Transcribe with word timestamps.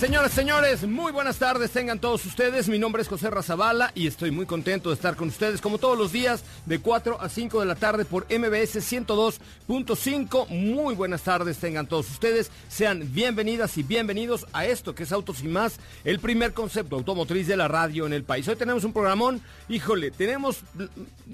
Señoras, 0.00 0.32
señores, 0.32 0.88
muy 0.88 1.12
buenas 1.12 1.36
tardes 1.36 1.72
tengan 1.72 1.98
todos 1.98 2.24
ustedes. 2.24 2.70
Mi 2.70 2.78
nombre 2.78 3.02
es 3.02 3.08
José 3.08 3.28
Razabala 3.28 3.92
y 3.94 4.06
estoy 4.06 4.30
muy 4.30 4.46
contento 4.46 4.88
de 4.88 4.94
estar 4.94 5.14
con 5.14 5.28
ustedes 5.28 5.60
como 5.60 5.76
todos 5.76 5.98
los 5.98 6.10
días 6.10 6.42
de 6.64 6.78
4 6.78 7.20
a 7.20 7.28
5 7.28 7.60
de 7.60 7.66
la 7.66 7.74
tarde 7.74 8.06
por 8.06 8.24
MBS 8.24 8.76
102.5. 8.76 10.48
Muy 10.48 10.94
buenas 10.94 11.20
tardes 11.20 11.58
tengan 11.58 11.86
todos 11.86 12.10
ustedes. 12.10 12.50
Sean 12.70 13.12
bienvenidas 13.12 13.76
y 13.76 13.82
bienvenidos 13.82 14.46
a 14.54 14.64
esto 14.64 14.94
que 14.94 15.02
es 15.02 15.12
Autos 15.12 15.42
y 15.42 15.48
más, 15.48 15.78
el 16.04 16.18
primer 16.18 16.54
concepto 16.54 16.96
automotriz 16.96 17.46
de 17.46 17.58
la 17.58 17.68
radio 17.68 18.06
en 18.06 18.14
el 18.14 18.24
país. 18.24 18.48
Hoy 18.48 18.56
tenemos 18.56 18.84
un 18.84 18.94
programón, 18.94 19.42
híjole, 19.68 20.10
tenemos, 20.10 20.62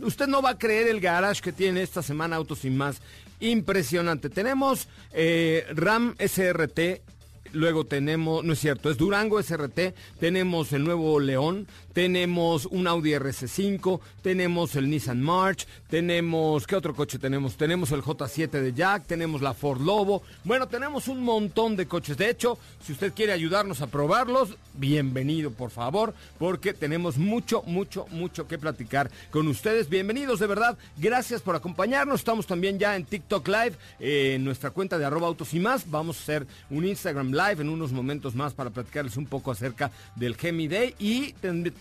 usted 0.02 0.26
no 0.26 0.42
va 0.42 0.50
a 0.50 0.58
creer 0.58 0.88
el 0.88 1.00
garage 1.00 1.40
que 1.40 1.52
tiene 1.52 1.82
esta 1.82 2.02
semana 2.02 2.34
Autos 2.34 2.64
y 2.64 2.70
más. 2.70 3.00
Impresionante. 3.38 4.28
Tenemos 4.28 4.88
eh, 5.12 5.66
RAM 5.72 6.16
SRT 6.18 7.14
Luego 7.52 7.84
tenemos, 7.84 8.44
no 8.44 8.52
es 8.52 8.58
cierto, 8.60 8.90
es 8.90 8.96
Durango 8.96 9.42
SRT, 9.42 9.94
tenemos 10.18 10.72
el 10.72 10.84
nuevo 10.84 11.20
León, 11.20 11.66
tenemos 11.96 12.66
un 12.66 12.86
Audi 12.86 13.12
RC5, 13.12 14.00
tenemos 14.20 14.76
el 14.76 14.90
Nissan 14.90 15.22
March, 15.22 15.66
tenemos, 15.88 16.66
¿qué 16.66 16.76
otro 16.76 16.94
coche 16.94 17.18
tenemos? 17.18 17.56
Tenemos 17.56 17.90
el 17.90 18.02
J7 18.02 18.50
de 18.50 18.74
Jack, 18.74 19.06
tenemos 19.06 19.40
la 19.40 19.54
Ford 19.54 19.80
Lobo. 19.80 20.22
Bueno, 20.44 20.68
tenemos 20.68 21.08
un 21.08 21.24
montón 21.24 21.74
de 21.74 21.86
coches. 21.86 22.18
De 22.18 22.28
hecho, 22.28 22.58
si 22.84 22.92
usted 22.92 23.14
quiere 23.14 23.32
ayudarnos 23.32 23.80
a 23.80 23.86
probarlos, 23.86 24.58
bienvenido, 24.74 25.52
por 25.52 25.70
favor, 25.70 26.12
porque 26.38 26.74
tenemos 26.74 27.16
mucho, 27.16 27.62
mucho, 27.62 28.04
mucho 28.10 28.46
que 28.46 28.58
platicar 28.58 29.10
con 29.30 29.48
ustedes. 29.48 29.88
Bienvenidos, 29.88 30.38
de 30.38 30.48
verdad. 30.48 30.76
Gracias 30.98 31.40
por 31.40 31.56
acompañarnos. 31.56 32.20
Estamos 32.20 32.46
también 32.46 32.78
ya 32.78 32.94
en 32.94 33.06
TikTok 33.06 33.48
Live, 33.48 33.72
eh, 34.00 34.34
en 34.34 34.44
nuestra 34.44 34.68
cuenta 34.68 34.98
de 34.98 35.06
arroba 35.06 35.28
autos 35.28 35.54
y 35.54 35.60
más. 35.60 35.90
Vamos 35.90 36.18
a 36.18 36.22
hacer 36.24 36.46
un 36.68 36.84
Instagram 36.84 37.30
Live 37.30 37.62
en 37.62 37.70
unos 37.70 37.90
momentos 37.90 38.34
más 38.34 38.52
para 38.52 38.68
platicarles 38.68 39.16
un 39.16 39.24
poco 39.24 39.50
acerca 39.50 39.90
del 40.14 40.36
Gemi 40.36 40.68
Day 40.68 40.94
y 40.98 41.32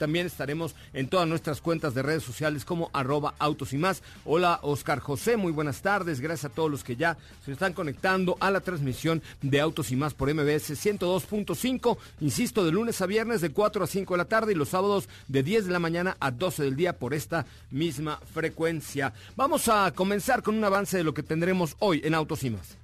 también 0.06 0.28
estaremos 0.28 0.75
en 0.94 1.08
todas 1.08 1.28
nuestras 1.28 1.61
cuentas 1.61 1.95
de 1.95 2.03
redes 2.03 2.22
sociales 2.22 2.64
como 2.64 2.92
arroba 2.94 3.34
autos 3.39 3.73
y 3.73 3.80
más. 3.80 4.03
Hola 4.23 4.59
Oscar 4.61 5.00
José, 5.00 5.36
muy 5.36 5.52
buenas 5.52 5.81
tardes. 5.81 6.20
Gracias 6.20 6.52
a 6.52 6.53
todos 6.53 6.70
los 6.70 6.84
que 6.84 6.95
ya 6.95 7.17
se 7.44 7.52
están 7.52 7.73
conectando 7.73 8.38
a 8.39 8.52
la 8.52 8.59
transmisión 8.59 9.23
de 9.42 9.59
Autos 9.59 9.89
y 9.89 9.95
más 9.95 10.14
por 10.14 10.31
MBS 10.31 10.73
102.5. 10.73 11.98
Insisto, 12.20 12.64
de 12.64 12.72
lunes 12.72 13.02
a 13.02 13.08
viernes 13.08 13.42
de 13.42 13.50
4 13.50 13.83
a 13.83 13.88
5 13.88 14.14
de 14.14 14.17
la 14.20 14.26
tarde 14.26 14.52
y 14.52 14.56
los 14.56 14.70
sábados 14.70 15.09
de 15.28 15.42
10 15.42 15.66
de 15.66 15.72
la 15.72 15.80
mañana 15.80 16.17
a 16.20 16.30
12 16.30 16.61
del 16.61 16.76
día 16.76 16.94
por 16.94 17.16
esta 17.16 17.48
misma 17.72 18.20
frecuencia. 18.31 19.11
Vamos 19.36 19.70
a 19.70 19.92
comenzar 19.92 20.44
con 20.44 20.53
un 20.53 20.64
avance 20.66 20.98
de 20.98 21.03
lo 21.03 21.16
que 21.16 21.23
tendremos 21.23 21.78
hoy 21.80 22.02
en 22.03 22.14
Autos 22.14 22.44
y 22.44 22.52
más. 22.52 22.78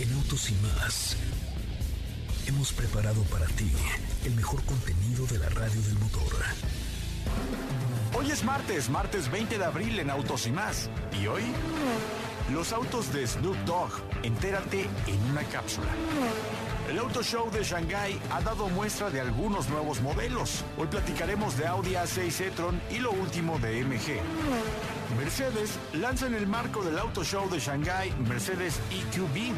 En 0.00 0.10
Autos 0.14 0.48
y 0.48 0.54
más 0.54 1.14
hemos 2.48 2.72
preparado 2.72 3.22
para 3.24 3.46
ti 3.46 3.70
el 4.24 4.34
mejor 4.34 4.64
contenido 4.64 5.26
de 5.26 5.38
la 5.38 5.50
radio 5.50 5.80
del 5.82 5.98
motor. 5.98 6.32
Hoy 8.18 8.30
es 8.30 8.42
martes, 8.42 8.88
martes 8.88 9.30
20 9.30 9.58
de 9.58 9.64
abril 9.64 10.00
en 10.00 10.08
Autos 10.08 10.46
y 10.46 10.52
más. 10.52 10.88
¿Y 11.20 11.26
hoy? 11.26 11.42
Los 12.50 12.72
autos 12.72 13.12
de 13.12 13.26
Snoop 13.26 13.56
Dogg. 13.66 13.92
Entérate 14.22 14.88
en 15.06 15.30
una 15.30 15.42
cápsula. 15.44 15.88
El 16.88 16.98
Auto 16.98 17.22
Show 17.22 17.50
de 17.50 17.62
Shanghai 17.62 18.18
ha 18.30 18.40
dado 18.40 18.68
muestra 18.70 19.10
de 19.10 19.20
algunos 19.20 19.68
nuevos 19.68 20.00
modelos. 20.00 20.64
Hoy 20.78 20.86
platicaremos 20.86 21.58
de 21.58 21.66
Audi 21.66 21.92
A6 21.92 22.46
e-tron 22.46 22.80
y 22.90 22.98
lo 22.98 23.10
último 23.12 23.58
de 23.58 23.84
MG. 23.84 24.22
Mercedes 25.18 25.78
lanza 25.92 26.26
en 26.26 26.34
el 26.34 26.46
marco 26.46 26.82
del 26.82 26.98
Auto 26.98 27.22
Show 27.22 27.50
de 27.50 27.60
Shanghai 27.60 28.10
Mercedes 28.26 28.80
EQB. 28.90 29.52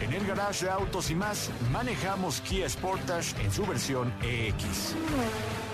En 0.00 0.12
el 0.14 0.26
garage 0.26 0.64
de 0.64 0.70
autos 0.70 1.10
y 1.10 1.14
más, 1.14 1.50
manejamos 1.70 2.40
Kia 2.40 2.68
Sportage 2.68 3.34
en 3.42 3.52
su 3.52 3.66
versión 3.66 4.12
EX. 4.22 4.94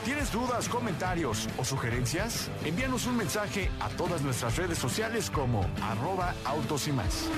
¿Tienes 0.05 0.33
dudas, 0.33 0.69
comentarios 0.69 1.49
o 1.57 1.65
sugerencias? 1.65 2.51
Envíanos 2.65 3.07
un 3.07 3.17
mensaje 3.17 3.71
a 3.81 3.89
todas 3.91 4.23
nuestras 4.23 4.57
redes 4.57 4.79
sociales 4.79 5.31
como 5.31 5.69
arroba 5.83 6.35
autos 6.45 6.89
y 6.89 6.93
más. 6.93 7.29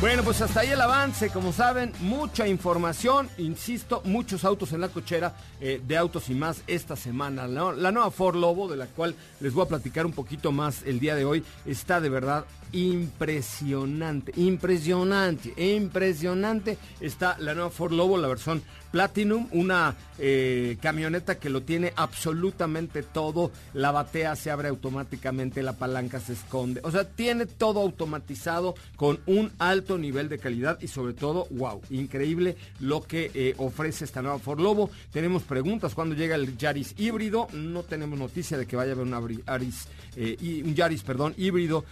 Bueno, 0.00 0.22
pues 0.22 0.40
hasta 0.40 0.60
ahí 0.60 0.70
el 0.70 0.80
avance, 0.80 1.28
como 1.28 1.52
saben, 1.52 1.92
mucha 2.00 2.48
información, 2.48 3.28
insisto, 3.36 4.00
muchos 4.06 4.46
autos 4.46 4.72
en 4.72 4.80
la 4.80 4.88
cochera 4.88 5.34
eh, 5.60 5.78
de 5.86 5.96
autos 5.98 6.30
y 6.30 6.34
más 6.34 6.62
esta 6.66 6.96
semana. 6.96 7.46
La 7.46 7.92
nueva 7.92 8.10
Ford 8.10 8.36
Lobo, 8.36 8.66
de 8.66 8.78
la 8.78 8.86
cual 8.86 9.14
les 9.40 9.52
voy 9.52 9.66
a 9.66 9.68
platicar 9.68 10.06
un 10.06 10.12
poquito 10.12 10.52
más 10.52 10.84
el 10.84 11.00
día 11.00 11.14
de 11.16 11.26
hoy, 11.26 11.44
está 11.66 12.00
de 12.00 12.08
verdad 12.08 12.46
impresionante, 12.72 14.32
impresionante, 14.36 15.52
impresionante. 15.56 16.78
Está 17.00 17.36
la 17.38 17.54
nueva 17.54 17.70
Ford 17.70 17.92
Lobo, 17.92 18.18
la 18.18 18.28
versión 18.28 18.62
Platinum, 18.90 19.46
una 19.52 19.94
eh, 20.18 20.76
camioneta 20.80 21.38
que 21.38 21.48
lo 21.48 21.62
tiene 21.62 21.92
absolutamente 21.94 23.02
todo. 23.02 23.52
La 23.72 23.92
batea 23.92 24.34
se 24.34 24.50
abre 24.50 24.68
automáticamente, 24.68 25.62
la 25.62 25.74
palanca 25.74 26.18
se 26.18 26.32
esconde. 26.32 26.80
O 26.82 26.90
sea, 26.90 27.04
tiene 27.04 27.46
todo 27.46 27.80
automatizado 27.80 28.74
con 28.96 29.20
un 29.26 29.52
alto 29.58 29.96
nivel 29.96 30.28
de 30.28 30.38
calidad 30.38 30.78
y 30.80 30.88
sobre 30.88 31.14
todo, 31.14 31.46
wow, 31.50 31.80
increíble 31.90 32.56
lo 32.80 33.02
que 33.02 33.30
eh, 33.32 33.54
ofrece 33.58 34.04
esta 34.04 34.22
nueva 34.22 34.40
Ford 34.40 34.60
Lobo. 34.60 34.90
Tenemos 35.12 35.44
preguntas 35.44 35.94
cuando 35.94 36.16
llega 36.16 36.34
el 36.34 36.56
Yaris 36.56 36.94
híbrido. 36.98 37.46
No 37.52 37.84
tenemos 37.84 38.18
noticia 38.18 38.58
de 38.58 38.66
que 38.66 38.74
vaya 38.74 38.90
a 38.92 38.94
haber 38.94 39.06
un 39.06 39.44
Yaris, 39.46 39.86
eh, 40.16 40.62
un 40.64 40.74
Yaris, 40.74 41.02
perdón, 41.04 41.34
híbrido 41.36 41.84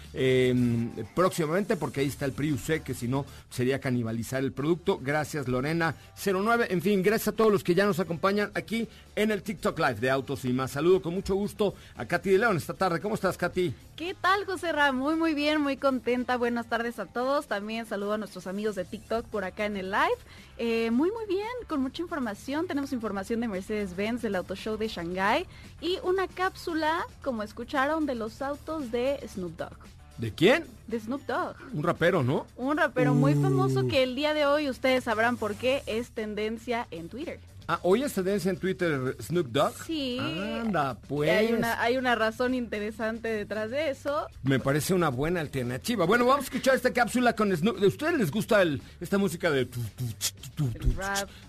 próximamente 1.15 1.77
porque 1.77 2.01
ahí 2.01 2.09
está 2.09 2.25
el 2.25 2.33
Prius 2.33 2.59
que 2.84 2.95
si 2.95 3.09
no 3.09 3.25
sería 3.51 3.81
canibalizar 3.81 4.43
el 4.43 4.53
producto. 4.53 4.99
Gracias 5.03 5.49
Lorena 5.49 5.95
09. 6.23 6.67
En 6.71 6.83
fin, 6.83 7.03
gracias 7.03 7.29
a 7.29 7.33
todos 7.33 7.53
los 7.53 7.65
que 7.65 7.75
ya 7.75 7.87
nos 7.87 8.01
acompañan 8.01 8.51
aquí 8.55 8.89
en 9.17 9.31
el 9.31 9.43
TikTok 9.43 9.79
Live 9.79 9.97
de 9.97 10.11
Autos 10.11 10.45
y 10.45 10.53
más. 10.53 10.71
Saludo 10.71 11.03
con 11.03 11.15
mucho 11.15 11.34
gusto 11.34 11.75
a 11.97 12.05
Katy 12.05 12.31
de 12.31 12.39
León 12.39 12.56
esta 12.56 12.75
tarde. 12.75 13.01
¿Cómo 13.01 13.15
estás, 13.15 13.37
Katy? 13.37 13.75
¿Qué 13.97 14.15
tal, 14.15 14.45
José 14.45 14.71
Ra? 14.71 14.93
Muy, 14.93 15.17
muy 15.17 15.34
bien, 15.34 15.61
muy 15.61 15.77
contenta. 15.77 16.37
Buenas 16.37 16.69
tardes 16.69 16.99
a 16.99 17.06
todos. 17.06 17.49
También 17.49 17.87
saludo 17.87 18.12
a 18.12 18.19
nuestros 18.19 18.47
amigos 18.47 18.77
de 18.77 18.85
TikTok 18.85 19.27
por 19.27 19.45
acá 19.45 19.67
en 19.67 19.77
el 19.77 19.91
live. 19.91 20.19
Eh, 20.56 20.91
muy, 20.91 21.11
muy 21.11 21.27
bien, 21.27 21.49
con 21.67 21.83
mucha 21.83 22.03
información. 22.03 22.67
Tenemos 22.67 22.93
información 22.93 23.41
de 23.41 23.49
Mercedes-Benz, 23.49 24.23
del 24.23 24.37
Auto 24.37 24.55
Show 24.55 24.77
de 24.77 24.89
Shanghai 24.89 25.47
y 25.81 25.99
una 26.03 26.29
cápsula, 26.29 27.05
como 27.23 27.43
escucharon, 27.43 28.06
de 28.06 28.15
los 28.15 28.43
autos 28.43 28.93
de 28.93 29.19
Snoop 29.27 29.56
Dogg. 29.56 29.97
¿De 30.19 30.33
quién? 30.33 30.65
De 30.89 30.99
Snoop 30.99 31.25
Dogg. 31.27 31.55
Un 31.73 31.84
rapero, 31.84 32.25
¿no? 32.25 32.45
Un 32.56 32.77
rapero 32.77 33.15
muy 33.15 33.34
famoso 33.34 33.87
que 33.87 34.03
el 34.03 34.17
día 34.17 34.34
de 34.34 34.47
hoy 34.47 34.69
ustedes 34.69 35.05
sabrán 35.05 35.37
por 35.37 35.55
qué 35.55 35.83
es 35.87 36.11
tendencia 36.11 36.89
en 36.91 37.09
Twitter. 37.09 37.39
Ah, 37.71 37.81
hoy 37.83 38.03
es 38.03 38.15
tendencia 38.15 38.51
en 38.51 38.56
Twitter 38.56 39.15
Snoop 39.21 39.49
Dogg. 39.49 39.75
Sí. 39.87 40.19
Anda, 40.19 40.99
pues. 41.06 41.29
Hay 41.29 41.53
una, 41.53 41.79
hay 41.83 41.99
una 41.99 42.15
razón 42.15 42.55
interesante 42.55 43.29
detrás 43.29 43.71
de 43.71 43.91
eso. 43.91 44.27
Me 44.43 44.59
parece 44.59 44.95
una 44.95 45.11
buena 45.11 45.41
alternativa. 45.41 46.06
Bueno, 46.06 46.25
vamos 46.25 46.41
a 46.41 46.45
escuchar 46.45 46.77
esta 46.77 46.94
cápsula 46.94 47.35
con 47.35 47.55
Snoop. 47.55 47.76
¿A 47.82 47.87
ustedes 47.87 48.15
les 48.15 48.31
gusta 48.31 48.62
el, 48.62 48.81
esta 49.03 49.19
música 49.19 49.50
de... 49.50 49.69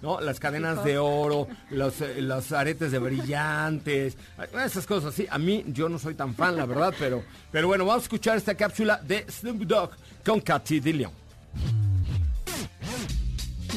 ¿No? 0.01 0.19
Las 0.19 0.41
cadenas 0.41 0.83
de 0.83 0.97
oro, 0.97 1.47
los, 1.69 2.01
eh, 2.01 2.21
los 2.21 2.51
aretes 2.51 2.91
de 2.91 2.99
brillantes, 2.99 4.17
esas 4.65 4.85
cosas 4.85 5.13
así. 5.13 5.25
A 5.29 5.37
mí, 5.37 5.63
yo 5.67 5.87
no 5.87 5.99
soy 5.99 6.15
tan 6.15 6.35
fan, 6.35 6.57
la 6.57 6.65
verdad, 6.65 6.93
pero, 6.99 7.23
pero 7.49 7.69
bueno, 7.69 7.85
vamos 7.85 8.01
a 8.01 8.03
escuchar 8.03 8.35
esta 8.35 8.55
cápsula 8.55 8.97
de 8.97 9.25
Snoop 9.31 9.61
Dogg 9.61 9.91
con 10.25 10.41
Katy 10.41 10.81
de 10.81 10.93
León. 10.93 11.13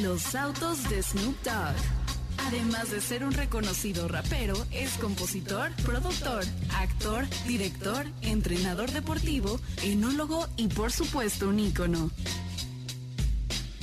Los 0.03 0.35
autos 0.35 0.91
de 0.91 1.01
Snoop 1.05 1.37
Dogg. 1.45 2.02
Además 2.39 2.91
de 2.91 3.01
ser 3.01 3.25
un 3.25 3.33
reconocido 3.33 4.09
rapero, 4.09 4.55
es 4.71 4.93
compositor, 4.99 5.73
productor, 5.85 6.45
actor, 6.77 7.27
director, 7.47 8.07
entrenador 8.23 8.91
deportivo, 8.91 9.61
enólogo 9.83 10.49
y 10.57 10.69
por 10.69 10.93
supuesto 10.93 11.49
un 11.49 11.61
ícono. 11.61 12.11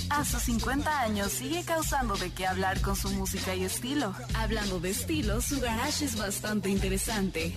A 0.10 0.26
sus 0.26 0.42
50 0.44 1.02
años 1.02 1.32
sigue 1.32 1.64
causando 1.64 2.16
de 2.16 2.32
qué 2.32 2.48
hablar 2.48 2.82
con 2.82 2.96
su 2.96 3.10
música 3.12 3.56
y 3.56 3.64
estilo. 3.64 4.16
Hablando 4.34 4.80
de 4.80 4.90
estilo, 4.90 5.40
su 5.40 5.60
garage 5.62 6.06
es 6.06 6.18
bastante 6.18 6.70
interesante. 6.70 7.56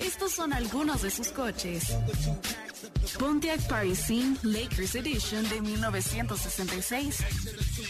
Estos 0.00 0.32
son 0.32 0.52
algunos 0.52 1.02
de 1.02 1.10
sus 1.10 1.28
coches. 1.28 1.94
Pontiac 3.18 3.60
Parisine 3.68 4.36
Lakers 4.42 4.94
Edition 4.94 5.48
de 5.48 5.60
1966. 5.60 7.18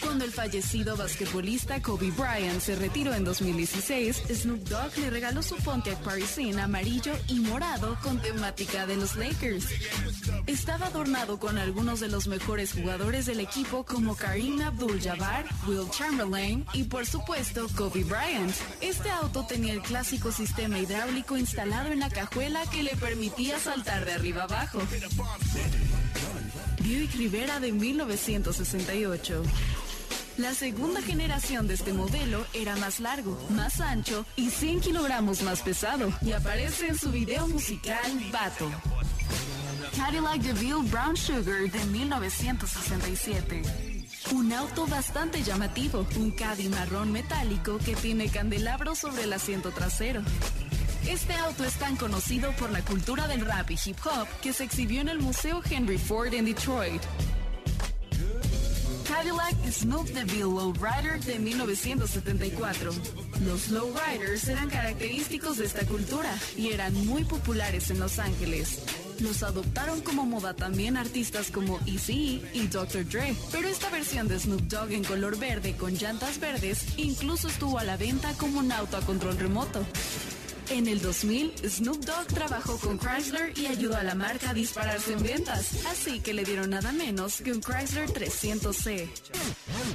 Cuando 0.00 0.24
el 0.24 0.32
fallecido 0.32 0.96
basquetbolista 0.96 1.82
Kobe 1.82 2.10
Bryant 2.10 2.60
se 2.60 2.76
retiró 2.76 3.12
en 3.14 3.24
2016, 3.24 4.22
Snoop 4.30 4.68
Dogg 4.68 4.96
le 4.98 5.10
regaló 5.10 5.42
su 5.42 5.56
Pontiac 5.56 5.98
Parisine 6.02 6.60
amarillo 6.62 7.12
y 7.28 7.40
morado 7.40 7.98
con 8.02 8.20
temática 8.20 8.86
de 8.86 8.96
los 8.96 9.16
Lakers. 9.16 9.66
Estaba 10.46 10.86
adornado 10.86 11.38
con 11.38 11.58
algunos 11.58 12.00
de 12.00 12.08
los 12.08 12.26
mejores 12.26 12.72
jugadores 12.72 13.26
del 13.26 13.40
equipo 13.40 13.84
como 13.84 14.16
Kareem 14.16 14.60
Abdul-Jabbar, 14.62 15.44
Will 15.66 15.90
Chamberlain 15.90 16.64
y 16.72 16.84
por 16.84 17.06
supuesto 17.06 17.66
Kobe 17.76 18.04
Bryant. 18.04 18.54
Este 18.80 19.10
auto 19.10 19.44
tenía 19.46 19.72
el 19.72 19.82
clásico 19.82 20.32
sistema 20.32 20.78
hidráulico 20.78 21.36
instalado 21.36 21.90
en 21.92 22.00
la 22.00 22.08
cajuela 22.08 22.62
que 22.70 22.82
le 22.82 22.96
permitía 22.96 23.58
saltar 23.58 24.04
de 24.04 24.12
arriba 24.12 24.44
abajo. 24.44 24.77
Buick 26.80 27.14
Rivera 27.14 27.60
de 27.60 27.72
1968. 27.72 29.42
La 30.38 30.54
segunda 30.54 31.02
generación 31.02 31.66
de 31.66 31.74
este 31.74 31.92
modelo 31.92 32.46
era 32.54 32.76
más 32.76 33.00
largo, 33.00 33.36
más 33.50 33.80
ancho 33.80 34.24
y 34.36 34.50
100 34.50 34.80
kilogramos 34.80 35.42
más 35.42 35.62
pesado 35.62 36.12
y 36.22 36.30
aparece 36.30 36.86
en 36.86 36.98
su 36.98 37.10
video 37.10 37.48
musical 37.48 38.00
Bato. 38.30 38.70
Cadillac 39.96 40.40
DeVille 40.40 40.88
Brown 40.90 41.16
Sugar 41.16 41.68
de 41.70 41.84
1967. 41.86 43.62
Un 44.32 44.52
auto 44.52 44.86
bastante 44.86 45.42
llamativo, 45.42 46.06
un 46.16 46.30
Caddy 46.30 46.68
marrón 46.68 47.10
metálico 47.10 47.78
que 47.78 47.96
tiene 47.96 48.28
candelabros 48.28 48.98
sobre 48.98 49.24
el 49.24 49.32
asiento 49.32 49.72
trasero. 49.72 50.22
Este 51.08 51.32
auto 51.32 51.64
es 51.64 51.72
tan 51.74 51.96
conocido 51.96 52.52
por 52.52 52.70
la 52.70 52.84
cultura 52.84 53.26
del 53.26 53.40
rap 53.46 53.70
y 53.70 53.78
hip 53.82 53.96
hop 54.04 54.28
que 54.42 54.52
se 54.52 54.64
exhibió 54.64 55.00
en 55.00 55.08
el 55.08 55.18
Museo 55.18 55.62
Henry 55.68 55.96
Ford 55.96 56.34
en 56.34 56.44
Detroit. 56.44 57.00
Cadillac 59.08 59.56
Snoop 59.72 60.06
DeVille 60.08 60.42
Lowrider 60.42 61.18
de 61.24 61.38
1974. 61.38 62.92
Los 63.42 63.70
lowriders 63.70 64.48
eran 64.48 64.68
característicos 64.68 65.56
de 65.56 65.64
esta 65.64 65.86
cultura 65.86 66.30
y 66.58 66.72
eran 66.72 66.92
muy 67.06 67.24
populares 67.24 67.90
en 67.90 68.00
Los 68.00 68.18
Ángeles. 68.18 68.82
Los 69.20 69.42
adoptaron 69.42 70.02
como 70.02 70.26
moda 70.26 70.54
también 70.54 70.98
artistas 70.98 71.50
como 71.50 71.80
Eazy 71.86 72.42
y 72.52 72.66
Dr. 72.66 73.08
Dre, 73.08 73.34
pero 73.50 73.66
esta 73.66 73.88
versión 73.88 74.28
de 74.28 74.38
Snoop 74.38 74.60
Dogg 74.64 74.92
en 74.92 75.04
color 75.04 75.38
verde 75.38 75.74
con 75.74 75.94
llantas 75.94 76.38
verdes 76.38 76.98
incluso 76.98 77.48
estuvo 77.48 77.78
a 77.78 77.84
la 77.84 77.96
venta 77.96 78.34
como 78.34 78.60
un 78.60 78.70
auto 78.72 78.98
a 78.98 79.00
control 79.00 79.38
remoto. 79.38 79.86
En 80.70 80.86
el 80.86 81.00
2000, 81.00 81.54
Snoop 81.66 82.04
Dogg 82.04 82.26
trabajó 82.26 82.76
con 82.76 82.98
Chrysler 82.98 83.58
y 83.58 83.66
ayudó 83.66 83.96
a 83.96 84.02
la 84.02 84.14
marca 84.14 84.50
a 84.50 84.54
dispararse 84.54 85.14
en 85.14 85.22
ventas, 85.22 85.86
así 85.86 86.20
que 86.20 86.34
le 86.34 86.44
dieron 86.44 86.70
nada 86.70 86.92
menos 86.92 87.40
que 87.40 87.52
un 87.52 87.60
Chrysler 87.62 88.10
300C. 88.10 89.08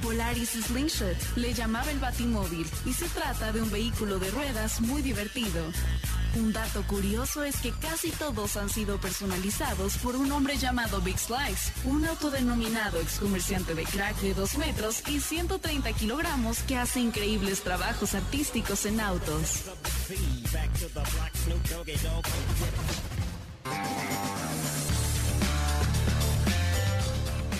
Polaris 0.02 0.50
Slingshot 0.50 1.36
le 1.36 1.54
llamaba 1.54 1.90
el 1.92 2.00
Batimóvil 2.00 2.66
y 2.86 2.92
se 2.92 3.06
trata 3.06 3.52
de 3.52 3.62
un 3.62 3.70
vehículo 3.70 4.18
de 4.18 4.30
ruedas 4.32 4.80
muy 4.80 5.00
divertido. 5.00 5.62
Un 6.36 6.52
dato 6.52 6.82
curioso 6.88 7.44
es 7.44 7.56
que 7.58 7.70
casi 7.70 8.10
todos 8.10 8.56
han 8.56 8.68
sido 8.68 9.00
personalizados 9.00 9.96
por 9.98 10.16
un 10.16 10.32
hombre 10.32 10.56
llamado 10.56 11.00
Big 11.00 11.18
Slice, 11.18 11.72
un 11.84 12.04
autodenominado 12.04 13.00
ex 13.00 13.20
comerciante 13.20 13.74
de 13.74 13.84
crack 13.84 14.20
de 14.20 14.34
2 14.34 14.58
metros 14.58 15.08
y 15.08 15.20
130 15.20 15.92
kilogramos 15.92 16.58
que 16.60 16.76
hace 16.76 16.98
increíbles 16.98 17.62
trabajos 17.62 18.14
artísticos 18.14 18.84
en 18.86 18.98
autos. 18.98 19.62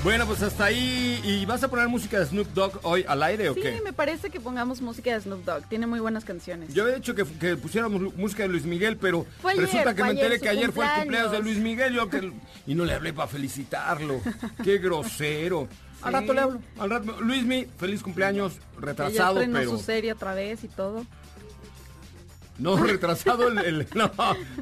Bueno, 0.02 0.26
pues 0.26 0.43
hasta 0.43 0.67
ahí. 0.67 1.19
¿Y 1.25 1.46
vas 1.46 1.62
a 1.62 1.69
poner 1.69 1.88
música 1.88 2.19
de 2.20 2.26
Snoop 2.26 2.49
Dogg 2.49 2.79
hoy 2.82 3.06
al 3.08 3.23
aire 3.23 3.49
o 3.49 3.55
Sí, 3.55 3.62
qué? 3.62 3.81
me 3.82 3.94
parece 3.94 4.29
que 4.29 4.38
pongamos 4.38 4.82
música 4.82 5.14
de 5.14 5.20
Snoop 5.23 5.44
Dogg. 5.46 5.67
Tiene 5.70 5.87
muy 5.87 5.99
buenas 5.99 6.26
canciones. 6.26 6.75
Yo 6.75 6.82
había 6.85 6.96
dicho 6.96 7.14
que, 7.14 7.25
que 7.25 7.56
pusiéramos 7.56 8.14
música 8.14 8.43
de 8.43 8.50
Luis 8.50 8.64
Miguel, 8.67 8.99
pero 8.99 9.25
ayer, 9.44 9.61
resulta 9.62 9.94
que 9.94 10.02
me 10.02 10.11
enteré 10.11 10.26
ayer, 10.26 10.41
que 10.41 10.49
ayer 10.50 10.73
fue 10.73 10.85
el 10.85 10.93
cumpleaños 11.00 11.32
de. 11.32 11.38
Luis 11.41 11.56
Miguel 11.58 11.94
yo 11.94 12.11
que- 12.11 12.32
y 12.67 12.75
no 12.75 12.85
le 12.85 12.93
hablé 12.93 13.14
para 13.14 13.29
felicitarlo. 13.29 14.20
Qué 14.62 14.76
grosero. 14.79 15.69
Al 16.02 16.12
Sí. 16.12 16.20
rato 16.20 16.35
le 16.35 16.41
hablo. 16.43 16.61
Al 16.79 16.91
rato, 16.91 17.20
Luismi, 17.23 17.64
feliz 17.79 18.02
cumpleaños, 18.02 18.56
ya 18.56 18.81
retrasado, 18.82 19.38
estrenó 19.41 19.58
pero 19.58 19.70
su 19.70 19.79
serie 19.79 20.12
otra 20.12 20.35
vez 20.35 20.62
y 20.64 20.69
todo. 20.69 21.06
No 22.59 22.77
retrasado 22.83 23.49
el, 23.49 23.59
el- 23.59 23.87
no, 23.95 24.11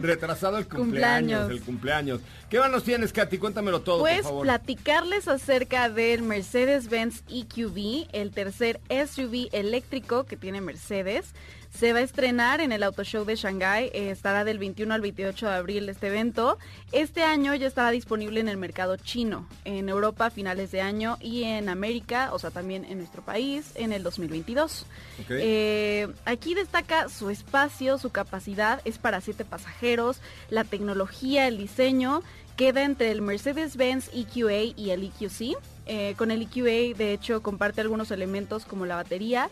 retrasado 0.01 0.59
el 0.59 0.67
cumpleaños, 0.67 1.41
Cumpleaños. 1.43 1.51
el 1.51 1.61
cumpleaños. 1.63 2.21
¿Qué 2.51 2.59
más 2.59 2.71
nos 2.71 2.85
tienes, 2.85 3.13
Katy? 3.13 3.39
Cuéntamelo 3.39 3.81
todo, 3.81 4.01
Pues 4.01 4.17
por 4.17 4.25
favor. 4.25 4.43
platicarles 4.47 5.27
acerca 5.29 5.89
del 5.89 6.23
Mercedes-Benz 6.23 7.23
EQB, 7.29 8.09
el 8.13 8.31
tercer 8.33 8.81
SUV 8.91 9.49
eléctrico 9.53 10.25
que 10.25 10.37
tiene 10.37 10.61
Mercedes. 10.61 11.33
Se 11.73 11.93
va 11.93 12.01
a 12.01 12.03
estrenar 12.03 12.61
en 12.61 12.71
el 12.71 12.83
Auto 12.83 13.03
Show 13.03 13.25
de 13.25 13.35
Shanghai, 13.35 13.91
eh, 13.95 14.11
estará 14.11 14.45
del 14.45 14.59
21 14.59 14.93
al 14.93 15.01
28 15.01 15.47
de 15.47 15.55
abril 15.55 15.89
este 15.89 16.09
evento. 16.09 16.59
Este 16.93 17.23
año 17.23 17.55
ya 17.55 17.67
estará 17.67 17.91
disponible 17.91 18.41
en 18.41 18.49
el 18.49 18.59
mercado 18.59 18.97
chino, 18.99 19.49
en 19.65 19.89
Europa 19.89 20.27
a 20.27 20.31
finales 20.31 20.71
de 20.71 20.83
año 20.83 21.17
y 21.21 21.45
en 21.45 21.71
América, 21.71 22.31
o 22.33 22.39
sea 22.39 22.51
también 22.51 22.85
en 22.85 22.99
nuestro 22.99 23.23
país, 23.23 23.73
en 23.75 23.93
el 23.93 24.03
2022. 24.03 24.87
Ok. 25.21 25.27
Eh, 25.31 26.09
aquí 26.27 26.55
destaca 26.55 27.09
su 27.09 27.31
espacio, 27.31 27.97
su 27.99 28.11
capacidad, 28.11 28.83
es 28.85 28.99
para 28.99 29.23
siete 29.23 29.45
pasajeros, 29.45 30.21
la 30.51 30.65
tecnología, 30.65 31.49
el 31.49 31.57
diseño, 31.57 32.23
queda 32.57 32.85
entre 32.85 33.11
el 33.11 33.23
Mercedes-Benz 33.23 34.11
EQA 34.13 34.75
y 34.77 34.91
el 34.91 35.05
EQC. 35.05 35.57
Eh, 35.87 36.15
con 36.17 36.31
el 36.31 36.43
EQA, 36.43 36.97
de 36.97 37.13
hecho, 37.13 37.43
comparte 37.43 37.81
algunos 37.81 38.11
elementos 38.11 38.67
como 38.67 38.87
la 38.87 38.97
batería, 38.97 39.51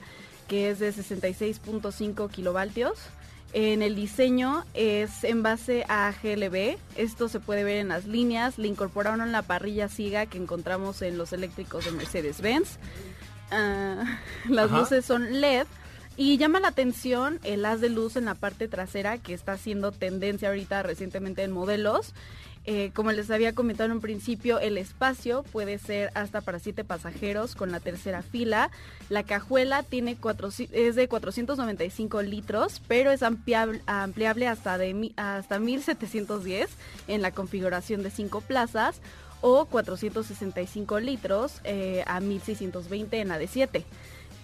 que 0.51 0.69
es 0.69 0.81
de 0.81 0.93
66.5 0.93 2.29
kilovoltios. 2.29 2.99
En 3.53 3.83
el 3.83 3.95
diseño 3.95 4.65
es 4.75 5.23
en 5.23 5.45
base 5.45 5.85
a 5.89 6.13
GLB. 6.21 6.77
Esto 6.97 7.29
se 7.29 7.39
puede 7.39 7.63
ver 7.63 7.77
en 7.77 7.87
las 7.87 8.05
líneas. 8.07 8.59
Le 8.59 8.67
incorporaron 8.67 9.31
la 9.31 9.43
parrilla 9.43 9.89
SIGA 9.89 10.27
que 10.27 10.39
encontramos 10.39 11.03
en 11.03 11.17
los 11.19 11.33
eléctricos 11.33 11.85
de 11.85 11.93
Mercedes-Benz. 11.93 12.79
Ah, 13.53 14.19
las 14.49 14.67
Ajá. 14.73 14.81
luces 14.81 15.05
son 15.05 15.41
LED. 15.41 15.69
Y 16.17 16.37
llama 16.37 16.59
la 16.59 16.69
atención 16.69 17.39
el 17.45 17.65
haz 17.65 17.81
de 17.81 17.91
luz 17.91 18.17
en 18.17 18.25
la 18.25 18.35
parte 18.35 18.67
trasera 18.67 19.19
que 19.19 19.33
está 19.35 19.53
haciendo 19.53 19.93
tendencia 19.93 20.49
ahorita 20.49 20.83
recientemente 20.83 21.45
en 21.45 21.53
modelos. 21.53 22.13
Eh, 22.67 22.91
como 22.95 23.11
les 23.11 23.31
había 23.31 23.55
comentado 23.55 23.87
en 23.87 23.93
un 23.93 24.01
principio, 24.03 24.61
el 24.61 24.77
espacio 24.77 25.45
puede 25.45 25.79
ser 25.79 26.11
hasta 26.15 26.43
para 26.43 26.59
siete 26.59 26.85
pasajeros 26.85 27.55
con 27.55 27.73
la 27.73 27.81
tercera 27.81 28.23
fila. 28.23 28.71
La 29.09 29.23
cajuela 29.23 29.83
tiene 29.83 30.19
es 30.73 30.95
de 30.95 31.09
495 31.09 32.23
litros, 32.23 32.83
pero 32.87 33.11
es 33.11 33.23
ampliable, 33.23 34.47
hasta, 34.47 34.79
hasta 35.17 35.59
1710 35.59 36.71
en 37.09 37.23
la 37.23 37.31
configuración 37.33 38.03
de 38.03 38.11
cinco 38.11 38.43
plazas 38.43 39.01
o 39.41 39.65
465 39.65 41.01
litros 41.01 41.61
eh, 41.65 42.05
a 42.07 42.21
1620 42.21 43.21
en 43.21 43.29
la 43.29 43.39
de 43.39 43.47
7. 43.47 43.85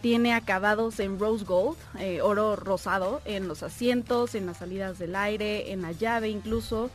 Tiene 0.00 0.32
acabados 0.32 1.00
en 1.00 1.18
rose 1.18 1.44
gold, 1.44 1.76
eh, 1.98 2.22
oro 2.22 2.56
rosado, 2.56 3.20
en 3.24 3.48
los 3.48 3.62
asientos, 3.62 4.34
en 4.34 4.46
las 4.46 4.58
salidas 4.58 4.98
del 4.98 5.16
aire, 5.16 5.72
en 5.72 5.82
la 5.82 5.92
llave 5.92 6.28
incluso. 6.28 6.90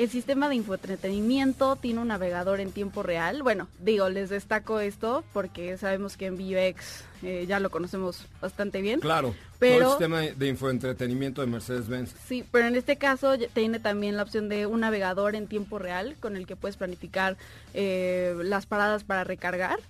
El 0.00 0.08
sistema 0.08 0.48
de 0.48 0.54
infoentretenimiento 0.54 1.76
tiene 1.76 2.00
un 2.00 2.08
navegador 2.08 2.60
en 2.60 2.72
tiempo 2.72 3.02
real. 3.02 3.42
Bueno, 3.42 3.68
digo, 3.80 4.08
les 4.08 4.30
destaco 4.30 4.80
esto 4.80 5.22
porque 5.34 5.76
sabemos 5.76 6.16
que 6.16 6.24
en 6.24 6.38
VUX 6.38 7.04
eh, 7.22 7.44
ya 7.46 7.60
lo 7.60 7.68
conocemos 7.68 8.24
bastante 8.40 8.80
bien. 8.80 9.00
Claro, 9.00 9.34
Pero- 9.58 9.76
todo 9.80 9.84
el 9.84 9.90
sistema 9.98 10.20
de 10.38 10.48
infoentretenimiento 10.48 11.42
de 11.42 11.48
Mercedes-Benz. 11.48 12.14
Sí, 12.26 12.46
pero 12.50 12.66
en 12.66 12.76
este 12.76 12.96
caso 12.96 13.36
tiene 13.52 13.78
también 13.78 14.16
la 14.16 14.22
opción 14.22 14.48
de 14.48 14.64
un 14.64 14.80
navegador 14.80 15.34
en 15.34 15.46
tiempo 15.46 15.78
real 15.78 16.16
con 16.18 16.34
el 16.34 16.46
que 16.46 16.56
puedes 16.56 16.78
planificar 16.78 17.36
eh, 17.74 18.34
las 18.42 18.64
paradas 18.64 19.04
para 19.04 19.24
recargar. 19.24 19.80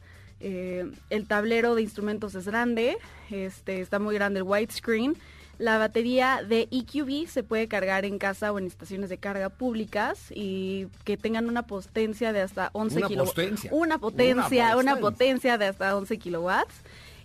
Eh, 0.40 0.90
el 1.10 1.26
tablero 1.28 1.76
de 1.76 1.82
instrumentos 1.82 2.34
es 2.34 2.46
grande, 2.46 2.96
este, 3.30 3.80
está 3.80 4.00
muy 4.00 4.16
grande 4.16 4.40
el 4.40 4.44
widescreen. 4.44 5.16
La 5.60 5.76
batería 5.76 6.40
de 6.42 6.68
EQB 6.70 7.28
se 7.28 7.42
puede 7.42 7.68
cargar 7.68 8.06
en 8.06 8.18
casa 8.18 8.50
o 8.50 8.58
en 8.58 8.66
estaciones 8.66 9.10
de 9.10 9.18
carga 9.18 9.50
públicas 9.50 10.32
y 10.34 10.86
que 11.04 11.18
tengan 11.18 11.50
una 11.50 11.66
potencia 11.66 12.32
de 12.32 12.40
hasta 12.40 12.70
11 12.72 12.96
Una 12.96 13.08
kilowatts. 13.08 13.34
potencia. 13.34 13.70
Una 13.74 13.98
potencia, 13.98 14.76
Una 14.76 14.94
una 14.94 14.96
potencia. 14.96 15.58
de 15.58 15.66
hasta 15.66 15.94
11 15.98 16.18
kilowatts. 16.18 16.74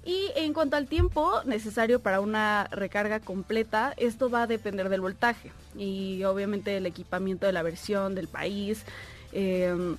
Y 0.04 0.32
en 0.36 0.52
cuanto 0.52 0.76
al 0.76 0.88
tiempo 0.88 1.32
necesario 1.46 2.02
para 2.02 2.20
una 2.20 2.68
recarga 2.72 3.22
completa, 3.22 3.94
esto 3.96 4.30
va 4.30 4.44
a 4.44 4.48
depender 4.48 4.90
del 4.90 5.00
voltaje 5.00 5.54
y 5.78 6.22
obviamente 6.26 6.72
del 6.72 6.88
equipamiento 6.88 7.46
de 7.46 7.54
la 7.54 7.64
versión, 7.64 8.16
del 8.16 8.28
país. 8.28 8.84
Eh, 9.32 9.96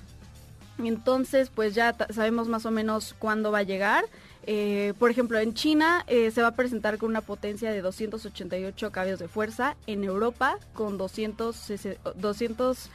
entonces, 0.77 1.49
pues 1.49 1.73
ya 1.73 1.95
sabemos 2.11 2.47
más 2.47 2.67
o 2.67 2.71
menos 2.71 3.15
cuándo 3.17 3.51
va 3.51 3.57
a 3.59 3.63
llegar. 3.63 4.05
Eh, 4.49 4.93
por 4.97 5.11
ejemplo, 5.11 5.37
en 5.39 5.53
China 5.53 6.05
eh, 6.07 6.31
se 6.31 6.41
va 6.41 6.47
a 6.47 6.55
presentar 6.55 6.97
con 6.97 7.09
una 7.09 7.19
potencia 7.21 7.69
de 7.69 7.81
288 7.81 8.91
caballos 8.91 9.19
de 9.19 9.27
fuerza. 9.27 9.75
En 9.87 10.03
Europa 10.05 10.57
con 10.73 10.97
200, 10.97 11.53
sese- 11.55 11.97
200 12.15 12.89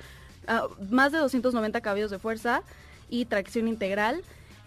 ah, 0.48 0.66
más 0.90 1.12
de 1.12 1.18
290 1.18 1.80
caballos 1.82 2.10
de 2.10 2.18
fuerza 2.18 2.62
y 3.10 3.26
tracción 3.26 3.68
integral. 3.68 4.22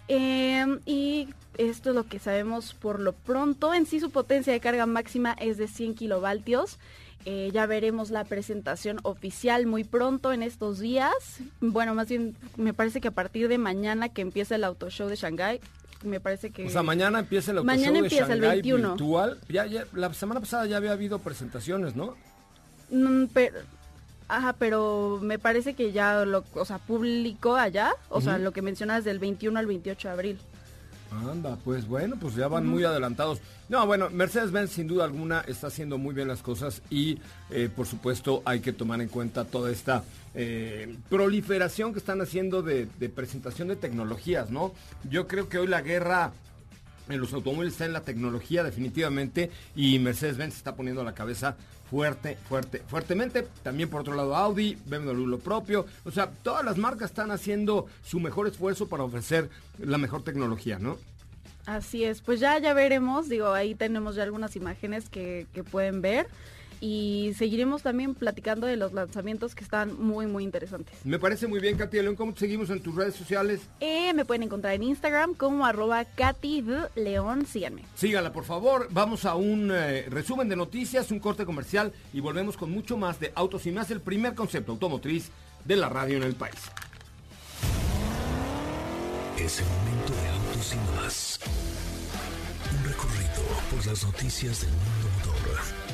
Em, 0.08 0.80
y 0.86 1.30
esto 1.58 1.89
es 1.89 1.96
lo 1.96 2.04
que 2.08 2.20
sabemos 2.20 2.75
por 2.75 3.00
lo 3.00 3.13
pronto. 3.13 3.74
En 3.74 3.88
sí 3.88 4.00
su 4.00 4.12
potencia 4.12 4.54
de 4.54 4.60
carga 4.60 4.86
máxima 4.86 5.34
es 5.39 5.58
de 5.58 5.68
100 5.68 5.96
kilovoltios. 5.96 6.77
Eh, 7.27 7.50
ya 7.51 7.65
veremos 7.65 8.12
la 8.12 8.24
presentación 8.25 9.00
oficial 9.01 9.65
muy 9.65 9.84
pronto 9.84 10.32
en 10.32 10.44
estos 10.44 10.77
días. 10.77 11.39
Bueno, 11.60 11.96
más 11.96 12.08
bien 12.10 12.36
me 12.58 12.75
parece 12.75 13.01
que 13.01 13.08
a 13.08 13.12
partir 13.12 13.48
de 13.48 13.58
mañana 13.58 14.10
que 14.10 14.22
empieza 14.22 14.54
el 14.54 14.63
auto 14.63 14.92
show 14.92 15.10
de 15.10 15.15
Shanghai, 15.15 15.60
me 16.05 16.19
parece 16.19 16.51
que... 16.51 16.65
O 16.65 16.69
sea, 16.69 16.83
mañana 16.83 17.19
empieza 17.19 17.51
el 17.51 17.63
Mañana 17.63 17.85
show 17.88 17.93
de 17.93 18.00
empieza 18.00 18.33
el 18.33 18.41
Shanghái 18.41 18.62
21. 18.62 18.89
virtual. 18.89 19.39
Ya, 19.50 19.65
ya, 19.65 19.85
la 19.93 20.13
semana 20.13 20.39
pasada 20.39 20.65
ya 20.65 20.77
había 20.77 20.91
habido 20.91 21.19
presentaciones, 21.19 21.95
¿no? 21.95 22.15
Mm, 22.89 23.25
pero, 23.33 23.57
ajá, 24.27 24.53
pero 24.53 25.19
me 25.21 25.39
parece 25.39 25.74
que 25.74 25.91
ya 25.91 26.25
lo, 26.25 26.43
o 26.53 26.65
sea, 26.65 26.77
publicó 26.79 27.55
allá, 27.55 27.93
o 28.09 28.21
sea, 28.21 28.38
lo 28.38 28.51
que 28.51 28.62
mencionas 28.62 29.03
del 29.03 29.19
21 29.19 29.57
al 29.59 29.65
28 29.65 30.07
de 30.07 30.13
abril. 30.13 30.39
Anda, 31.15 31.57
pues 31.63 31.88
bueno, 31.88 32.15
pues 32.19 32.36
ya 32.36 32.48
van 32.48 32.67
muy 32.67 32.84
adelantados. 32.84 33.39
No, 33.69 33.86
bueno, 33.86 34.10
Mercedes-Benz 34.10 34.72
sin 34.72 34.88
duda 34.88 35.05
alguna 35.05 35.41
está 35.41 35.67
haciendo 35.67 35.98
muy 35.98 36.13
bien 36.13 36.27
las 36.27 36.41
cosas 36.41 36.81
y 36.89 37.19
eh, 37.50 37.69
por 37.74 37.88
supuesto 37.88 38.41
hay 38.45 38.60
que 38.60 38.74
tomar 38.74 39.01
en 39.01 39.10
cuenta 39.10 39.45
toda 39.45 39.72
esta 39.72 40.03
eh, 40.34 40.95
proliferación 41.10 41.93
que 41.93 42.00
están 42.00 42.22
haciendo 42.22 42.62
de, 42.62 42.88
de 43.00 43.10
presentación 43.10 43.67
de 43.67 43.75
tecnologías, 43.75 44.50
¿no? 44.51 44.74
Yo 45.10 45.27
creo 45.27 45.50
que 45.50 45.57
hoy 45.57 45.67
la 45.67 45.81
guerra 45.81 46.31
en 47.09 47.19
los 47.19 47.33
automóviles 47.33 47.74
está 47.74 47.85
en 47.85 47.93
la 47.93 48.01
tecnología 48.01 48.63
definitivamente 48.63 49.51
y 49.75 50.00
Mercedes-Benz 50.00 50.55
está 50.55 50.75
poniendo 50.75 51.03
la 51.03 51.13
cabeza 51.13 51.55
fuerte, 51.89 52.38
fuerte, 52.50 52.81
fuertemente. 52.88 53.47
También 53.63 53.89
por 53.89 54.01
otro 54.01 54.15
lado 54.15 54.35
Audi, 54.35 54.77
BMW 54.85 55.25
lo 55.25 55.39
propio. 55.39 55.85
O 56.03 56.12
sea, 56.12 56.29
todas 56.29 56.65
las 56.65 56.77
marcas 56.77 57.12
están 57.12 57.31
haciendo 57.31 57.88
su 58.03 58.19
mejor 58.19 58.47
esfuerzo 58.47 58.88
para 58.88 59.03
ofrecer 59.03 59.50
la 59.79 59.97
mejor 59.97 60.24
tecnología, 60.24 60.79
¿no? 60.79 60.97
Así 61.65 62.03
es, 62.03 62.21
pues 62.21 62.39
ya, 62.39 62.59
ya 62.59 62.74
veremos, 62.75 63.27
digo, 63.27 63.51
ahí 63.51 63.74
tenemos 63.74 64.15
ya 64.15 64.21
algunas 64.21 64.55
imágenes 64.55 65.09
que, 65.09 65.47
que 65.51 65.63
pueden 65.63 66.00
ver 66.01 66.27
y 66.82 67.34
seguiremos 67.38 67.82
también 67.82 68.15
platicando 68.15 68.67
de 68.67 68.75
los 68.75 68.94
lanzamientos 68.94 69.55
que 69.55 69.63
están 69.63 70.00
muy, 70.00 70.27
muy 70.27 70.44
interesantes. 70.44 70.96
Me 71.03 71.20
parece 71.20 71.48
muy 71.48 71.60
bien, 71.60 71.77
Katy 71.77 72.01
León. 72.01 72.15
¿Cómo 72.15 72.34
te 72.34 72.41
seguimos 72.41 72.70
en 72.70 72.82
tus 72.82 72.96
redes 72.96 73.15
sociales? 73.15 73.62
Eh, 73.79 74.13
me 74.13 74.25
pueden 74.25 74.44
encontrar 74.44 74.74
en 74.74 74.84
Instagram 74.84 75.34
como 75.34 75.65
arroba 75.65 76.05
Katy 76.05 76.63
León, 76.96 77.46
síganme. 77.46 77.84
Sígala, 77.96 78.32
por 78.32 78.44
favor. 78.44 78.88
Vamos 78.91 79.25
a 79.25 79.36
un 79.36 79.72
eh, 79.74 80.05
resumen 80.10 80.50
de 80.50 80.55
noticias, 80.55 81.12
un 81.12 81.20
corte 81.20 81.46
comercial 81.46 81.94
y 82.13 82.20
volvemos 82.20 82.58
con 82.58 82.72
mucho 82.72 82.98
más 82.98 83.20
de 83.20 83.32
Autos 83.36 83.65
y 83.65 83.72
Más, 83.72 83.91
el 83.91 84.01
primer 84.01 84.36
concepto 84.36 84.72
automotriz 84.72 85.32
de 85.65 85.75
la 85.75 85.89
radio 85.89 86.17
en 86.17 86.24
el 86.24 86.36
país. 86.36 86.55
Es 89.38 89.60
el 89.60 89.65
momento 89.65 90.13
de 90.13 90.29
Autos 90.29 90.74
y 90.74 90.96
Más. 90.96 91.39
Un 92.72 92.84
recorrido 92.86 93.44
por 93.70 93.86
las 93.86 94.03
noticias 94.05 94.62
del 94.62 94.72
mundo 94.72 95.10
motor. 95.17 95.85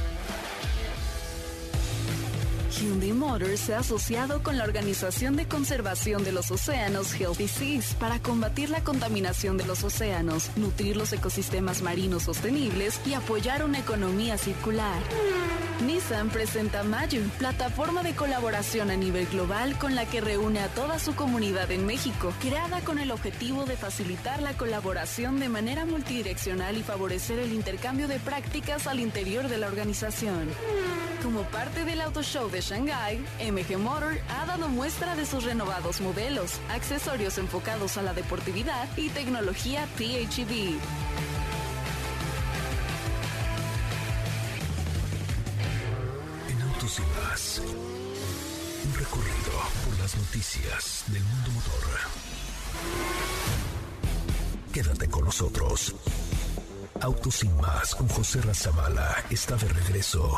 Hyundai 2.72 3.12
Motors 3.12 3.60
se 3.60 3.76
ha 3.76 3.80
asociado 3.80 4.42
con 4.44 4.58
la 4.58 4.64
Organización 4.64 5.36
de 5.36 5.46
Conservación 5.46 6.24
de 6.24 6.32
los 6.32 6.52
Océanos 6.52 7.14
Healthy 7.14 7.48
Seas 7.48 7.94
para 7.96 8.20
combatir 8.20 8.70
la 8.70 8.84
contaminación 8.84 9.58
de 9.58 9.66
los 9.66 9.84
océanos, 9.84 10.50
nutrir 10.56 10.96
los 10.96 11.12
ecosistemas 11.12 11.82
marinos 11.82 12.24
sostenibles 12.24 13.00
y 13.06 13.14
apoyar 13.14 13.66
una 13.66 13.80
economía 13.80 14.38
circular. 14.38 15.02
Nissan 15.86 16.30
presenta 16.30 16.84
Mayu, 16.84 17.24
plataforma 17.40 18.04
de 18.04 18.14
colaboración 18.14 18.92
a 18.92 18.96
nivel 18.96 19.26
global 19.26 19.78
con 19.80 19.96
la 19.96 20.06
que 20.06 20.22
reúne 20.22 20.60
a 20.60 20.68
toda 20.68 21.00
su 21.00 21.16
comunidad 21.16 21.72
en 21.72 21.86
México, 21.86 22.32
creada 22.40 22.82
con 22.82 23.00
el 23.00 23.12
objetivo 23.12 23.66
de 23.66 23.76
facilitar 23.76 24.42
la 24.42 24.54
colaboración 24.54 25.40
de 25.40 25.50
manera 25.50 25.86
multidireccional 25.86 26.78
y 26.78 26.84
favorecer 26.84 27.40
el 27.40 27.52
intercambio 27.52 28.08
de 28.08 28.20
prácticas 28.20 28.86
al 28.88 29.00
interior 29.00 29.48
de 29.50 29.58
la 29.58 29.68
organización. 29.68 30.50
Como 31.24 31.42
parte 31.44 31.84
del 31.84 32.02
Auto 32.02 32.24
Show 32.24 32.50
de 32.50 32.61
Shanghai, 32.62 33.20
MG 33.40 33.78
Motor 33.78 34.18
ha 34.30 34.46
dado 34.46 34.70
muestra 34.70 35.16
de 35.16 35.26
sus 35.26 35.44
renovados 35.44 36.00
modelos, 36.02 36.60
accesorios 36.70 37.38
enfocados 37.38 37.98
a 37.98 38.02
la 38.04 38.14
deportividad 38.14 38.88
y 38.96 39.10
tecnología 39.10 39.88
PHEV. 39.98 40.80
En 46.50 46.62
Autos 46.62 47.00
y 47.00 47.02
Más. 47.02 47.62
Un 48.86 48.94
recorrido 48.94 49.52
por 49.86 50.00
las 50.00 50.16
noticias 50.16 51.04
del 51.08 51.24
mundo 51.24 51.52
motor. 51.52 51.82
Quédate 54.72 55.10
con 55.10 55.26
nosotros. 55.26 55.96
Autos 57.02 57.44
y 57.44 57.50
Más 57.50 57.96
con 57.96 58.08
José 58.08 58.42
Razabala 58.42 59.24
está 59.30 59.56
de 59.56 59.68
regreso. 59.68 60.38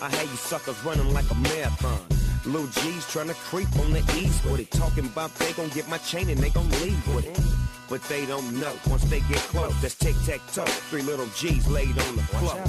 I 0.00 0.08
had 0.10 0.28
you 0.28 0.36
suckers 0.36 0.78
running 0.84 1.12
like 1.12 1.28
a 1.30 1.34
marathon. 1.34 1.98
Lil 2.46 2.66
G's 2.68 3.04
trying 3.10 3.28
to 3.28 3.34
creep 3.34 3.68
on 3.80 3.92
the 3.92 4.00
east 4.16 4.44
with 4.44 4.60
it. 4.60 4.70
Talking 4.70 5.06
about 5.06 5.34
they 5.36 5.52
gon' 5.52 5.68
get 5.70 5.88
my 5.88 5.98
chain 5.98 6.28
and 6.30 6.38
they 6.38 6.50
gon' 6.50 6.70
leave 6.82 7.14
with 7.14 7.26
it. 7.26 7.40
But 7.88 8.02
they 8.04 8.24
don't 8.26 8.60
know. 8.60 8.72
Once 8.88 9.04
they 9.04 9.20
get 9.20 9.38
close, 9.50 9.74
that's 9.80 9.96
tic 9.96 10.14
tac 10.24 10.40
toe. 10.52 10.64
Three 10.90 11.02
little 11.02 11.26
G's 11.34 11.66
laid 11.68 11.98
on 11.98 12.16
the 12.16 12.22
floor. 12.38 12.62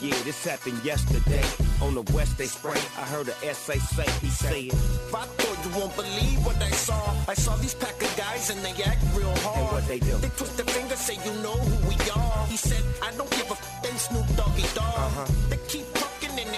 Yeah, 0.00 0.14
this 0.22 0.44
happened 0.44 0.84
yesterday. 0.84 1.42
On 1.82 1.94
the 1.94 2.02
west 2.12 2.38
they 2.38 2.46
spray. 2.46 2.78
I 2.96 3.04
heard 3.06 3.28
a 3.28 3.54
SA 3.54 3.74
say, 3.74 4.06
he 4.20 4.28
said, 4.28 4.54
If 4.54 5.14
I 5.14 5.24
thought 5.24 5.58
you 5.64 5.80
won't 5.80 5.96
believe 5.96 6.44
what 6.46 6.62
I 6.62 6.70
saw. 6.70 7.00
I 7.26 7.34
saw 7.34 7.56
these 7.56 7.74
pack 7.74 8.00
of 8.00 8.14
guys 8.16 8.50
and 8.50 8.60
they 8.64 8.82
act 8.84 9.02
real 9.16 9.34
hard. 9.38 9.58
And 9.58 9.66
what 9.72 9.88
they 9.88 9.98
do? 9.98 10.16
They 10.18 10.28
twist 10.28 10.56
their 10.56 10.66
finger, 10.66 10.94
say 10.96 11.14
you 11.24 11.32
know 11.42 11.56
who 11.56 11.88
we 11.88 11.96
are. 12.10 12.46
He 12.46 12.56
said, 12.56 12.84
I 13.02 13.10
don't 13.16 13.30
give 13.30 13.48
a 13.50 13.54
f- 13.54 13.82
they 13.82 13.90
Snoop 13.96 14.26
Doggy 14.36 14.62
Dog. 14.74 14.84
Uh-huh. 14.84 15.26
They 15.48 15.58
keep 15.66 15.97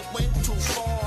it 0.00 0.14
went 0.14 0.44
too 0.44 0.54
far. 0.54 0.99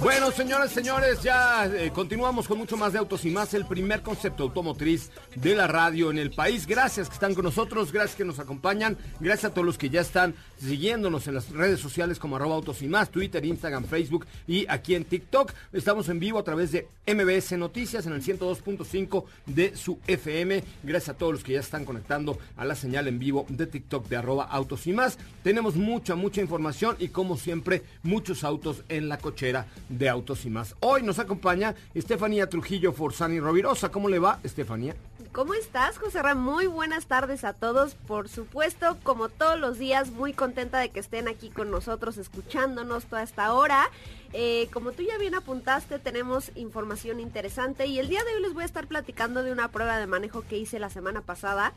Bueno, 0.00 0.30
señores, 0.32 0.72
señores, 0.72 1.22
ya 1.22 1.66
eh, 1.66 1.90
continuamos 1.94 2.46
con 2.46 2.58
mucho 2.58 2.76
más 2.76 2.92
de 2.92 2.98
Autos 2.98 3.24
y 3.24 3.30
Más, 3.30 3.54
el 3.54 3.64
primer 3.64 4.02
concepto 4.02 4.42
automotriz 4.42 5.10
de 5.34 5.54
la 5.54 5.66
radio 5.66 6.10
en 6.10 6.18
el 6.18 6.30
país. 6.30 6.66
Gracias 6.66 7.08
que 7.08 7.14
están 7.14 7.34
con 7.34 7.44
nosotros, 7.44 7.90
gracias 7.92 8.16
que 8.16 8.24
nos 8.24 8.38
acompañan, 8.38 8.98
gracias 9.20 9.50
a 9.50 9.54
todos 9.54 9.64
los 9.64 9.78
que 9.78 9.88
ya 9.88 10.00
están 10.02 10.34
siguiéndonos 10.58 11.26
en 11.26 11.34
las 11.34 11.50
redes 11.50 11.80
sociales 11.80 12.18
como 12.18 12.36
arroba 12.36 12.56
Autos 12.56 12.82
y 12.82 12.88
Más, 12.88 13.10
Twitter, 13.10 13.44
Instagram, 13.44 13.84
Facebook 13.84 14.26
y 14.46 14.66
aquí 14.68 14.94
en 14.94 15.04
TikTok. 15.04 15.52
Estamos 15.72 16.08
en 16.08 16.20
vivo 16.20 16.38
a 16.38 16.44
través 16.44 16.72
de 16.72 16.88
MBS 17.06 17.52
Noticias 17.52 18.06
en 18.06 18.12
el 18.12 18.22
102.5 18.22 19.24
de 19.46 19.76
su 19.76 19.98
FM. 20.06 20.62
Gracias 20.82 21.14
a 21.14 21.18
todos 21.18 21.32
los 21.32 21.44
que 21.44 21.52
ya 21.52 21.60
están 21.60 21.84
conectando 21.84 22.38
a 22.56 22.64
la 22.64 22.74
señal 22.74 23.08
en 23.08 23.18
vivo 23.18 23.46
de 23.48 23.66
TikTok 23.66 24.08
de 24.08 24.16
arroba 24.16 24.44
Autos 24.44 24.86
y 24.86 24.92
Más. 24.92 25.18
Tenemos 25.42 25.76
mucha, 25.76 26.14
mucha 26.14 26.40
información 26.40 26.96
y 26.98 27.08
como 27.08 27.36
siempre, 27.36 27.82
muchos 28.02 28.44
autos 28.44 28.82
en 28.88 29.08
la 29.08 29.13
cochera 29.18 29.66
de 29.88 30.08
Autos 30.08 30.44
y 30.44 30.50
Más. 30.50 30.74
Hoy 30.80 31.02
nos 31.02 31.18
acompaña 31.18 31.74
Estefanía 31.94 32.48
Trujillo 32.48 32.92
Forzani 32.92 33.40
Rovirosa. 33.40 33.90
¿Cómo 33.90 34.08
le 34.08 34.18
va, 34.18 34.40
Estefanía? 34.42 34.94
¿Cómo 35.32 35.54
estás, 35.54 35.98
José 35.98 36.22
Ra? 36.22 36.36
Muy 36.36 36.66
buenas 36.66 37.06
tardes 37.06 37.42
a 37.42 37.54
todos. 37.54 37.96
Por 37.96 38.28
supuesto, 38.28 38.96
como 39.02 39.28
todos 39.28 39.58
los 39.58 39.78
días, 39.78 40.12
muy 40.12 40.32
contenta 40.32 40.78
de 40.78 40.90
que 40.90 41.00
estén 41.00 41.26
aquí 41.26 41.50
con 41.50 41.72
nosotros, 41.72 42.18
escuchándonos 42.18 43.06
toda 43.06 43.24
esta 43.24 43.52
hora. 43.52 43.90
Eh, 44.32 44.68
como 44.72 44.92
tú 44.92 45.02
ya 45.02 45.18
bien 45.18 45.34
apuntaste, 45.34 45.98
tenemos 45.98 46.52
información 46.54 47.18
interesante 47.18 47.86
y 47.86 47.98
el 47.98 48.08
día 48.08 48.22
de 48.22 48.34
hoy 48.34 48.42
les 48.42 48.54
voy 48.54 48.62
a 48.62 48.66
estar 48.66 48.86
platicando 48.86 49.42
de 49.42 49.50
una 49.50 49.72
prueba 49.72 49.98
de 49.98 50.06
manejo 50.06 50.42
que 50.42 50.58
hice 50.58 50.78
la 50.78 50.90
semana 50.90 51.20
pasada 51.20 51.72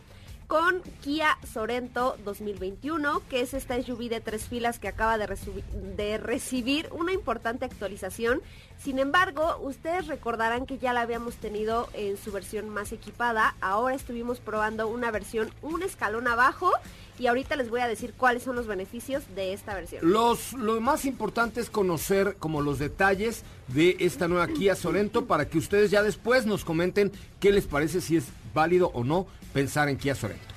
con 0.48 0.82
Kia 1.02 1.38
Sorento 1.52 2.18
2021, 2.24 3.22
que 3.30 3.42
es 3.42 3.54
esta 3.54 3.82
SUV 3.82 4.10
de 4.10 4.22
tres 4.22 4.48
filas 4.48 4.80
que 4.80 4.88
acaba 4.88 5.18
de, 5.18 6.18
recibir 6.18 6.90
una 6.92 7.12
importante 7.12 7.66
actualización. 7.66 8.42
Sin 8.82 8.98
embargo, 8.98 9.58
ustedes 9.62 10.08
recordarán 10.08 10.66
que 10.66 10.78
ya 10.78 10.94
la 10.94 11.02
habíamos 11.02 11.36
tenido 11.36 11.90
en 11.94 12.18
su 12.18 12.32
versión 12.32 12.70
más 12.70 12.94
equipada. 12.94 13.56
Ahora 13.60 13.96
estuvimos 13.96 14.40
probando 14.40 14.88
una 14.88 15.12
versión 15.12 15.52
un 15.62 15.84
escalón 15.84 16.28
abajo 16.28 16.72
y 17.20 17.28
ahorita 17.28 17.56
les 17.56 17.70
voy 17.70 17.82
a 17.82 17.88
decir 17.88 18.14
cuáles 18.16 18.44
son 18.44 18.56
los 18.56 18.68
beneficios 18.68 19.24
de 19.36 19.52
esta 19.52 19.74
versión. 19.74 20.10
Los, 20.10 20.54
lo 20.54 20.80
más 20.80 21.06
importante 21.06 21.60
es 21.60 21.70
conocer 21.70 22.38
como 22.38 22.62
los 22.62 22.80
detalles 22.80 23.44
de 23.68 23.98
esta 24.00 24.28
nueva 24.28 24.48
Kia 24.48 24.76
Sorento 24.76 25.26
para 25.26 25.50
que 25.50 25.58
ustedes 25.58 25.92
ya 25.92 26.04
después 26.04 26.46
nos 26.46 26.64
comenten 26.64 27.12
qué 27.40 27.52
les 27.52 27.66
parece 27.66 28.00
si 28.00 28.18
es 28.18 28.26
válido 28.54 28.92
o 28.94 29.04
no 29.04 29.28
pensar 29.54 29.90
en 29.90 29.98
Kia 29.98 30.16
Sorento. 30.16 30.56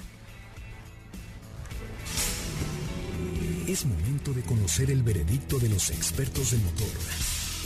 Es 3.66 3.86
momento 3.86 4.32
de 4.32 4.42
conocer 4.42 4.90
el 4.90 5.02
veredicto 5.02 5.58
de 5.58 5.68
los 5.68 5.90
expertos 5.90 6.50
del 6.50 6.60
motor 6.62 6.88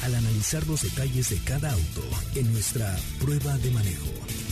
al 0.02 0.14
analizar 0.14 0.66
los 0.66 0.82
detalles 0.82 1.30
de 1.30 1.38
cada 1.38 1.72
auto 1.72 2.02
en 2.34 2.52
nuestra 2.52 2.94
prueba 3.18 3.56
de 3.58 3.70
manejo. 3.70 4.43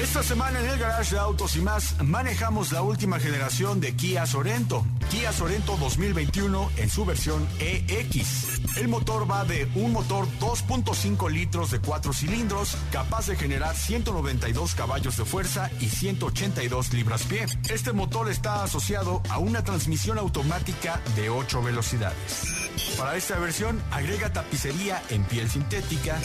Esta 0.00 0.22
semana 0.22 0.60
en 0.60 0.66
el 0.66 0.78
Garage 0.78 1.14
de 1.14 1.20
Autos 1.20 1.56
y 1.56 1.62
más 1.62 1.94
manejamos 2.04 2.70
la 2.70 2.82
última 2.82 3.18
generación 3.18 3.80
de 3.80 3.96
Kia 3.96 4.26
Sorento. 4.26 4.84
Kia 5.10 5.32
Sorento 5.32 5.78
2021 5.78 6.70
en 6.76 6.90
su 6.90 7.06
versión 7.06 7.48
EX. 7.60 8.60
El 8.76 8.88
motor 8.88 9.28
va 9.30 9.46
de 9.46 9.66
un 9.74 9.92
motor 9.92 10.28
2.5 10.38 11.30
litros 11.30 11.70
de 11.70 11.78
4 11.78 12.12
cilindros, 12.12 12.76
capaz 12.92 13.28
de 13.28 13.36
generar 13.36 13.74
192 13.74 14.74
caballos 14.74 15.16
de 15.16 15.24
fuerza 15.24 15.70
y 15.80 15.88
182 15.88 16.92
libras-pie. 16.92 17.46
Este 17.70 17.94
motor 17.94 18.28
está 18.28 18.64
asociado 18.64 19.22
a 19.30 19.38
una 19.38 19.64
transmisión 19.64 20.18
automática 20.18 21.00
de 21.16 21.30
8 21.30 21.62
velocidades. 21.62 22.66
Para 22.98 23.16
esta 23.16 23.38
versión 23.38 23.82
agrega 23.90 24.32
tapicería 24.32 25.02
en 25.08 25.24
piel 25.24 25.48
sintética, 25.48 26.20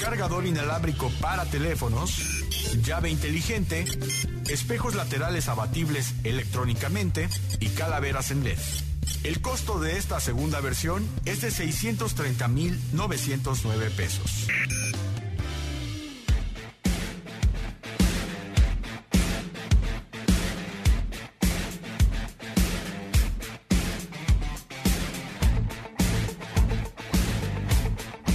cargador 0.00 0.46
inalámbrico 0.46 1.10
para 1.20 1.44
teléfonos, 1.44 2.35
llave 2.82 3.10
inteligente, 3.10 3.84
espejos 4.48 4.94
laterales 4.94 5.48
abatibles 5.48 6.14
electrónicamente 6.24 7.28
y 7.60 7.68
calaveras 7.70 8.30
en 8.30 8.44
LED. 8.44 8.58
El 9.24 9.40
costo 9.40 9.80
de 9.80 9.96
esta 9.98 10.20
segunda 10.20 10.60
versión 10.60 11.04
es 11.24 11.40
de 11.40 11.48
630.909 11.48 13.90
pesos. 13.90 14.46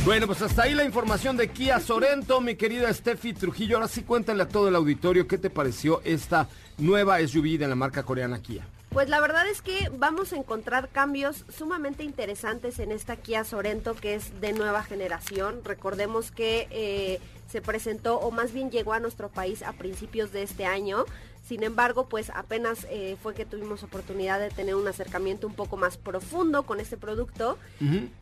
Bueno, 0.03 0.25
pues 0.25 0.41
hasta 0.41 0.63
ahí 0.63 0.73
la 0.73 0.83
información 0.83 1.37
de 1.37 1.49
Kia 1.49 1.79
Sorento, 1.79 2.41
mi 2.41 2.55
querida 2.55 2.91
Steffi 2.91 3.33
Trujillo. 3.33 3.77
Ahora 3.77 3.87
sí 3.87 4.01
cuéntale 4.01 4.41
a 4.41 4.47
todo 4.47 4.67
el 4.67 4.75
auditorio 4.75 5.27
qué 5.27 5.37
te 5.37 5.51
pareció 5.51 6.01
esta 6.03 6.49
nueva 6.79 7.19
SUV 7.19 7.59
de 7.59 7.67
la 7.67 7.75
marca 7.75 8.01
coreana 8.01 8.41
Kia. 8.41 8.65
Pues 8.89 9.09
la 9.09 9.21
verdad 9.21 9.47
es 9.47 9.61
que 9.61 9.91
vamos 9.95 10.33
a 10.33 10.37
encontrar 10.37 10.89
cambios 10.89 11.45
sumamente 11.55 12.03
interesantes 12.03 12.79
en 12.79 12.91
esta 12.91 13.15
Kia 13.15 13.43
Sorento 13.43 13.93
que 13.93 14.15
es 14.15 14.41
de 14.41 14.53
nueva 14.53 14.81
generación. 14.81 15.61
Recordemos 15.63 16.31
que 16.31 16.67
eh, 16.71 17.19
se 17.47 17.61
presentó 17.61 18.17
o 18.17 18.31
más 18.31 18.53
bien 18.53 18.71
llegó 18.71 18.93
a 18.93 18.99
nuestro 18.99 19.29
país 19.29 19.61
a 19.61 19.73
principios 19.73 20.31
de 20.31 20.41
este 20.41 20.65
año. 20.65 21.05
Sin 21.51 21.63
embargo, 21.63 22.05
pues 22.07 22.31
apenas 22.33 22.87
eh, 22.89 23.17
fue 23.21 23.33
que 23.33 23.45
tuvimos 23.45 23.83
oportunidad 23.83 24.39
de 24.39 24.51
tener 24.51 24.75
un 24.75 24.87
acercamiento 24.87 25.47
un 25.47 25.53
poco 25.53 25.75
más 25.75 25.97
profundo 25.97 26.63
con 26.63 26.79
este 26.79 26.95
producto. 26.95 27.57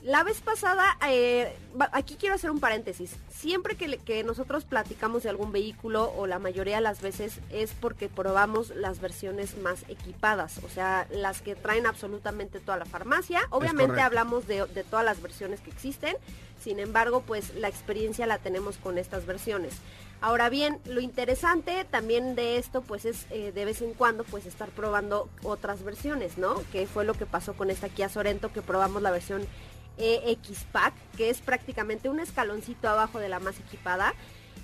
La 0.01 0.23
vez 0.23 0.41
pasada, 0.41 0.97
eh, 1.07 1.55
aquí 1.91 2.15
quiero 2.19 2.33
hacer 2.33 2.49
un 2.49 2.59
paréntesis. 2.59 3.17
Siempre 3.29 3.75
que, 3.75 4.23
nosotros 4.23 4.65
platicamos 4.65 5.21
de 5.21 5.29
algún 5.29 5.51
vehículo 5.51 6.11
o 6.17 6.25
la 6.25 6.39
mayoría 6.39 6.77
de 6.77 6.81
las 6.81 7.03
veces 7.03 7.39
es 7.51 7.75
porque 7.79 8.09
probamos 8.09 8.71
las 8.75 8.99
versiones 8.99 9.59
más 9.59 9.83
equipadas, 9.89 10.59
o 10.65 10.67
sea, 10.67 11.05
las 11.11 11.43
que 11.43 11.53
traen 11.53 11.85
absolutamente 11.85 12.59
toda 12.59 12.77
la 12.77 12.85
farmacia. 12.85 13.41
Obviamente 13.51 14.01
hablamos 14.01 14.47
de, 14.47 14.65
de 14.65 14.83
todas 14.83 15.05
las 15.05 15.21
versiones 15.21 15.61
que 15.61 15.69
existen, 15.69 16.15
sin 16.59 16.79
embargo, 16.79 17.21
pues 17.21 17.53
la 17.53 17.67
experiencia 17.67 18.25
la 18.25 18.39
tenemos 18.39 18.77
con 18.77 18.97
estas 18.97 19.27
versiones. 19.27 19.75
Ahora 20.21 20.49
bien, 20.49 20.79
lo 20.85 20.99
interesante 20.99 21.85
también 21.89 22.35
de 22.35 22.57
esto, 22.57 22.81
pues 22.81 23.05
es 23.05 23.25
eh, 23.29 23.53
de 23.53 23.65
vez 23.65 23.81
en 23.81 23.93
cuando, 23.93 24.25
pues 24.25 24.45
estar 24.45 24.69
probando 24.69 25.29
otras 25.43 25.83
versiones, 25.83 26.37
¿no? 26.37 26.61
Que 26.73 26.87
fue 26.87 27.05
lo 27.05 27.13
que 27.13 27.25
pasó 27.25 27.53
con 27.53 27.69
esta 27.69 27.87
Kia 27.87 28.09
Sorento, 28.09 28.51
que 28.51 28.61
probamos 28.61 29.01
la 29.01 29.11
versión 29.11 29.47
EX 29.97 30.65
Pack, 30.71 30.93
que 31.15 31.29
es 31.29 31.39
prácticamente 31.39 32.09
un 32.09 32.19
escaloncito 32.19 32.89
abajo 32.89 33.19
de 33.19 33.29
la 33.29 33.39
más 33.39 33.59
equipada 33.59 34.13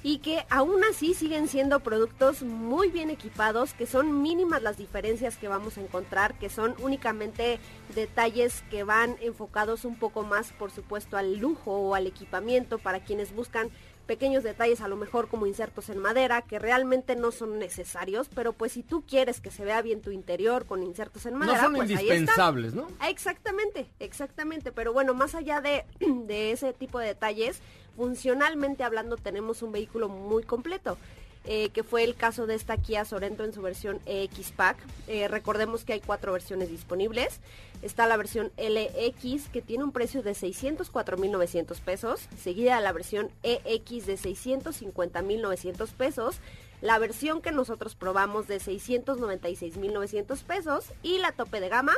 y 0.04 0.20
que 0.20 0.46
aún 0.52 0.84
así 0.84 1.16
siguen 1.16 1.48
siendo 1.48 1.80
productos 1.80 2.44
muy 2.44 2.90
bien 2.90 3.10
equipados, 3.10 3.74
que 3.74 3.88
son 3.88 4.22
mínimas 4.22 4.62
las 4.62 4.78
diferencias 4.78 5.36
que 5.36 5.48
vamos 5.48 5.78
a 5.78 5.82
encontrar, 5.82 6.38
que 6.38 6.48
son 6.48 6.76
únicamente 6.80 7.60
detalles 7.96 8.64
que 8.70 8.84
van 8.84 9.16
enfocados 9.20 9.84
un 9.84 9.98
poco 9.98 10.22
más, 10.22 10.52
por 10.60 10.70
supuesto, 10.70 11.18
al 11.18 11.38
lujo 11.38 11.72
o 11.72 11.96
al 11.96 12.06
equipamiento 12.06 12.78
para 12.78 13.00
quienes 13.00 13.34
buscan 13.34 13.72
pequeños 14.06 14.44
detalles 14.44 14.82
a 14.82 14.88
lo 14.88 14.96
mejor 14.96 15.28
como 15.28 15.46
insertos 15.48 15.90
en 15.90 15.98
madera 15.98 16.42
que 16.42 16.60
realmente 16.60 17.16
no 17.16 17.32
son 17.32 17.60
necesarios, 17.60 18.30
pero 18.34 18.54
pues 18.54 18.72
si 18.74 18.84
tú 18.84 19.04
quieres 19.08 19.42
que 19.42 19.52
se 19.52 19.66
vea 19.66 19.82
bien 19.82 20.02
tu 20.02 20.12
interior 20.12 20.66
con 20.66 20.84
insertos 20.84 21.26
en 21.26 21.36
madera, 21.36 21.58
no 21.58 21.64
son 21.64 21.76
pues 21.76 21.90
ahí 21.90 21.96
está. 21.96 22.16
indispensables, 22.16 22.74
¿no? 22.74 22.88
Ah, 23.00 23.10
Exactamente, 23.10 23.88
exactamente. 24.00 24.72
Pero 24.72 24.94
bueno, 24.94 25.14
más 25.14 25.36
allá 25.36 25.62
de, 25.62 25.86
de 26.00 26.52
ese 26.52 26.74
tipo 26.74 27.00
de 27.00 27.08
detalles, 27.08 27.60
funcionalmente 27.96 28.84
hablando 28.84 29.18
tenemos 29.18 29.62
un 29.62 29.72
vehículo 29.72 30.10
muy 30.10 30.44
completo. 30.44 30.98
Eh, 31.48 31.70
que 31.70 31.84
fue 31.84 32.04
el 32.04 32.16
caso 32.16 32.48
de 32.48 32.56
esta 32.56 32.78
Kia 32.78 33.06
Sorento 33.06 33.44
en 33.44 33.54
su 33.54 33.62
versión 33.62 34.00
EX 34.06 34.52
Pack. 34.52 34.78
Eh, 35.08 35.28
recordemos 35.28 35.86
que 35.86 35.94
hay 35.94 36.02
cuatro 36.02 36.32
versiones 36.34 36.70
disponibles. 36.70 37.40
Está 37.82 38.08
la 38.08 38.18
versión 38.18 38.52
LX 38.58 39.50
que 39.50 39.62
tiene 39.62 39.84
un 39.84 39.92
precio 39.92 40.24
de 40.24 40.32
604.900 40.32 41.80
pesos, 41.82 42.28
seguida 42.42 42.80
la 42.82 42.92
versión 42.94 43.30
EX 43.44 44.08
de 44.08 44.18
650.900 44.18 45.90
pesos, 45.90 46.40
la 46.82 46.98
versión 46.98 47.42
que 47.42 47.52
nosotros 47.52 47.96
probamos 47.96 48.48
de 48.48 48.58
696.900 48.60 50.44
pesos 50.44 50.86
y 51.04 51.20
la 51.20 51.32
tope 51.32 51.60
de 51.60 51.70
gama 51.70 51.94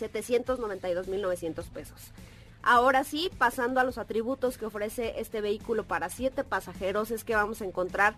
792.900 0.00 1.64
pesos. 1.70 2.12
Ahora 2.66 3.04
sí, 3.04 3.30
pasando 3.36 3.78
a 3.78 3.84
los 3.84 3.98
atributos 3.98 4.56
que 4.56 4.64
ofrece 4.64 5.20
este 5.20 5.42
vehículo 5.42 5.84
para 5.84 6.08
siete 6.08 6.44
pasajeros, 6.44 7.10
es 7.10 7.22
que 7.22 7.34
vamos 7.34 7.60
a 7.60 7.66
encontrar 7.66 8.16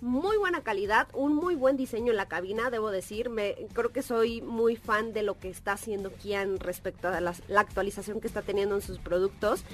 muy 0.00 0.36
buena 0.36 0.62
calidad, 0.62 1.08
un 1.12 1.34
muy 1.34 1.54
buen 1.54 1.76
diseño 1.76 2.12
en 2.12 2.16
la 2.16 2.28
cabina, 2.28 2.70
debo 2.70 2.90
decir. 2.90 3.30
Me, 3.30 3.56
creo 3.72 3.90
que 3.90 4.02
soy 4.02 4.40
muy 4.42 4.76
fan 4.76 5.12
de 5.12 5.22
lo 5.22 5.38
que 5.38 5.48
está 5.48 5.72
haciendo 5.72 6.12
Kia 6.12 6.42
en 6.42 6.60
respecto 6.60 7.08
a 7.08 7.20
la 7.20 7.34
actualización 7.56 8.20
que 8.20 8.26
está 8.28 8.42
teniendo 8.42 8.74
en 8.76 8.82
sus 8.82 8.98
productos. 8.98 9.64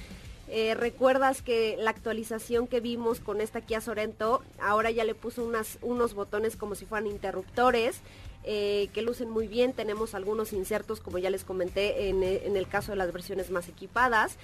Eh, 0.49 0.75
Recuerdas 0.75 1.43
que 1.43 1.77
la 1.79 1.91
actualización 1.91 2.67
que 2.67 2.81
vimos 2.81 3.21
con 3.21 3.41
esta 3.41 3.61
Kia 3.63 3.81
Sorento, 3.81 4.43
ahora 4.61 4.91
ya 4.91 5.05
le 5.05 5.15
puso 5.15 5.43
unas, 5.45 5.79
unos 5.83 6.15
botones 6.15 6.57
como 6.57 6.75
si 6.75 6.87
fueran 6.87 7.07
interruptores. 7.07 8.01
eh, 8.45 8.89
que 8.93 9.03
lucen 9.03 9.31
muy 9.31 9.49
bien, 9.49 9.73
tenemos 9.73 10.15
algunos 10.15 10.53
insertos 10.53 11.01
como 11.01 11.19
ya 11.19 11.31
les 11.31 11.45
comenté 11.45 12.09
en, 12.09 12.23
en 12.23 12.57
el 12.57 12.69
caso 12.69 12.93
de 12.93 12.97
las 12.97 13.13
versiones 13.13 13.51
más 13.51 13.69
equipadas. 13.69 14.37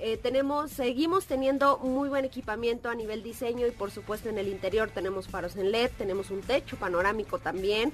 Eh, 0.00 0.16
tenemos, 0.16 0.70
seguimos 0.70 1.26
teniendo 1.26 1.78
muy 1.78 2.08
buen 2.08 2.24
equipamiento 2.24 2.88
a 2.88 2.94
nivel 2.94 3.22
diseño 3.22 3.66
y 3.66 3.72
por 3.72 3.90
supuesto 3.90 4.28
en 4.28 4.38
el 4.38 4.46
interior 4.46 4.90
tenemos 4.90 5.26
faros 5.26 5.56
en 5.56 5.72
LED, 5.72 5.90
tenemos 5.98 6.30
un 6.30 6.40
techo 6.40 6.76
panorámico 6.76 7.38
también. 7.38 7.92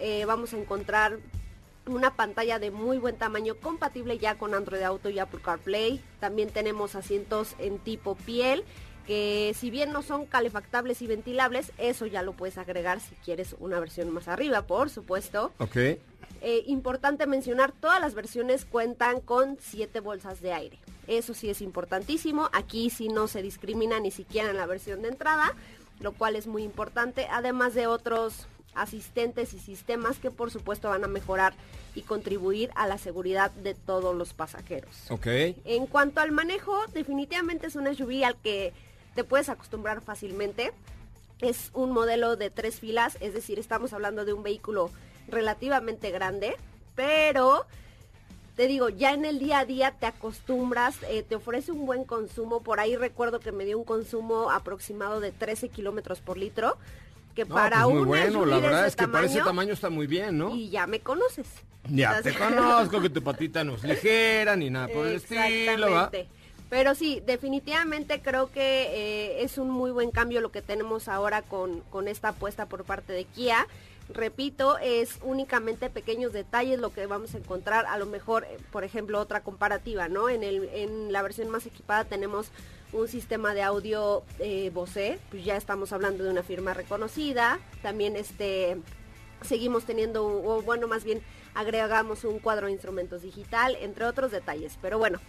Eh, 0.00 0.24
vamos 0.26 0.52
a 0.52 0.58
encontrar 0.58 1.18
una 1.86 2.16
pantalla 2.16 2.58
de 2.58 2.72
muy 2.72 2.98
buen 2.98 3.16
tamaño 3.16 3.54
compatible 3.54 4.18
ya 4.18 4.36
con 4.36 4.54
Android 4.54 4.82
Auto 4.82 5.08
y 5.08 5.20
Apple 5.20 5.40
CarPlay. 5.40 6.02
También 6.18 6.50
tenemos 6.50 6.96
asientos 6.96 7.54
en 7.60 7.78
tipo 7.78 8.16
piel 8.16 8.64
que 9.06 9.54
si 9.56 9.70
bien 9.70 9.92
no 9.92 10.02
son 10.02 10.26
calefactables 10.26 11.00
y 11.00 11.06
ventilables, 11.06 11.70
eso 11.78 12.06
ya 12.06 12.22
lo 12.22 12.32
puedes 12.32 12.58
agregar 12.58 12.98
si 13.00 13.14
quieres 13.16 13.54
una 13.60 13.78
versión 13.78 14.10
más 14.10 14.26
arriba, 14.26 14.62
por 14.62 14.90
supuesto. 14.90 15.52
Ok. 15.58 15.76
Eh, 15.76 16.64
importante 16.66 17.26
mencionar, 17.26 17.72
todas 17.72 18.00
las 18.00 18.14
versiones 18.14 18.64
cuentan 18.64 19.20
con 19.20 19.58
7 19.60 20.00
bolsas 20.00 20.40
de 20.40 20.52
aire. 20.52 20.78
Eso 21.06 21.34
sí 21.34 21.50
es 21.50 21.60
importantísimo. 21.60 22.48
Aquí 22.52 22.90
sí 22.90 23.08
no 23.08 23.28
se 23.28 23.42
discrimina 23.42 24.00
ni 24.00 24.10
siquiera 24.10 24.50
en 24.50 24.56
la 24.56 24.66
versión 24.66 25.02
de 25.02 25.08
entrada, 25.08 25.54
lo 26.00 26.12
cual 26.12 26.36
es 26.36 26.46
muy 26.46 26.62
importante. 26.62 27.26
Además 27.30 27.74
de 27.74 27.86
otros 27.86 28.46
asistentes 28.76 29.54
y 29.54 29.58
sistemas 29.58 30.18
que 30.18 30.30
por 30.30 30.50
supuesto 30.50 30.90
van 30.90 31.02
a 31.04 31.08
mejorar 31.08 31.54
y 31.94 32.02
contribuir 32.02 32.70
a 32.74 32.86
la 32.86 32.98
seguridad 32.98 33.50
de 33.50 33.74
todos 33.74 34.14
los 34.14 34.34
pasajeros. 34.34 35.10
Ok. 35.10 35.26
En 35.64 35.86
cuanto 35.86 36.20
al 36.20 36.30
manejo, 36.30 36.84
definitivamente 36.92 37.66
es 37.66 37.76
un 37.76 37.92
SUV 37.92 38.24
al 38.24 38.36
que 38.36 38.72
te 39.14 39.24
puedes 39.24 39.48
acostumbrar 39.48 40.02
fácilmente. 40.02 40.72
Es 41.40 41.70
un 41.72 41.90
modelo 41.90 42.36
de 42.36 42.50
tres 42.50 42.80
filas, 42.80 43.16
es 43.20 43.34
decir, 43.34 43.58
estamos 43.58 43.92
hablando 43.92 44.24
de 44.24 44.32
un 44.32 44.42
vehículo 44.42 44.90
relativamente 45.28 46.10
grande, 46.10 46.56
pero 46.94 47.66
te 48.56 48.66
digo, 48.66 48.88
ya 48.88 49.12
en 49.12 49.26
el 49.26 49.38
día 49.38 49.60
a 49.60 49.64
día 49.66 49.92
te 49.92 50.06
acostumbras, 50.06 50.96
eh, 51.10 51.22
te 51.22 51.34
ofrece 51.36 51.72
un 51.72 51.84
buen 51.84 52.04
consumo. 52.04 52.62
Por 52.62 52.80
ahí 52.80 52.96
recuerdo 52.96 53.38
que 53.38 53.52
me 53.52 53.66
dio 53.66 53.78
un 53.78 53.84
consumo 53.84 54.50
aproximado 54.50 55.20
de 55.20 55.30
13 55.30 55.68
kilómetros 55.68 56.20
por 56.20 56.38
litro. 56.38 56.78
Que 57.34 57.44
No, 57.44 57.54
para 57.54 57.82
pues 57.82 57.94
muy 57.94 58.02
un 58.02 58.08
bueno, 58.08 58.46
la 58.46 58.58
verdad 58.58 58.86
es 58.86 58.96
que 58.96 59.06
para 59.06 59.26
ese 59.26 59.34
tamaño, 59.40 59.50
tamaño 59.50 59.72
está 59.74 59.90
muy 59.90 60.06
bien, 60.06 60.38
¿no? 60.38 60.54
Y 60.54 60.70
ya 60.70 60.86
me 60.86 61.00
conoces. 61.00 61.46
Ya 61.90 62.22
te 62.22 62.32
conozco 62.38 63.02
que 63.02 63.10
tu 63.10 63.22
patita 63.22 63.62
no 63.62 63.74
es 63.74 63.84
ligera 63.84 64.56
ni 64.56 64.70
nada 64.70 64.88
por 64.88 65.06
el 65.06 65.16
estilo, 65.16 65.90
¿va? 65.90 66.10
Pero 66.70 66.94
sí, 66.94 67.22
definitivamente 67.24 68.22
creo 68.22 68.50
que 68.50 68.88
eh, 68.90 69.44
es 69.44 69.58
un 69.58 69.70
muy 69.70 69.90
buen 69.90 70.10
cambio 70.10 70.40
lo 70.40 70.50
que 70.50 70.62
tenemos 70.62 71.08
ahora 71.08 71.42
con, 71.42 71.80
con 71.90 72.08
esta 72.08 72.30
apuesta 72.30 72.66
por 72.66 72.84
parte 72.84 73.12
de 73.12 73.24
Kia. 73.24 73.66
Repito, 74.08 74.78
es 74.78 75.18
únicamente 75.22 75.90
pequeños 75.90 76.32
detalles 76.32 76.78
lo 76.78 76.92
que 76.92 77.06
vamos 77.06 77.34
a 77.34 77.38
encontrar. 77.38 77.86
A 77.86 77.98
lo 77.98 78.06
mejor, 78.06 78.44
eh, 78.44 78.58
por 78.70 78.84
ejemplo, 78.84 79.18
otra 79.18 79.42
comparativa, 79.42 80.08
¿no? 80.08 80.28
En, 80.28 80.44
el, 80.44 80.68
en 80.72 81.12
la 81.12 81.22
versión 81.22 81.48
más 81.48 81.66
equipada 81.66 82.04
tenemos 82.04 82.50
un 82.92 83.08
sistema 83.08 83.52
de 83.52 83.62
audio 83.62 84.22
eh, 84.38 84.70
Bose, 84.72 85.18
pues 85.30 85.44
ya 85.44 85.56
estamos 85.56 85.92
hablando 85.92 86.22
de 86.24 86.30
una 86.30 86.44
firma 86.44 86.72
reconocida. 86.72 87.58
También 87.82 88.16
este 88.16 88.76
seguimos 89.42 89.84
teniendo, 89.84 90.24
o 90.24 90.62
bueno, 90.62 90.86
más 90.86 91.04
bien 91.04 91.20
agregamos 91.54 92.24
un 92.24 92.38
cuadro 92.38 92.66
de 92.66 92.72
instrumentos 92.72 93.22
digital, 93.22 93.76
entre 93.80 94.04
otros 94.04 94.30
detalles. 94.30 94.78
Pero 94.80 94.98
bueno, 94.98 95.20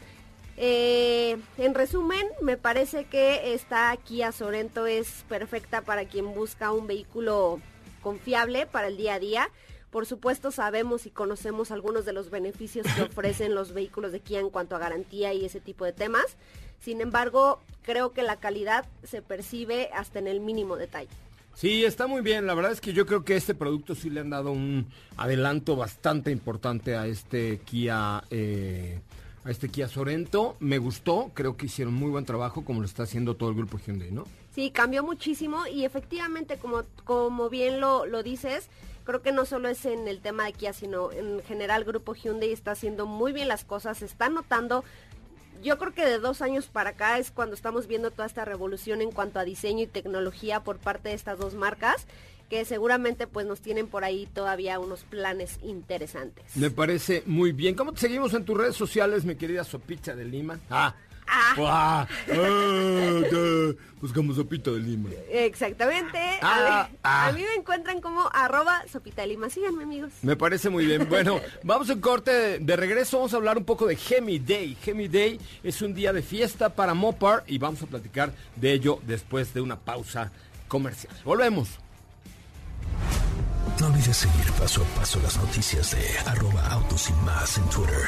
eh, 0.55 1.37
en 1.57 1.73
resumen, 1.73 2.25
me 2.41 2.57
parece 2.57 3.05
que 3.05 3.53
esta 3.53 3.95
Kia 3.97 4.31
Sorento 4.31 4.85
es 4.85 5.25
perfecta 5.27 5.81
para 5.81 6.05
quien 6.05 6.33
busca 6.33 6.71
un 6.71 6.87
vehículo 6.87 7.59
confiable 8.01 8.65
para 8.65 8.87
el 8.87 8.97
día 8.97 9.15
a 9.15 9.19
día. 9.19 9.49
Por 9.91 10.05
supuesto, 10.05 10.51
sabemos 10.51 11.05
y 11.05 11.09
conocemos 11.09 11.71
algunos 11.71 12.05
de 12.05 12.13
los 12.13 12.29
beneficios 12.29 12.85
que 12.95 13.01
ofrecen 13.03 13.55
los 13.55 13.73
vehículos 13.73 14.11
de 14.11 14.19
Kia 14.19 14.39
en 14.39 14.49
cuanto 14.49 14.75
a 14.75 14.79
garantía 14.79 15.33
y 15.33 15.45
ese 15.45 15.59
tipo 15.59 15.85
de 15.85 15.93
temas. 15.93 16.25
Sin 16.79 17.01
embargo, 17.01 17.59
creo 17.83 18.11
que 18.11 18.21
la 18.21 18.37
calidad 18.37 18.85
se 19.03 19.21
percibe 19.21 19.89
hasta 19.93 20.19
en 20.19 20.27
el 20.27 20.39
mínimo 20.39 20.75
detalle. 20.75 21.09
Sí, 21.57 21.85
está 21.85 22.05
muy 22.05 22.21
bien. 22.21 22.45
La 22.45 22.53
verdad 22.53 22.71
es 22.71 22.81
que 22.81 22.93
yo 22.93 23.07
creo 23.07 23.23
que 23.23 23.35
este 23.35 23.55
producto 23.55 23.95
sí 23.95 24.11
le 24.11 24.19
han 24.19 24.29
dado 24.29 24.51
un 24.51 24.85
adelanto 25.15 25.75
bastante 25.75 26.29
importante 26.29 26.95
a 26.95 27.07
este 27.07 27.59
Kia, 27.65 28.23
eh, 28.29 28.99
a 29.43 29.49
este 29.49 29.69
Kia 29.69 29.87
Sorento. 29.87 30.55
Me 30.59 30.77
gustó, 30.77 31.31
creo 31.33 31.57
que 31.57 31.65
hicieron 31.65 31.95
muy 31.95 32.11
buen 32.11 32.25
trabajo, 32.25 32.63
como 32.63 32.81
lo 32.81 32.85
está 32.85 33.03
haciendo 33.03 33.35
todo 33.35 33.49
el 33.49 33.55
grupo 33.55 33.79
Hyundai, 33.79 34.11
¿no? 34.11 34.25
Sí, 34.57 34.71
cambió 34.71 35.03
muchísimo 35.03 35.67
y 35.67 35.85
efectivamente, 35.85 36.57
como, 36.57 36.81
como 37.03 37.47
bien 37.47 37.79
lo, 37.79 38.07
lo 38.07 38.23
dices, 38.23 38.69
creo 39.03 39.21
que 39.21 39.31
no 39.31 39.45
solo 39.45 39.69
es 39.69 39.85
en 39.85 40.07
el 40.07 40.19
tema 40.19 40.45
de 40.45 40.53
Kia, 40.53 40.73
sino 40.73 41.11
en 41.11 41.43
general 41.43 41.83
Grupo 41.83 42.15
Hyundai 42.15 42.51
está 42.51 42.71
haciendo 42.71 43.05
muy 43.05 43.33
bien 43.33 43.49
las 43.49 43.63
cosas, 43.63 43.99
se 43.99 44.05
está 44.05 44.29
notando. 44.29 44.83
Yo 45.61 45.77
creo 45.77 45.93
que 45.93 46.03
de 46.03 46.17
dos 46.17 46.41
años 46.41 46.65
para 46.65 46.89
acá 46.89 47.19
es 47.19 47.29
cuando 47.29 47.53
estamos 47.53 47.85
viendo 47.85 48.09
toda 48.09 48.25
esta 48.25 48.45
revolución 48.45 49.03
en 49.03 49.11
cuanto 49.11 49.37
a 49.37 49.43
diseño 49.43 49.83
y 49.83 49.87
tecnología 49.87 50.63
por 50.63 50.79
parte 50.79 51.09
de 51.09 51.13
estas 51.13 51.37
dos 51.37 51.53
marcas, 51.53 52.07
que 52.49 52.65
seguramente 52.65 53.27
pues 53.27 53.45
nos 53.45 53.61
tienen 53.61 53.85
por 53.85 54.05
ahí 54.05 54.25
todavía 54.33 54.79
unos 54.79 55.03
planes 55.03 55.59
interesantes. 55.61 56.45
Me 56.55 56.71
parece 56.71 57.21
muy 57.27 57.51
bien. 57.51 57.75
¿Cómo 57.75 57.93
te 57.93 57.99
seguimos 57.99 58.33
en 58.33 58.43
tus 58.43 58.57
redes 58.57 58.75
sociales, 58.75 59.23
mi 59.23 59.35
querida 59.35 59.63
Sopita 59.63 60.15
de 60.15 60.25
Lima? 60.25 60.59
Ah. 60.71 60.95
Ah, 61.27 61.55
ah, 61.59 62.07
ah, 62.31 63.73
buscamos 63.99 64.35
Sopita 64.37 64.71
de 64.71 64.79
Lima. 64.79 65.09
Exactamente. 65.29 66.17
Ah, 66.41 66.83
a, 66.83 66.87
mí, 66.89 66.97
ah. 67.03 67.27
a 67.27 67.31
mí 67.33 67.41
me 67.41 67.55
encuentran 67.55 67.99
como 68.01 68.29
arroba 68.33 68.83
sopita 68.91 69.23
de 69.23 69.29
lima. 69.29 69.49
Síganme 69.49 69.83
amigos. 69.83 70.13
Me 70.21 70.35
parece 70.35 70.69
muy 70.69 70.85
bien. 70.85 71.07
Bueno, 71.09 71.41
vamos 71.63 71.89
en 71.89 71.99
corte 71.99 72.59
de 72.59 72.75
regreso. 72.75 73.17
Vamos 73.17 73.33
a 73.33 73.37
hablar 73.37 73.57
un 73.57 73.65
poco 73.65 73.85
de 73.85 73.97
Hemi 73.97 74.39
Day. 74.39 74.77
Hemi 74.85 75.07
Day 75.07 75.39
es 75.63 75.81
un 75.81 75.93
día 75.93 76.13
de 76.13 76.21
fiesta 76.21 76.69
para 76.69 76.93
Mopar 76.93 77.43
y 77.47 77.57
vamos 77.57 77.81
a 77.83 77.87
platicar 77.87 78.31
de 78.55 78.71
ello 78.73 78.99
después 79.05 79.53
de 79.53 79.61
una 79.61 79.77
pausa 79.79 80.31
comercial. 80.67 81.13
Volvemos. 81.25 81.69
No 83.79 83.87
olvides 83.87 84.17
seguir 84.17 84.51
paso 84.53 84.81
a 84.81 84.99
paso 84.99 85.19
las 85.21 85.37
noticias 85.37 85.91
de 85.91 86.29
arroba 86.29 86.65
autos 86.67 87.09
y 87.09 87.13
más 87.25 87.57
en 87.57 87.69
Twitter. 87.69 88.07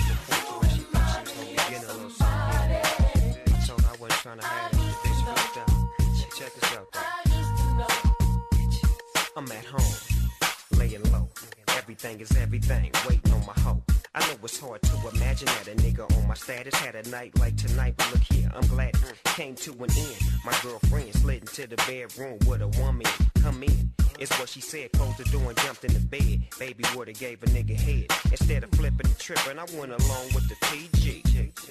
I'm 9.35 9.49
at 9.51 9.63
home, 9.63 10.77
laying 10.77 11.03
low. 11.11 11.29
Everything 11.77 12.19
is 12.19 12.35
everything, 12.35 12.91
waiting 13.07 13.31
on 13.33 13.45
my 13.45 13.53
hoe. 13.61 13.81
I 14.13 14.19
know 14.27 14.35
it's 14.43 14.59
hard 14.59 14.81
to 14.81 14.93
imagine 15.15 15.45
that 15.45 15.67
a 15.69 15.75
nigga 15.75 16.17
on 16.17 16.27
my 16.27 16.33
status 16.33 16.75
had 16.75 16.95
a 16.95 17.09
night 17.09 17.37
like 17.39 17.55
tonight, 17.55 17.93
but 17.97 18.11
look 18.11 18.23
here, 18.23 18.51
I'm 18.53 18.67
glad 18.67 18.89
it 18.89 19.23
came 19.23 19.55
to 19.55 19.71
an 19.71 19.89
end. 19.89 20.17
My 20.43 20.53
girlfriend 20.61 21.13
slid 21.13 21.41
into 21.41 21.65
the 21.65 21.77
bedroom 21.77 22.39
with 22.45 22.61
a 22.61 22.67
woman. 22.81 23.07
Come 23.41 23.63
in. 23.63 23.93
It's 24.19 24.37
what 24.37 24.49
she 24.49 24.59
said, 24.59 24.91
closed 24.91 25.17
the 25.17 25.23
door 25.31 25.49
and 25.49 25.57
jumped 25.59 25.85
in 25.85 25.93
the 25.93 25.99
bed. 25.99 26.47
Baby 26.59 26.83
would've 26.95 27.17
gave 27.17 27.41
a 27.41 27.45
nigga 27.47 27.75
head. 27.75 28.07
Instead 28.31 28.65
of 28.65 28.71
flipping 28.71 29.07
and 29.07 29.17
tripping, 29.17 29.57
I 29.57 29.65
went 29.79 29.93
along 29.93 30.25
with 30.35 30.49
the 30.49 30.55
PG. 30.65 31.23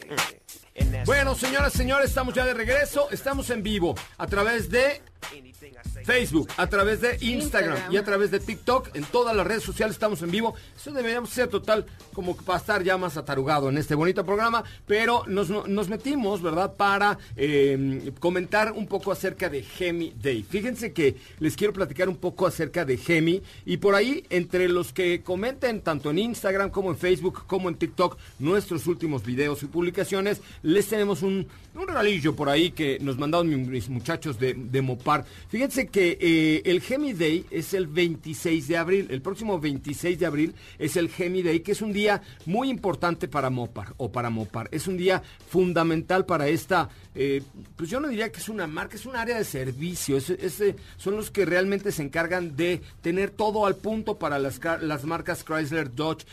Mm. 0.09 1.05
Bueno, 1.05 1.35
señoras, 1.35 1.73
señores, 1.73 2.09
estamos 2.09 2.35
ya 2.35 2.45
de 2.45 2.55
regreso. 2.55 3.09
Estamos 3.11 3.51
en 3.51 3.63
vivo 3.63 3.95
a 4.19 4.27
través 4.27 4.71
de. 4.71 5.03
Facebook, 6.05 6.49
a 6.57 6.67
través 6.67 7.01
de 7.01 7.19
Instagram, 7.21 7.93
y 7.93 7.97
a 7.97 8.05
través 8.05 8.31
de 8.31 8.41
TikTok. 8.41 8.95
En 8.95 9.05
todas 9.05 9.35
las 9.37 9.47
redes 9.47 9.63
sociales 9.63 9.95
estamos 9.97 10.23
en 10.23 10.31
vivo. 10.31 10.55
Eso 10.77 10.91
deberíamos 10.93 11.31
ser 11.31 11.49
total 11.49 11.87
como 12.13 12.37
para 12.37 12.59
estar 12.59 12.83
ya 12.83 12.97
más 12.97 13.17
atarugado 13.17 13.69
en 13.69 13.79
este 13.79 13.95
bonito 13.95 14.25
programa. 14.25 14.65
Pero 14.87 15.25
nos, 15.27 15.89
metimos, 15.89 16.43
¿verdad? 16.43 16.75
Para 16.75 17.19
eh, 17.37 18.13
comentar 18.19 18.73
un 18.73 18.87
poco 18.87 19.13
acerca 19.13 19.49
de 19.49 19.63
Gemi 19.63 20.15
Day. 20.21 20.43
Fíjense 20.49 20.93
que 20.93 21.17
les 21.39 21.57
quiero 21.57 21.73
platicar 21.73 22.09
un 22.09 22.17
poco 22.17 22.47
acerca 22.47 22.85
de 22.85 22.97
Gemi. 22.97 23.43
Y 23.67 23.77
por 23.77 23.95
ahí, 23.95 24.25
entre 24.31 24.69
los 24.69 24.93
que 24.93 25.23
comenten 25.23 25.83
tanto 25.83 26.11
en 26.11 26.19
Instagram 26.19 26.71
como 26.71 26.91
en 26.91 26.97
Facebook 26.99 27.47
como 27.47 27.69
en 27.69 27.77
TikTok 27.77 28.17
nuestros 28.39 28.87
últimos 28.87 29.25
videos 29.25 29.63
y 29.63 29.67
publicaciones, 29.67 30.41
les 30.63 30.89
tenemos 30.89 31.23
un, 31.23 31.47
un 31.75 31.87
regalillo 31.87 32.35
por 32.35 32.49
ahí 32.49 32.71
que 32.71 32.99
nos 33.01 33.19
mandaron 33.19 33.49
mi- 33.49 33.57
mis 33.57 33.89
muchachos 33.89 34.39
de, 34.39 34.55
de 34.55 34.83
Fíjense 35.49 35.89
que 35.89 36.17
eh, 36.21 36.63
el 36.65 36.81
Gemi 36.81 37.13
Day 37.13 37.45
es 37.51 37.75
el 37.75 37.87
26 37.87 38.69
de 38.69 38.77
abril. 38.77 39.07
El 39.11 39.21
próximo 39.23 39.59
26 39.59 40.19
de 40.19 40.27
abril 40.27 40.55
es 40.79 40.97
el 40.97 41.09
Gemi 41.09 41.43
Day, 41.43 41.61
que 41.61 41.73
es 41.73 41.83
un 41.83 41.93
día 41.93 42.23
muy 42.47 42.71
importante 42.71 43.29
para 43.29 43.51
Mopar 43.51 43.95
o 43.97 44.11
para 44.13 44.31
Mopar. 44.31 44.69
Es 44.73 44.87
un 44.87 44.97
día 44.97 45.23
fundamental 45.49 46.25
para 46.27 46.49
esta, 46.49 46.89
eh, 47.15 47.43
pues 47.77 47.91
yo 47.91 47.99
no 48.01 48.09
diría 48.09 48.31
que 48.31 48.39
es 48.39 48.49
una 48.49 48.67
marca, 48.67 48.97
es 48.97 49.07
un 49.07 49.17
área 49.17 49.37
de 49.37 49.45
servicio. 49.45 50.17
Es- 50.17 50.31
es, 50.31 50.61
eh, 50.61 50.77
son 50.97 51.17
los 51.17 51.31
que 51.31 51.45
realmente 51.45 51.91
se 51.93 52.03
encargan 52.03 52.57
de 52.57 52.81
tener 53.03 53.31
todo 53.31 53.67
al 53.67 53.77
punto 53.77 54.19
para 54.19 54.39
las, 54.39 54.61
las 54.83 55.05
marcas 55.05 55.45
Chrysler, 55.45 55.93
Dodge, 55.95 56.25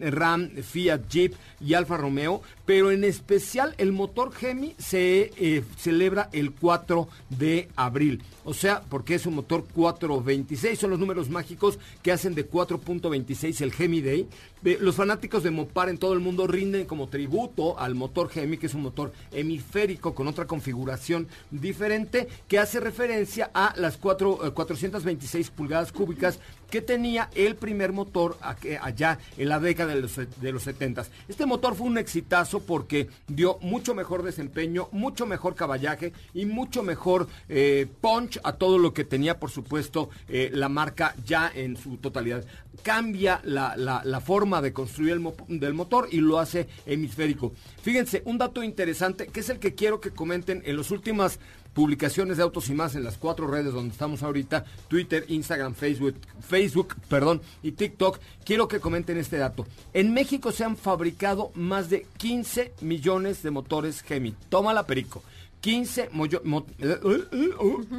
Ram, 0.00 0.50
Fiat, 0.62 1.08
Jeep 1.08 1.34
y 1.60 1.74
Alfa 1.74 1.96
Romeo. 1.96 2.42
Pero 2.66 2.90
en 2.90 3.04
especial 3.04 3.74
el 3.78 3.92
motor 3.92 4.32
Gemi 4.32 4.74
se 4.78 5.62
celebra 5.76 6.28
el 6.32 6.52
4 6.52 7.08
de 7.30 7.68
abril 7.76 7.91
abril. 7.92 8.18
O 8.44 8.54
sea, 8.54 8.82
porque 8.88 9.14
es 9.14 9.26
un 9.26 9.34
motor 9.34 9.64
426, 9.72 10.78
son 10.78 10.90
los 10.90 10.98
números 10.98 11.30
mágicos 11.30 11.78
que 12.02 12.12
hacen 12.12 12.34
de 12.34 12.48
4.26 12.48 13.60
el 13.60 13.72
Gemi 13.72 14.00
Day. 14.00 14.28
Eh, 14.64 14.78
Los 14.80 14.96
fanáticos 14.96 15.42
de 15.42 15.50
Mopar 15.50 15.88
en 15.88 15.98
todo 15.98 16.12
el 16.12 16.20
mundo 16.20 16.46
rinden 16.46 16.86
como 16.86 17.08
tributo 17.08 17.78
al 17.78 17.94
motor 17.94 18.28
Gemi, 18.28 18.58
que 18.58 18.66
es 18.66 18.74
un 18.74 18.82
motor 18.82 19.12
hemisférico 19.30 20.14
con 20.14 20.26
otra 20.28 20.46
configuración 20.46 21.28
diferente, 21.50 22.28
que 22.48 22.58
hace 22.58 22.80
referencia 22.80 23.50
a 23.54 23.74
las 23.76 23.96
cuatro, 23.96 24.44
eh, 24.46 24.50
426 24.50 25.50
pulgadas 25.50 25.92
cúbicas 25.92 26.38
que 26.70 26.80
tenía 26.80 27.28
el 27.34 27.54
primer 27.56 27.92
motor 27.92 28.38
allá 28.80 29.18
en 29.36 29.50
la 29.50 29.60
década 29.60 29.94
de 29.94 30.00
los, 30.00 30.16
de 30.16 30.52
los 30.52 30.62
70. 30.62 31.04
Este 31.28 31.44
motor 31.44 31.74
fue 31.74 31.86
un 31.86 31.98
exitazo 31.98 32.60
porque 32.60 33.08
dio 33.28 33.58
mucho 33.60 33.94
mejor 33.94 34.22
desempeño, 34.22 34.88
mucho 34.90 35.26
mejor 35.26 35.54
caballaje 35.54 36.14
y 36.32 36.46
mucho 36.46 36.82
mejor 36.82 37.28
eh, 37.50 37.86
punch 38.00 38.31
a 38.44 38.54
todo 38.54 38.78
lo 38.78 38.92
que 38.92 39.04
tenía, 39.04 39.38
por 39.38 39.50
supuesto, 39.50 40.10
eh, 40.28 40.50
la 40.52 40.68
marca 40.68 41.14
ya 41.24 41.50
en 41.54 41.76
su 41.76 41.96
totalidad. 41.96 42.44
Cambia 42.82 43.40
la, 43.44 43.76
la, 43.76 44.20
forma 44.20 44.62
de 44.62 44.72
construir 44.72 45.12
el 45.12 45.60
del 45.60 45.74
motor 45.74 46.08
y 46.10 46.18
lo 46.18 46.38
hace 46.38 46.68
hemisférico. 46.86 47.52
Fíjense, 47.82 48.22
un 48.24 48.38
dato 48.38 48.62
interesante 48.62 49.26
que 49.26 49.40
es 49.40 49.48
el 49.50 49.58
que 49.58 49.74
quiero 49.74 50.00
que 50.00 50.10
comenten 50.10 50.62
en 50.64 50.76
las 50.76 50.90
últimas 50.90 51.38
publicaciones 51.72 52.36
de 52.36 52.42
Autos 52.42 52.68
y 52.68 52.74
Más 52.74 52.94
en 52.94 53.04
las 53.04 53.16
cuatro 53.16 53.46
redes 53.46 53.72
donde 53.72 53.92
estamos 53.92 54.22
ahorita, 54.22 54.64
Twitter, 54.88 55.24
Instagram, 55.28 55.74
Facebook, 55.74 56.16
Facebook, 56.46 56.94
perdón, 57.08 57.40
y 57.62 57.72
TikTok, 57.72 58.18
quiero 58.44 58.68
que 58.68 58.80
comenten 58.80 59.18
este 59.18 59.38
dato. 59.38 59.66
En 59.92 60.12
México 60.12 60.52
se 60.52 60.64
han 60.64 60.76
fabricado 60.76 61.50
más 61.54 61.90
de 61.90 62.06
15 62.18 62.74
millones 62.80 63.42
de 63.42 63.50
motores 63.50 64.02
Gemi. 64.02 64.34
Tómala, 64.48 64.86
Perico. 64.86 65.22
15, 65.62 66.10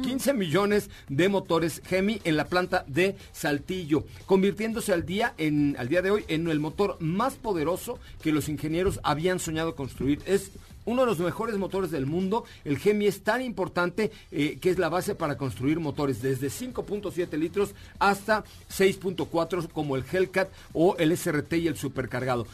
15, 0.02 0.34
millones 0.34 0.90
de 1.08 1.28
motores 1.30 1.80
Gemi 1.86 2.20
en 2.24 2.36
la 2.36 2.44
planta 2.44 2.84
de 2.86 3.16
Saltillo, 3.32 4.04
convirtiéndose 4.26 4.92
al 4.92 5.06
día, 5.06 5.32
en, 5.38 5.74
al 5.78 5.88
día 5.88 6.02
de 6.02 6.10
hoy 6.10 6.24
en 6.28 6.46
el 6.48 6.60
motor 6.60 6.98
más 7.00 7.34
poderoso 7.34 7.98
que 8.22 8.32
los 8.32 8.50
ingenieros 8.50 9.00
habían 9.02 9.40
soñado 9.40 9.74
construir. 9.74 10.20
Es 10.26 10.50
uno 10.84 11.02
de 11.02 11.06
los 11.06 11.18
mejores 11.18 11.56
motores 11.56 11.90
del 11.90 12.04
mundo. 12.04 12.44
El 12.64 12.78
Gemi 12.78 13.06
es 13.06 13.22
tan 13.22 13.40
importante 13.40 14.12
eh, 14.30 14.58
que 14.60 14.70
es 14.70 14.78
la 14.78 14.90
base 14.90 15.14
para 15.14 15.36
construir 15.36 15.80
motores 15.80 16.20
desde 16.20 16.48
5.7 16.48 17.38
litros 17.38 17.74
hasta 17.98 18.44
6.4 18.70 19.70
como 19.70 19.96
el 19.96 20.04
Hellcat 20.10 20.50
o 20.74 20.96
el 20.98 21.16
SRT 21.16 21.54
y 21.54 21.68
el 21.68 21.76
supercargado 21.76 22.46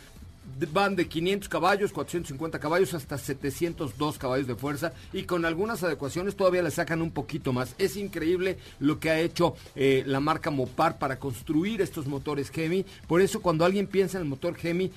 van 0.72 0.96
de 0.96 1.08
500 1.08 1.48
caballos, 1.48 1.92
450 1.92 2.58
caballos 2.58 2.94
hasta 2.94 3.18
702 3.18 4.18
caballos 4.18 4.46
de 4.46 4.54
fuerza 4.54 4.92
y 5.12 5.24
con 5.24 5.44
algunas 5.44 5.82
adecuaciones 5.82 6.36
todavía 6.36 6.62
le 6.62 6.70
sacan 6.70 7.02
un 7.02 7.10
poquito 7.10 7.52
más. 7.52 7.74
Es 7.78 7.96
increíble 7.96 8.58
lo 8.78 9.00
que 9.00 9.10
ha 9.10 9.20
hecho 9.20 9.54
eh, 9.74 10.02
la 10.06 10.20
marca 10.20 10.50
Mopar 10.50 10.98
para 10.98 11.18
construir 11.18 11.80
estos 11.80 12.06
motores 12.06 12.50
Hemi. 12.54 12.84
Por 13.06 13.20
eso 13.20 13.40
cuando 13.40 13.64
alguien 13.64 13.86
piensa 13.86 14.18
en 14.18 14.24
el 14.24 14.28
motor 14.28 14.56
Hemi, 14.62 14.90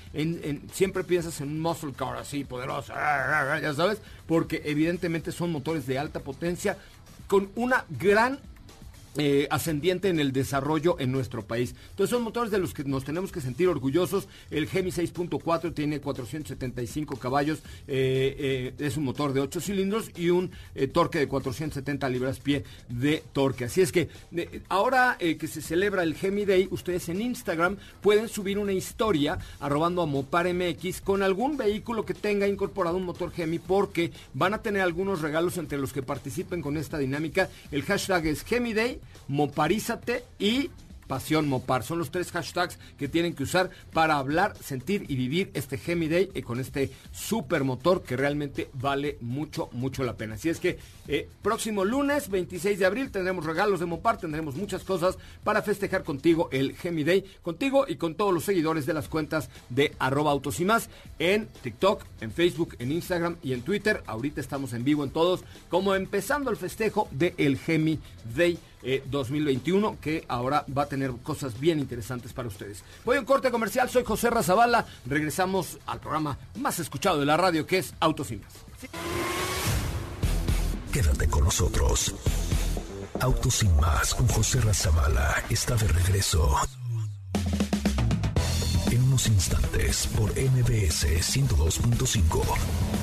siempre 0.72 1.04
piensas 1.04 1.40
en 1.42 1.50
un 1.50 1.60
muscle 1.60 1.94
car 1.94 2.18
así 2.18 2.44
poderoso, 2.44 2.94
ya 2.94 3.74
sabes, 3.76 4.00
porque 4.28 4.62
evidentemente 4.66 5.32
son 5.32 5.52
motores 5.52 5.86
de 5.88 5.98
alta 5.98 6.20
potencia 6.20 6.78
con 7.28 7.50
una 7.56 7.86
gran 7.90 8.40
eh, 9.16 9.48
ascendiente 9.52 10.10
en 10.10 10.20
el 10.20 10.32
desarrollo 10.32 11.00
en 11.00 11.12
nuestro 11.12 11.46
país. 11.46 11.76
Entonces 11.92 12.10
son 12.10 12.24
motores 12.24 12.50
de 12.50 12.58
los 12.58 12.74
que 12.74 12.84
nos 12.84 13.04
tenemos 13.04 13.32
que 13.32 13.42
sentir 13.42 13.68
orgullosos. 13.68 14.28
El 14.50 14.68
Gemi 14.68 14.90
6.4 14.90 15.72
tiene 15.72 16.02
475 16.02 17.18
caballos, 17.18 17.60
eh, 17.88 18.36
eh, 18.40 18.74
es 18.80 18.98
un 18.98 19.04
motor 19.04 19.34
de 19.34 19.42
8 19.42 19.62
cilindros 19.62 20.10
y 20.18 20.32
un 20.32 20.50
torque 20.94 21.20
de 21.20 21.28
470 21.28 22.10
libras 22.10 22.40
pie 22.40 22.64
de 22.90 23.24
torque. 23.34 23.66
Así 23.66 23.82
es 23.82 23.92
que 23.92 24.10
ahora 24.68 25.18
que 25.20 25.48
se 25.48 25.62
celebra 25.62 26.02
el 26.02 26.16
Gemi 26.16 26.46
Day, 26.46 26.68
ustedes 26.72 27.08
en 27.10 27.22
Instagram 27.22 27.78
pueden 28.02 28.28
subir 28.28 28.58
una 28.58 28.74
historia 28.74 29.38
arrobando 29.60 30.02
a 30.02 30.08
Mopar 30.08 30.52
MX 30.52 31.02
con 31.02 31.22
algún 31.22 31.56
vehículo 31.56 32.04
que 32.04 32.16
tenga 32.16 32.48
incorporado 32.48 32.98
un 32.98 33.06
motor 33.06 33.32
Gemi 33.32 33.60
porque 33.60 34.12
van 34.34 34.56
a 34.56 34.64
tener 34.64 34.82
algunos 34.82 35.22
regalos 35.22 35.58
entre 35.58 35.78
los 35.78 35.94
que 35.94 36.02
participen 36.02 36.64
con 36.64 36.78
esta 36.78 36.98
dinámica. 36.98 37.50
El 37.72 37.84
hashtag 37.84 38.26
es 38.26 38.44
Gemi 38.44 38.74
Day 38.74 39.00
Moparízate 39.28 40.24
y 40.40 40.70
Pasión 41.08 41.48
Mopar. 41.48 41.84
Son 41.84 42.00
los 42.00 42.12
tres 42.12 42.32
hashtags 42.32 42.80
que 42.98 43.08
tienen 43.08 43.34
que 43.34 43.44
usar 43.44 43.70
para 43.92 44.18
hablar, 44.18 44.56
sentir 44.58 45.06
y 45.10 45.16
vivir 45.16 45.52
este 45.54 45.78
Gemi 45.78 46.08
Day 46.08 46.30
y 46.34 46.42
con 46.42 46.60
este 46.60 46.92
super 47.12 47.64
motor 47.64 48.04
que 48.04 48.18
realmente 48.18 48.70
vale 48.74 49.18
mucho, 49.22 49.70
mucho 49.74 50.04
la 50.04 50.18
pena. 50.18 50.36
Así 50.36 50.50
es 50.50 50.60
que 50.60 50.80
eh, 51.08 51.30
próximo 51.42 51.86
lunes 51.86 52.30
26 52.30 52.80
de 52.80 52.86
abril 52.86 53.12
tendremos 53.12 53.46
regalos 53.46 53.80
de 53.80 53.86
Mopar, 53.86 54.18
tendremos 54.18 54.56
muchas 54.56 54.84
cosas 54.84 55.18
para 55.44 55.62
festejar 55.62 56.04
contigo 56.04 56.50
el 56.52 56.76
Gemi 56.76 57.04
Day, 57.04 57.26
contigo 57.42 57.86
y 57.88 57.98
con 57.98 58.16
todos 58.16 58.34
los 58.34 58.46
seguidores 58.46 58.86
de 58.86 58.94
las 58.94 59.08
cuentas 59.08 59.50
de 59.70 59.94
arroba 60.00 60.32
autos 60.32 60.60
y 60.60 60.66
más 60.66 60.90
en 61.20 61.48
TikTok, 61.62 62.04
en 62.22 62.32
Facebook, 62.32 62.76
en 62.80 62.92
Instagram 62.92 63.38
y 63.44 63.54
en 63.54 63.62
Twitter. 63.62 64.02
Ahorita 64.08 64.42
estamos 64.42 64.74
en 64.74 64.84
vivo 64.84 65.04
en 65.04 65.12
todos, 65.12 65.44
como 65.70 65.96
empezando 65.96 66.50
el 66.50 66.58
festejo 66.58 67.08
del 67.12 67.34
el 67.38 67.58
Gemi 67.58 68.00
Day 68.36 68.58
2021, 69.06 69.90
eh, 69.90 69.98
que 70.02 70.26
ahora 70.28 70.66
va 70.76 70.84
a 70.84 70.88
tener 70.88 71.12
cosas 71.24 71.60
bien 71.60 71.80
interesantes 71.80 72.34
para 72.34 72.48
ustedes. 72.48 72.84
Voy 73.06 73.18
a 73.18 73.20
un 73.20 73.26
corte 73.26 73.52
comercial, 73.52 73.90
soy 73.90 74.04
José 74.04 74.30
Razabala, 74.30 74.86
regresamos 75.06 75.80
al 75.86 76.00
programa 76.00 76.38
más 76.56 76.80
escuchado 76.80 77.20
de 77.20 77.26
la 77.26 77.38
radio, 77.38 77.66
que 77.66 77.80
es 77.80 77.94
Autos 78.00 78.32
y 78.32 78.38
Más. 78.38 78.54
Quédate 80.92 81.28
con 81.28 81.44
nosotros. 81.46 82.14
Autos 83.20 83.56
sin 83.56 83.76
más 83.78 84.14
con 84.14 84.28
José 84.28 84.62
Razabala 84.62 85.44
está 85.50 85.76
de 85.76 85.88
regreso. 85.88 86.56
En 88.92 89.04
unos 89.04 89.28
instantes 89.28 90.08
por 90.16 90.30
MBS 90.32 91.06
102.5. 91.06 93.03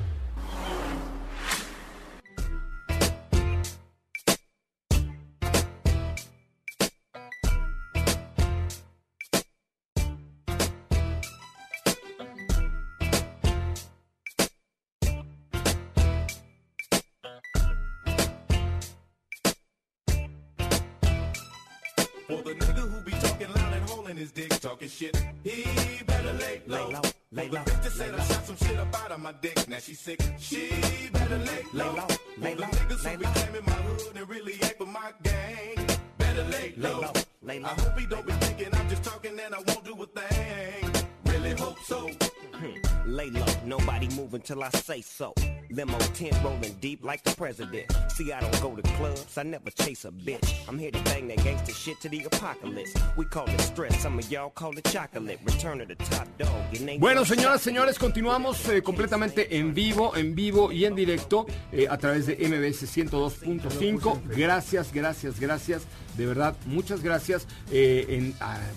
Till 44.43 44.63
I 44.63 44.69
say 44.69 45.01
so. 45.01 45.33
Limo 45.69 45.97
tent 46.13 46.35
rolling 46.43 46.75
deep 46.81 47.03
like 47.03 47.23
the 47.23 47.33
president. 47.35 47.85
See, 48.09 48.31
I 48.33 48.41
don't 48.41 48.61
go 48.61 48.75
to 48.75 48.81
clubs, 48.97 49.37
I 49.37 49.43
never 49.43 49.71
chase 49.71 50.05
a 50.05 50.11
bitch. 50.11 50.67
I'm 50.67 50.77
here 50.77 50.91
to 50.91 50.99
bang 51.03 51.27
that 51.29 51.43
gangster 51.43 51.73
shit 51.73 51.99
to 52.01 52.09
the 52.09 52.23
apocalypse. 52.25 52.93
We 53.15 53.25
call 53.25 53.47
it 53.47 53.61
stress, 53.61 54.01
some 54.01 54.19
of 54.19 54.29
y'all 54.29 54.49
call 54.49 54.77
it 54.77 54.83
chocolate. 54.85 55.39
Return 55.45 55.79
to 55.79 55.85
the 55.85 55.95
top 55.95 56.27
dog. 56.37 56.49
Bueno, 56.99 57.23
señoras, 57.25 57.61
señores, 57.61 57.97
continuamos 57.97 58.67
eh, 58.69 58.81
completamente 58.81 59.57
en 59.57 59.73
vivo, 59.73 60.15
en 60.15 60.35
vivo 60.35 60.71
y 60.71 60.85
en 60.85 60.95
directo 60.95 61.45
eh, 61.71 61.87
a 61.89 61.97
través 61.97 62.25
de 62.27 62.35
MBS 62.35 62.83
102.5. 62.83 64.21
Gracias, 64.35 64.91
gracias, 64.91 65.39
gracias 65.39 65.87
de 66.21 66.27
verdad, 66.27 66.55
muchas 66.67 67.01
gracias 67.01 67.47
eh, 67.71 68.31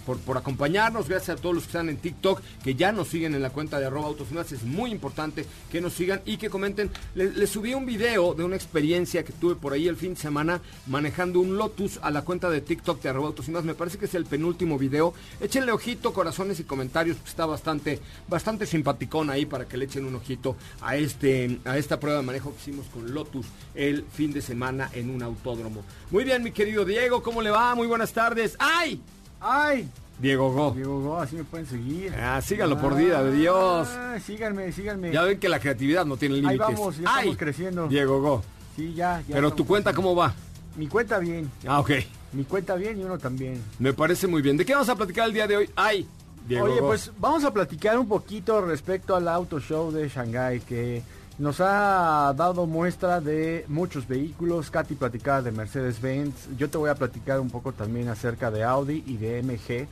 por, 0.06 0.36
acompañarnos. 0.38 1.10
Gracias 1.10 1.38
a 1.38 1.40
todos 1.40 1.54
los 1.54 1.64
que 1.64 1.68
están 1.68 1.90
en 1.90 1.98
TikTok, 1.98 2.40
que 2.62 2.74
ya 2.74 2.90
nos 2.90 3.08
siguen 3.08 3.34
en 3.34 3.42
la 3.42 3.50
cuenta 3.50 3.78
de 3.78 3.84
arroba 3.84 4.06
autos 4.06 4.28
Es 4.50 4.62
muy 4.62 4.90
importante 4.90 5.44
que 5.70 5.82
nos 5.82 5.92
sigan 5.92 6.22
y 6.24 6.38
que 6.38 6.48
comenten. 6.48 6.90
Les, 7.14 7.50
subí 7.50 7.74
un 7.74 7.84
video 7.84 8.34
de 8.34 8.44
una 8.44 8.56
experiencia 8.56 9.24
que 9.24 9.34
tuve 9.34 9.56
por 9.56 9.74
ahí 9.74 9.88
el 9.88 9.96
fin 9.96 10.14
de 10.14 10.20
semana 10.20 10.62
manejando 10.86 11.38
un 11.40 11.58
Lotus 11.58 11.98
a 12.00 12.10
la 12.10 12.22
cuenta 12.22 12.48
de 12.48 12.62
TikTok 12.62 13.02
de 13.02 13.10
arroba 13.10 13.28
autos 13.28 13.46
Me 13.48 13.74
parece 13.74 13.98
que 13.98 14.06
es 14.06 14.14
el 14.14 14.24
penúltimo 14.24 14.78
video. 14.78 15.12
Échenle 15.38 15.70
ojito, 15.70 16.14
corazones 16.14 16.60
y 16.60 16.64
comentarios, 16.64 17.18
está 17.26 17.44
bastante, 17.44 18.00
bastante 18.26 18.64
simpaticón 18.64 19.28
ahí 19.28 19.44
para 19.44 19.66
que 19.68 19.76
le 19.76 19.84
echen 19.84 20.06
un 20.06 20.14
ojito 20.14 20.56
a, 20.80 20.96
este, 20.96 21.58
a 21.66 21.76
esta 21.76 22.00
prueba 22.00 22.20
de 22.20 22.26
manejo 22.26 22.54
que 22.54 22.60
hicimos 22.62 22.86
con 22.86 23.12
Lotus 23.12 23.46
el 23.74 24.04
fin 24.04 24.32
de 24.32 24.40
semana 24.40 24.90
en 24.94 25.10
un 25.10 25.22
autódromo. 25.22 25.84
Muy 26.10 26.24
bien, 26.24 26.42
mi 26.42 26.52
querido 26.52 26.86
Diego, 26.86 27.22
¿cómo 27.22 27.33
le 27.42 27.50
va? 27.50 27.74
Muy 27.74 27.86
buenas 27.86 28.12
tardes. 28.12 28.56
¡Ay! 28.58 29.00
¡Ay! 29.40 29.88
Diego 30.18 30.52
Go. 30.52 30.72
Diego 30.72 31.00
Go, 31.00 31.18
así 31.18 31.36
me 31.36 31.44
pueden 31.44 31.66
seguir. 31.66 32.14
Ah, 32.14 32.40
síganlo 32.40 32.80
por 32.80 32.96
vida 32.96 33.22
de 33.22 33.32
Dios. 33.32 33.88
síganme, 34.24 34.72
síganme. 34.72 35.12
Ya 35.12 35.22
ven 35.22 35.38
que 35.38 35.48
la 35.48 35.58
creatividad 35.58 36.06
no 36.06 36.16
tiene 36.16 36.36
límites. 36.36 36.60
Ahí 36.60 36.74
vamos, 36.74 36.98
ya 36.98 37.10
estamos 37.10 37.36
creciendo. 37.36 37.88
Diego 37.88 38.20
Go. 38.20 38.42
Sí, 38.76 38.94
ya, 38.94 39.22
Pero 39.28 39.52
tu 39.52 39.66
cuenta, 39.66 39.92
¿cómo 39.92 40.14
va? 40.14 40.34
Mi 40.76 40.88
cuenta 40.88 41.18
bien. 41.18 41.50
Ah, 41.66 41.80
ok. 41.80 41.90
Mi 42.32 42.44
cuenta 42.44 42.74
bien 42.74 42.98
y 42.98 43.04
uno 43.04 43.18
también. 43.18 43.62
Me 43.78 43.92
parece 43.92 44.26
muy 44.26 44.42
bien. 44.42 44.56
¿De 44.56 44.64
qué 44.64 44.72
vamos 44.72 44.88
a 44.88 44.96
platicar 44.96 45.28
el 45.28 45.32
día 45.34 45.46
de 45.46 45.56
hoy? 45.56 45.70
Ay, 45.76 46.06
Diego. 46.48 46.66
Oye, 46.66 46.80
pues 46.80 47.12
vamos 47.18 47.44
a 47.44 47.52
platicar 47.52 47.96
un 47.98 48.08
poquito 48.08 48.60
respecto 48.60 49.14
al 49.14 49.28
Auto 49.28 49.60
Show 49.60 49.92
de 49.92 50.08
Shanghai 50.08 50.60
que 50.60 51.02
nos 51.38 51.60
ha 51.60 52.32
dado 52.36 52.66
muestra 52.66 53.20
de 53.20 53.64
muchos 53.68 54.06
vehículos. 54.06 54.70
Katy 54.70 54.94
platicaba 54.94 55.42
de 55.42 55.52
Mercedes-Benz. 55.52 56.56
Yo 56.56 56.70
te 56.70 56.78
voy 56.78 56.90
a 56.90 56.94
platicar 56.94 57.40
un 57.40 57.50
poco 57.50 57.72
también 57.72 58.08
acerca 58.08 58.50
de 58.50 58.62
Audi 58.62 59.02
y 59.06 59.16
de 59.16 59.42
MG 59.42 59.88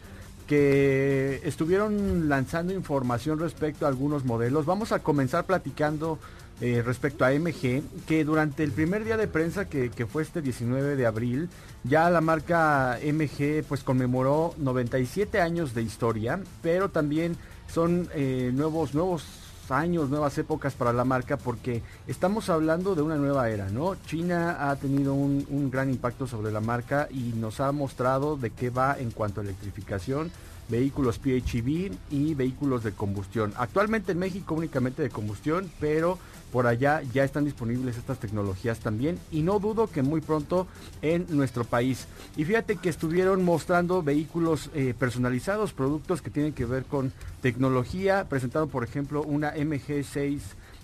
que 0.47 1.41
estuvieron 1.45 2.29
lanzando 2.29 2.73
información 2.73 3.39
respecto 3.39 3.87
a 3.87 3.89
algunos 3.89 4.25
modelos. 4.25 4.67
Vamos 4.67 4.93
a 4.93 4.99
comenzar 4.99 5.47
platicando 5.47 6.19
eh, 6.61 6.83
respecto 6.85 7.25
a 7.25 7.31
MG, 7.31 7.83
que 8.07 8.25
durante 8.25 8.63
el 8.63 8.71
primer 8.71 9.05
día 9.05 9.17
de 9.17 9.27
prensa 9.27 9.69
que, 9.69 9.91
fue 10.07 10.23
este 10.23 10.43
19 10.43 10.95
de 10.95 11.07
abril, 11.07 11.49
ya 11.83 12.09
la 12.11 12.21
marca 12.21 12.99
MG 13.03 13.65
pues 13.67 13.83
conmemoró 13.83 14.55
97 14.59 15.41
años 15.41 15.75
de 15.75 15.83
historia, 15.83 16.41
pero 16.61 16.91
también 16.91 17.37
son 17.67 18.09
eh, 18.15 18.51
nuevos, 18.55 18.95
nuevos 18.95 19.25
años, 19.73 20.11
nuevas 20.11 20.37
épocas 20.39 20.75
para 20.75 20.93
la 20.93 21.05
marca 21.05 21.37
porque 21.37 21.83
estamos 22.07 22.51
hablando 22.51 22.95
de 22.95 23.03
una 23.03 23.17
nueva 23.17 23.51
era, 23.51 23.69
¿no? 23.71 23.97
China 24.07 24.71
ha 24.71 24.77
tenido 24.77 25.15
un, 25.15 25.71
gran 25.71 25.91
impacto 25.91 26.27
sobre 26.27 26.53
la 26.53 26.61
marca 26.61 27.09
y 27.11 27.33
nos 27.37 27.61
ha 27.61 27.73
mostrado 27.73 28.37
de 28.37 28.51
qué 28.51 28.71
va 28.71 28.99
en 28.99 29.11
cuanto 29.11 29.41
a 29.41 29.45
electrificación, 29.45 30.31
vehículos 30.69 31.19
PHEV 31.19 31.93
y 32.11 32.35
vehículos 32.35 32.85
de 32.85 32.93
combustión. 32.93 33.53
Actualmente 33.57 34.13
en 34.13 34.19
México 34.19 34.55
únicamente 34.55 35.03
de 35.03 35.11
combustión, 35.11 35.71
pero 35.81 36.19
por 36.53 36.67
allá 36.67 37.03
ya 37.13 37.25
están 37.25 37.47
disponibles 37.47 37.97
estas 37.97 38.19
tecnologías 38.19 38.79
también 38.79 39.19
y 39.33 39.43
no 39.43 39.59
dudo 39.59 39.89
que 39.89 40.03
muy 40.03 40.21
pronto 40.21 40.67
en 41.01 41.27
nuestro 41.31 41.65
país. 41.65 42.07
Y 42.37 42.45
fíjate 42.45 42.77
que 42.77 42.91
estuvieron 42.91 43.43
mostrando 43.43 44.03
vehículos 44.03 44.71
eh, 44.75 44.95
personalizados, 44.97 45.73
productos 45.73 46.21
que 46.21 46.31
tienen 46.31 46.53
que 46.53 46.67
ver 46.67 46.85
con 46.85 47.13
tecnología, 47.41 48.29
presentado 48.29 48.67
por 48.69 48.85
ejemplo 48.85 49.23
una 49.23 49.55
MG6 49.55 50.41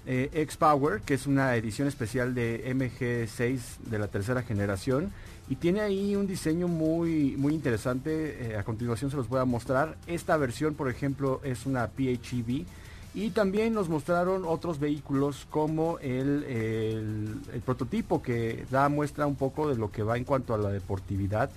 eh, 0.07 0.31
X-Power, 0.33 1.02
que 1.02 1.12
es 1.12 1.26
una 1.26 1.54
edición 1.54 1.87
especial 1.87 2.35
de 2.35 2.64
MG6 2.74 3.59
de 3.90 3.98
la 3.98 4.09
tercera 4.09 4.42
generación. 4.42 5.12
Y 5.50 5.57
tiene 5.57 5.81
ahí 5.81 6.16
un 6.16 6.26
diseño 6.26 6.66
muy, 6.66 7.37
muy 7.37 7.52
interesante. 7.54 8.52
Eh, 8.52 8.57
a 8.57 8.64
continuación 8.64 9.11
se 9.11 9.18
los 9.18 9.28
voy 9.28 9.40
a 9.40 9.44
mostrar. 9.44 9.98
Esta 10.07 10.38
versión, 10.38 10.74
por 10.74 10.88
ejemplo, 10.88 11.42
es 11.44 11.66
una 11.66 11.88
PHEV. 11.88 12.64
Y 13.14 13.30
también 13.30 13.74
nos 13.74 13.88
mostraron 13.88 14.44
otros 14.44 14.78
vehículos 14.78 15.46
como 15.50 15.98
el, 15.98 16.44
el, 16.44 17.60
prototipo 17.62 18.22
que 18.22 18.64
da 18.70 18.88
muestra 18.88 19.26
un 19.26 19.34
poco 19.34 19.68
de 19.68 19.76
lo 19.76 19.90
que 19.90 20.02
va 20.02 20.16
en 20.16 20.24
cuanto 20.24 20.54
a 20.54 20.58
la 20.58 20.70
deportividad, 20.70 21.50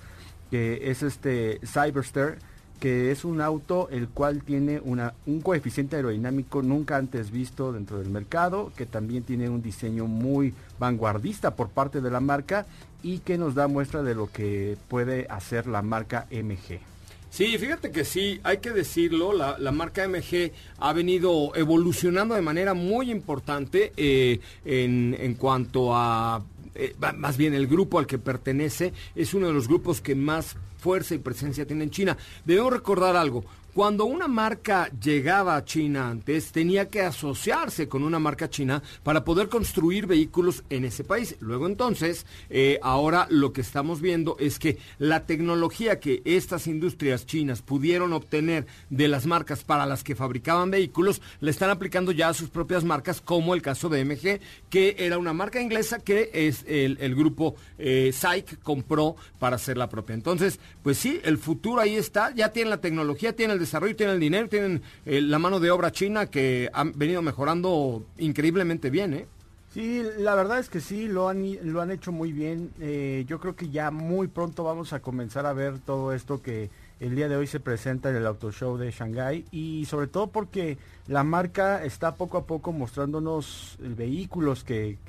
que 0.50 0.90
es 0.90 1.04
este 1.04 1.60
Cyberster, 1.66 2.40
que 2.80 3.12
es 3.12 3.26
un 3.26 3.42
auto 3.42 3.90
el 3.92 4.10
cual 4.10 4.42
tiene 4.42 4.82
una, 4.84 5.14
un 5.28 5.42
coeficiente 5.42 5.98
aerodinámico 5.98 6.64
nunca 6.64 6.98
antes 6.98 7.30
visto 7.30 7.72
dentro 7.72 8.00
del 8.00 8.10
mercado, 8.10 8.72
que 8.76 8.88
también 8.88 9.24
tiene 9.24 9.50
un 9.50 9.62
diseño 9.62 10.08
muy 10.08 10.56
vanguardista 10.80 11.56
por 11.56 11.70
parte 11.70 12.02
de 12.02 12.10
la 12.10 12.22
marca 12.22 12.66
y 13.04 13.20
que 13.20 13.38
nos 13.38 13.54
da 13.54 13.68
muestra 13.68 14.02
de 14.02 14.16
lo 14.16 14.32
que 14.32 14.78
puede 14.88 15.28
hacer 15.30 15.68
la 15.68 15.84
marca 15.84 16.26
MG. 16.32 16.91
Sí, 17.32 17.58
fíjate 17.58 17.92
que 17.92 18.04
sí, 18.04 18.42
hay 18.44 18.58
que 18.58 18.72
decirlo, 18.72 19.32
la, 19.32 19.72
marca 19.72 20.06
MG 20.06 20.52
ha 20.80 20.92
venido 20.92 21.56
evolucionando 21.56 22.36
de 22.36 22.42
manera 22.42 22.74
muy 22.74 23.10
importante 23.10 23.94
eh, 23.96 24.42
en, 24.66 25.16
en, 25.18 25.36
cuanto 25.36 25.96
a, 25.96 26.44
eh, 26.76 26.94
más 27.16 27.38
bien 27.38 27.54
el 27.54 27.68
grupo 27.68 28.00
al 28.00 28.06
que 28.06 28.20
pertenece, 28.20 28.92
es 29.16 29.34
uno 29.34 29.48
de 29.48 29.54
los 29.54 29.70
grupos 29.70 30.02
que 30.02 30.14
más 30.14 30.58
fuerza 30.78 31.16
y 31.16 31.20
presencia 31.20 31.66
tiene 31.66 31.86
en 31.86 31.92
China. 31.92 32.18
Debemos 32.44 32.74
recordar 32.74 33.16
algo, 33.16 33.46
cuando 33.74 34.06
una 34.06 34.28
marca 34.28 34.90
llegaba 35.02 35.56
a 35.56 35.64
China 35.64 36.10
antes, 36.10 36.52
tenía 36.52 36.90
que 36.90 37.02
asociarse 37.02 37.88
con 37.88 38.04
una 38.04 38.20
marca 38.20 38.50
china 38.50 38.84
para 39.04 39.24
poder 39.24 39.50
construir 39.50 40.08
vehículos 40.08 40.64
en 40.70 40.86
ese 40.86 41.04
país. 41.04 41.36
Luego 41.40 41.68
entonces, 41.68 42.26
eh, 42.50 42.80
ahora 42.82 43.28
lo 43.30 43.54
que 43.54 43.62
estamos 43.62 44.02
viendo 44.02 44.36
es 44.40 44.60
que 44.60 44.78
la 45.00 45.26
tecnología 45.26 46.00
que 46.00 46.22
estas 46.26 46.68
industrias 46.68 47.26
chinas 47.26 47.62
pudieron 47.62 48.14
obtener 48.14 48.68
de 48.90 49.08
las 49.08 49.26
marcas 49.26 49.64
para 49.64 49.86
las 49.86 50.04
que 50.04 50.16
fabricaban 50.16 50.72
vehículos, 50.72 51.22
le 51.40 51.52
están 51.52 51.70
aplicando 51.70 52.12
ya 52.12 52.30
a 52.30 52.34
sus 52.34 52.50
propias 52.50 52.84
marcas, 52.84 53.22
como 53.22 53.54
el 53.54 53.62
caso 53.62 53.90
de 53.90 54.04
MG, 54.04 54.42
que 54.70 54.96
era 55.00 55.18
una 55.18 55.34
marca 55.34 55.62
inglesa 55.62 56.00
que 56.00 56.30
es 56.34 56.66
el, 56.68 56.98
el 57.00 57.16
grupo 57.16 57.56
eh, 57.78 58.12
SAIC 58.14 58.62
compró 58.62 59.16
para 59.40 59.56
hacer 59.56 59.78
la 59.78 59.90
propia. 59.90 60.14
Entonces, 60.14 60.60
pues 60.84 60.98
sí, 60.98 61.20
el 61.24 61.38
futuro 61.38 61.82
ahí 61.82 61.96
está, 61.96 62.34
ya 62.36 62.52
tienen 62.52 62.70
la 62.70 62.82
tecnología, 62.82 63.36
tienen 63.36 63.56
el 63.56 63.61
desarrollo, 63.62 63.96
tienen 63.96 64.16
el 64.16 64.22
dinero, 64.22 64.50
tienen 64.50 64.82
eh, 65.06 65.22
la 65.22 65.40
mano 65.40 65.60
de 65.60 65.72
obra 65.72 65.92
china 65.92 66.26
que 66.26 66.70
han 66.74 66.94
venido 66.94 67.22
mejorando 67.22 68.06
increíblemente 68.18 68.90
bien, 68.90 69.14
¿eh? 69.14 69.26
Sí, 69.74 70.04
la 70.18 70.36
verdad 70.36 70.60
es 70.60 70.70
que 70.70 70.82
sí, 70.82 71.08
lo 71.08 71.30
han, 71.30 71.46
lo 71.64 71.80
han 71.80 71.92
hecho 71.92 72.12
muy 72.12 72.34
bien. 72.34 72.72
Eh, 72.82 73.24
yo 73.28 73.40
creo 73.40 73.56
que 73.56 73.70
ya 73.70 73.90
muy 73.90 74.28
pronto 74.28 74.66
vamos 74.66 74.92
a 74.92 75.02
comenzar 75.02 75.46
a 75.46 75.54
ver 75.54 75.80
todo 75.80 76.12
esto 76.12 76.42
que 76.42 76.70
el 77.02 77.16
día 77.16 77.28
de 77.28 77.36
hoy 77.36 77.48
se 77.48 77.60
presenta 77.60 78.12
en 78.12 78.16
el 78.16 78.28
Auto 78.28 78.52
Show 78.52 78.78
de 78.78 78.92
Shanghai 78.92 79.44
y 79.50 79.86
sobre 79.86 80.06
todo 80.06 80.28
porque 80.28 80.78
la 81.08 81.24
marca 81.24 81.84
está 81.84 82.14
poco 82.14 82.38
a 82.38 82.46
poco 82.46 82.72
mostrándonos 82.74 83.76
vehículos 83.80 84.64
que, 84.64 85.00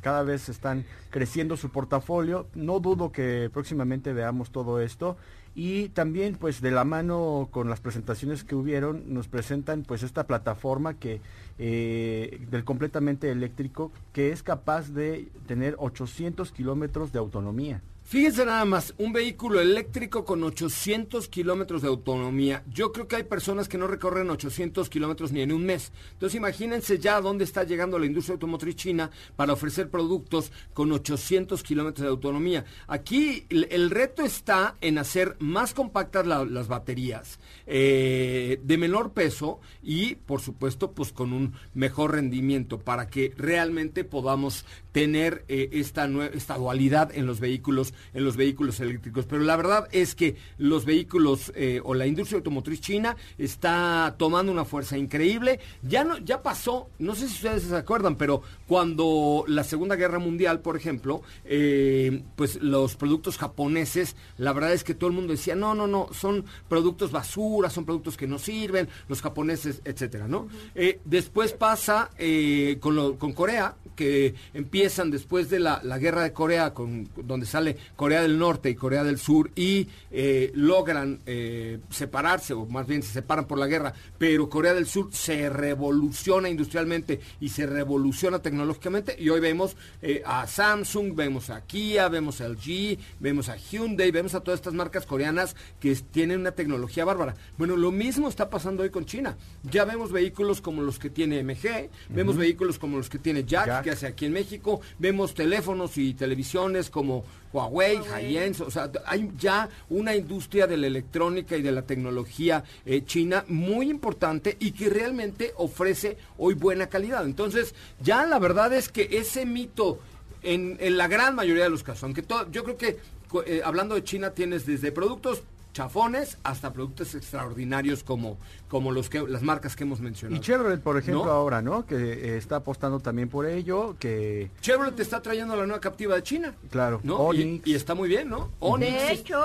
cada 0.00 0.22
vez 0.22 0.48
están 0.48 0.86
creciendo 1.10 1.58
su 1.58 1.68
portafolio. 1.68 2.46
No 2.54 2.80
dudo 2.80 3.12
que 3.12 3.50
próximamente 3.52 4.14
veamos 4.14 4.50
todo 4.50 4.80
esto 4.80 5.18
y 5.54 5.90
también 5.90 6.36
pues 6.36 6.62
de 6.62 6.70
la 6.70 6.84
mano 6.84 7.48
con 7.50 7.68
las 7.68 7.80
presentaciones 7.80 8.42
que 8.42 8.54
hubieron 8.54 9.12
nos 9.12 9.28
presentan 9.28 9.82
pues 9.82 10.02
esta 10.02 10.26
plataforma 10.26 10.94
que 10.94 11.20
eh, 11.58 12.46
del 12.50 12.64
completamente 12.64 13.30
eléctrico 13.30 13.92
que 14.14 14.32
es 14.32 14.42
capaz 14.42 14.88
de 14.88 15.28
tener 15.46 15.76
800 15.78 16.50
kilómetros 16.50 17.12
de 17.12 17.18
autonomía. 17.18 17.82
Fíjense 18.08 18.46
nada 18.46 18.64
más, 18.64 18.94
un 18.98 19.12
vehículo 19.12 19.60
eléctrico 19.60 20.24
con 20.24 20.44
800 20.44 21.26
kilómetros 21.26 21.82
de 21.82 21.88
autonomía. 21.88 22.62
Yo 22.72 22.92
creo 22.92 23.08
que 23.08 23.16
hay 23.16 23.24
personas 23.24 23.66
que 23.66 23.78
no 23.78 23.88
recorren 23.88 24.30
800 24.30 24.88
kilómetros 24.88 25.32
ni 25.32 25.40
en 25.40 25.50
un 25.50 25.66
mes. 25.66 25.90
Entonces 26.12 26.36
imagínense 26.36 27.00
ya 27.00 27.20
dónde 27.20 27.42
está 27.42 27.64
llegando 27.64 27.98
la 27.98 28.06
industria 28.06 28.34
automotriz 28.34 28.76
china 28.76 29.10
para 29.34 29.54
ofrecer 29.54 29.90
productos 29.90 30.52
con 30.72 30.92
800 30.92 31.60
kilómetros 31.64 32.04
de 32.04 32.10
autonomía. 32.10 32.64
Aquí 32.86 33.44
el, 33.48 33.90
reto 33.90 34.22
está 34.22 34.76
en 34.80 34.98
hacer 34.98 35.34
más 35.40 35.74
compactas 35.74 36.28
la, 36.28 36.44
las 36.44 36.68
baterías, 36.68 37.40
eh, 37.66 38.60
de 38.62 38.78
menor 38.78 39.14
peso 39.14 39.58
y 39.82 40.14
por 40.14 40.40
supuesto 40.40 40.92
pues 40.92 41.12
con 41.12 41.32
un 41.32 41.54
mejor 41.74 42.12
rendimiento 42.12 42.78
para 42.78 43.08
que 43.08 43.34
realmente 43.36 44.04
podamos 44.04 44.64
tener 44.92 45.44
eh, 45.48 45.70
esta, 45.72 46.08
esta 46.32 46.56
dualidad 46.56 47.10
en 47.12 47.26
los 47.26 47.40
vehículos 47.40 47.92
en 48.14 48.24
los 48.24 48.36
vehículos 48.36 48.80
eléctricos. 48.80 49.26
Pero 49.26 49.42
la 49.42 49.56
verdad 49.56 49.88
es 49.92 50.14
que 50.14 50.36
los 50.58 50.84
vehículos 50.84 51.52
eh, 51.54 51.80
o 51.84 51.94
la 51.94 52.06
industria 52.06 52.38
automotriz 52.38 52.80
china 52.80 53.16
está 53.38 54.14
tomando 54.18 54.52
una 54.52 54.64
fuerza 54.64 54.96
increíble. 54.98 55.60
Ya 55.82 56.04
no, 56.04 56.18
ya 56.18 56.42
pasó, 56.42 56.88
no 56.98 57.14
sé 57.14 57.28
si 57.28 57.34
ustedes 57.34 57.64
se 57.64 57.76
acuerdan, 57.76 58.16
pero 58.16 58.42
cuando 58.66 59.44
la 59.46 59.64
Segunda 59.64 59.96
Guerra 59.96 60.18
Mundial, 60.18 60.60
por 60.60 60.76
ejemplo, 60.76 61.22
eh, 61.44 62.22
pues 62.36 62.60
los 62.62 62.96
productos 62.96 63.38
japoneses, 63.38 64.16
la 64.38 64.52
verdad 64.52 64.72
es 64.72 64.84
que 64.84 64.94
todo 64.94 65.08
el 65.08 65.16
mundo 65.16 65.32
decía, 65.32 65.54
no, 65.54 65.74
no, 65.74 65.86
no, 65.86 66.08
son 66.12 66.44
productos 66.68 67.12
basura, 67.12 67.70
son 67.70 67.84
productos 67.84 68.16
que 68.16 68.26
no 68.26 68.38
sirven, 68.38 68.88
los 69.08 69.22
japoneses, 69.22 69.80
etcétera, 69.84 70.28
¿no? 70.28 70.40
Uh 70.40 70.48
-huh. 70.48 70.70
eh, 70.74 71.00
después 71.04 71.52
pasa 71.52 72.10
eh, 72.18 72.78
con, 72.80 72.96
lo, 72.96 73.18
con 73.18 73.32
Corea, 73.32 73.76
que 73.94 74.34
empiezan 74.52 75.10
después 75.10 75.48
de 75.48 75.58
la, 75.58 75.80
la 75.82 75.98
guerra 75.98 76.22
de 76.22 76.32
Corea, 76.32 76.74
con, 76.74 77.08
donde 77.16 77.46
sale 77.46 77.76
Corea 77.94 78.22
del 78.22 78.38
Norte 78.38 78.70
y 78.70 78.74
Corea 78.74 79.04
del 79.04 79.18
Sur 79.18 79.50
y 79.54 79.88
eh, 80.10 80.50
logran 80.54 81.20
eh, 81.26 81.78
separarse, 81.90 82.54
o 82.54 82.66
más 82.66 82.86
bien 82.86 83.02
se 83.02 83.12
separan 83.12 83.46
por 83.46 83.58
la 83.58 83.66
guerra, 83.66 83.94
pero 84.18 84.48
Corea 84.48 84.74
del 84.74 84.86
Sur 84.86 85.08
se 85.12 85.48
revoluciona 85.48 86.48
industrialmente 86.48 87.20
y 87.40 87.50
se 87.50 87.66
revoluciona 87.66 88.40
tecnológicamente 88.40 89.16
y 89.18 89.28
hoy 89.28 89.40
vemos 89.40 89.76
eh, 90.02 90.22
a 90.24 90.46
Samsung, 90.46 91.14
vemos 91.14 91.50
a 91.50 91.62
Kia, 91.62 92.08
vemos 92.08 92.40
a 92.40 92.48
LG, 92.48 92.98
vemos 93.20 93.48
a 93.48 93.56
Hyundai, 93.56 94.10
vemos 94.10 94.34
a 94.34 94.40
todas 94.40 94.60
estas 94.60 94.74
marcas 94.74 95.06
coreanas 95.06 95.56
que 95.80 95.94
tienen 95.94 96.40
una 96.40 96.52
tecnología 96.52 97.04
bárbara. 97.04 97.34
Bueno, 97.58 97.76
lo 97.76 97.92
mismo 97.92 98.28
está 98.28 98.50
pasando 98.50 98.82
hoy 98.82 98.90
con 98.90 99.06
China. 99.06 99.36
Ya 99.62 99.84
vemos 99.84 100.12
vehículos 100.12 100.60
como 100.60 100.82
los 100.82 100.98
que 100.98 101.10
tiene 101.10 101.42
MG, 101.42 101.54
uh 101.54 101.54
-huh. 101.54 101.90
vemos 102.10 102.36
vehículos 102.36 102.78
como 102.78 102.96
los 102.96 103.08
que 103.08 103.18
tiene 103.18 103.44
Jack, 103.44 103.66
Jack, 103.66 103.84
que 103.84 103.90
hace 103.90 104.06
aquí 104.06 104.26
en 104.26 104.32
México, 104.32 104.80
vemos 104.98 105.34
teléfonos 105.34 105.98
y 105.98 106.14
televisiones 106.14 106.90
como 106.90 107.24
Huawei, 107.52 107.98
Hisense, 107.98 108.62
o 108.62 108.70
sea, 108.70 108.90
hay 109.06 109.30
ya 109.38 109.68
una 109.90 110.14
industria 110.14 110.66
de 110.66 110.76
la 110.76 110.86
electrónica 110.86 111.56
y 111.56 111.62
de 111.62 111.72
la 111.72 111.82
tecnología 111.82 112.64
eh, 112.84 113.04
china 113.04 113.44
muy 113.48 113.90
importante 113.90 114.56
y 114.60 114.72
que 114.72 114.88
realmente 114.88 115.52
ofrece 115.56 116.16
hoy 116.38 116.54
buena 116.54 116.88
calidad. 116.88 117.24
Entonces, 117.24 117.74
ya 118.00 118.26
la 118.26 118.38
verdad 118.38 118.72
es 118.72 118.88
que 118.88 119.08
ese 119.12 119.46
mito 119.46 119.98
En, 120.42 120.76
la 120.96 121.08
gran 121.08 121.34
mayoría 121.34 121.64
de 121.64 121.70
los 121.70 121.82
casos, 121.82 122.04
aunque 122.04 122.22
todo, 122.22 122.48
yo 122.52 122.62
creo 122.62 122.76
que 122.76 122.98
eh, 123.46 123.62
hablando 123.64 123.96
de 123.96 124.04
China 124.04 124.30
tienes 124.30 124.64
desde 124.64 124.92
productos 124.92 125.42
chafones 125.76 126.38
hasta 126.42 126.72
productos 126.72 127.14
extraordinarios 127.14 128.02
como, 128.02 128.38
como 128.66 128.92
los 128.92 129.10
que 129.10 129.20
las 129.28 129.42
marcas 129.42 129.76
que 129.76 129.84
hemos 129.84 130.00
mencionado. 130.00 130.40
Y 130.40 130.42
Chevrolet, 130.42 130.80
por 130.80 130.96
ejemplo, 130.96 131.26
¿No? 131.26 131.30
ahora, 131.30 131.60
¿no? 131.60 131.84
Que 131.84 131.96
eh, 131.96 132.36
está 132.38 132.56
apostando 132.56 132.98
también 133.00 133.28
por 133.28 133.44
ello, 133.44 133.94
que, 134.00 134.50
Chevrolet 134.62 134.94
te 134.96 135.02
está 135.02 135.20
trayendo 135.20 135.54
la 135.54 135.66
nueva 135.66 135.80
captiva 135.80 136.14
de 136.14 136.22
China. 136.22 136.54
claro, 136.70 137.00
¿no? 137.02 137.34
Y, 137.34 137.42
Onix. 137.42 137.66
y 137.66 137.74
está 137.74 137.94
muy 137.94 138.08
bien, 138.08 138.30
¿no? 138.30 138.50
Onix. 138.58 138.90
De 138.90 139.12
hecho, 139.12 139.44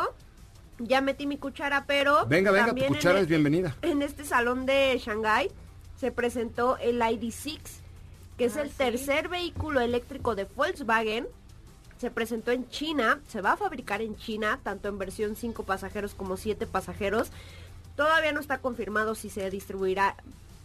ya 0.79 1.01
metí 1.01 1.27
mi 1.27 1.37
cuchara, 1.37 1.83
pero... 1.85 2.25
venga, 2.27 2.51
venga, 2.51 2.73
tu 2.73 2.85
cuchara 2.85 3.15
es 3.17 3.23
este- 3.23 3.33
bienvenida. 3.33 3.75
En 3.81 4.01
este 4.01 4.23
salón 4.23 4.65
de 4.65 4.97
Shanghai 5.03 5.51
se 5.99 6.13
presentó 6.13 6.77
el 6.77 7.01
ID6, 7.01 7.59
que 8.37 8.45
es 8.45 8.55
Ah, 8.55 8.61
el 8.61 8.69
sí. 8.69 8.75
tercer 8.77 9.27
vehículo 9.27 9.81
eléctrico 9.81 10.33
de 10.35 10.45
Volkswagen. 10.45 11.27
Se 12.01 12.09
presentó 12.09 12.49
en 12.49 12.67
China, 12.69 13.19
se 13.27 13.41
va 13.41 13.51
a 13.51 13.57
fabricar 13.57 14.01
en 14.01 14.15
China, 14.17 14.59
tanto 14.63 14.89
en 14.89 14.97
versión 14.97 15.35
5 15.35 15.61
pasajeros 15.65 16.15
como 16.15 16.35
7 16.35 16.65
pasajeros. 16.65 17.29
Todavía 17.95 18.31
no 18.31 18.39
está 18.39 18.57
confirmado 18.57 19.13
si 19.13 19.29
se 19.29 19.47
distribuirá 19.51 20.15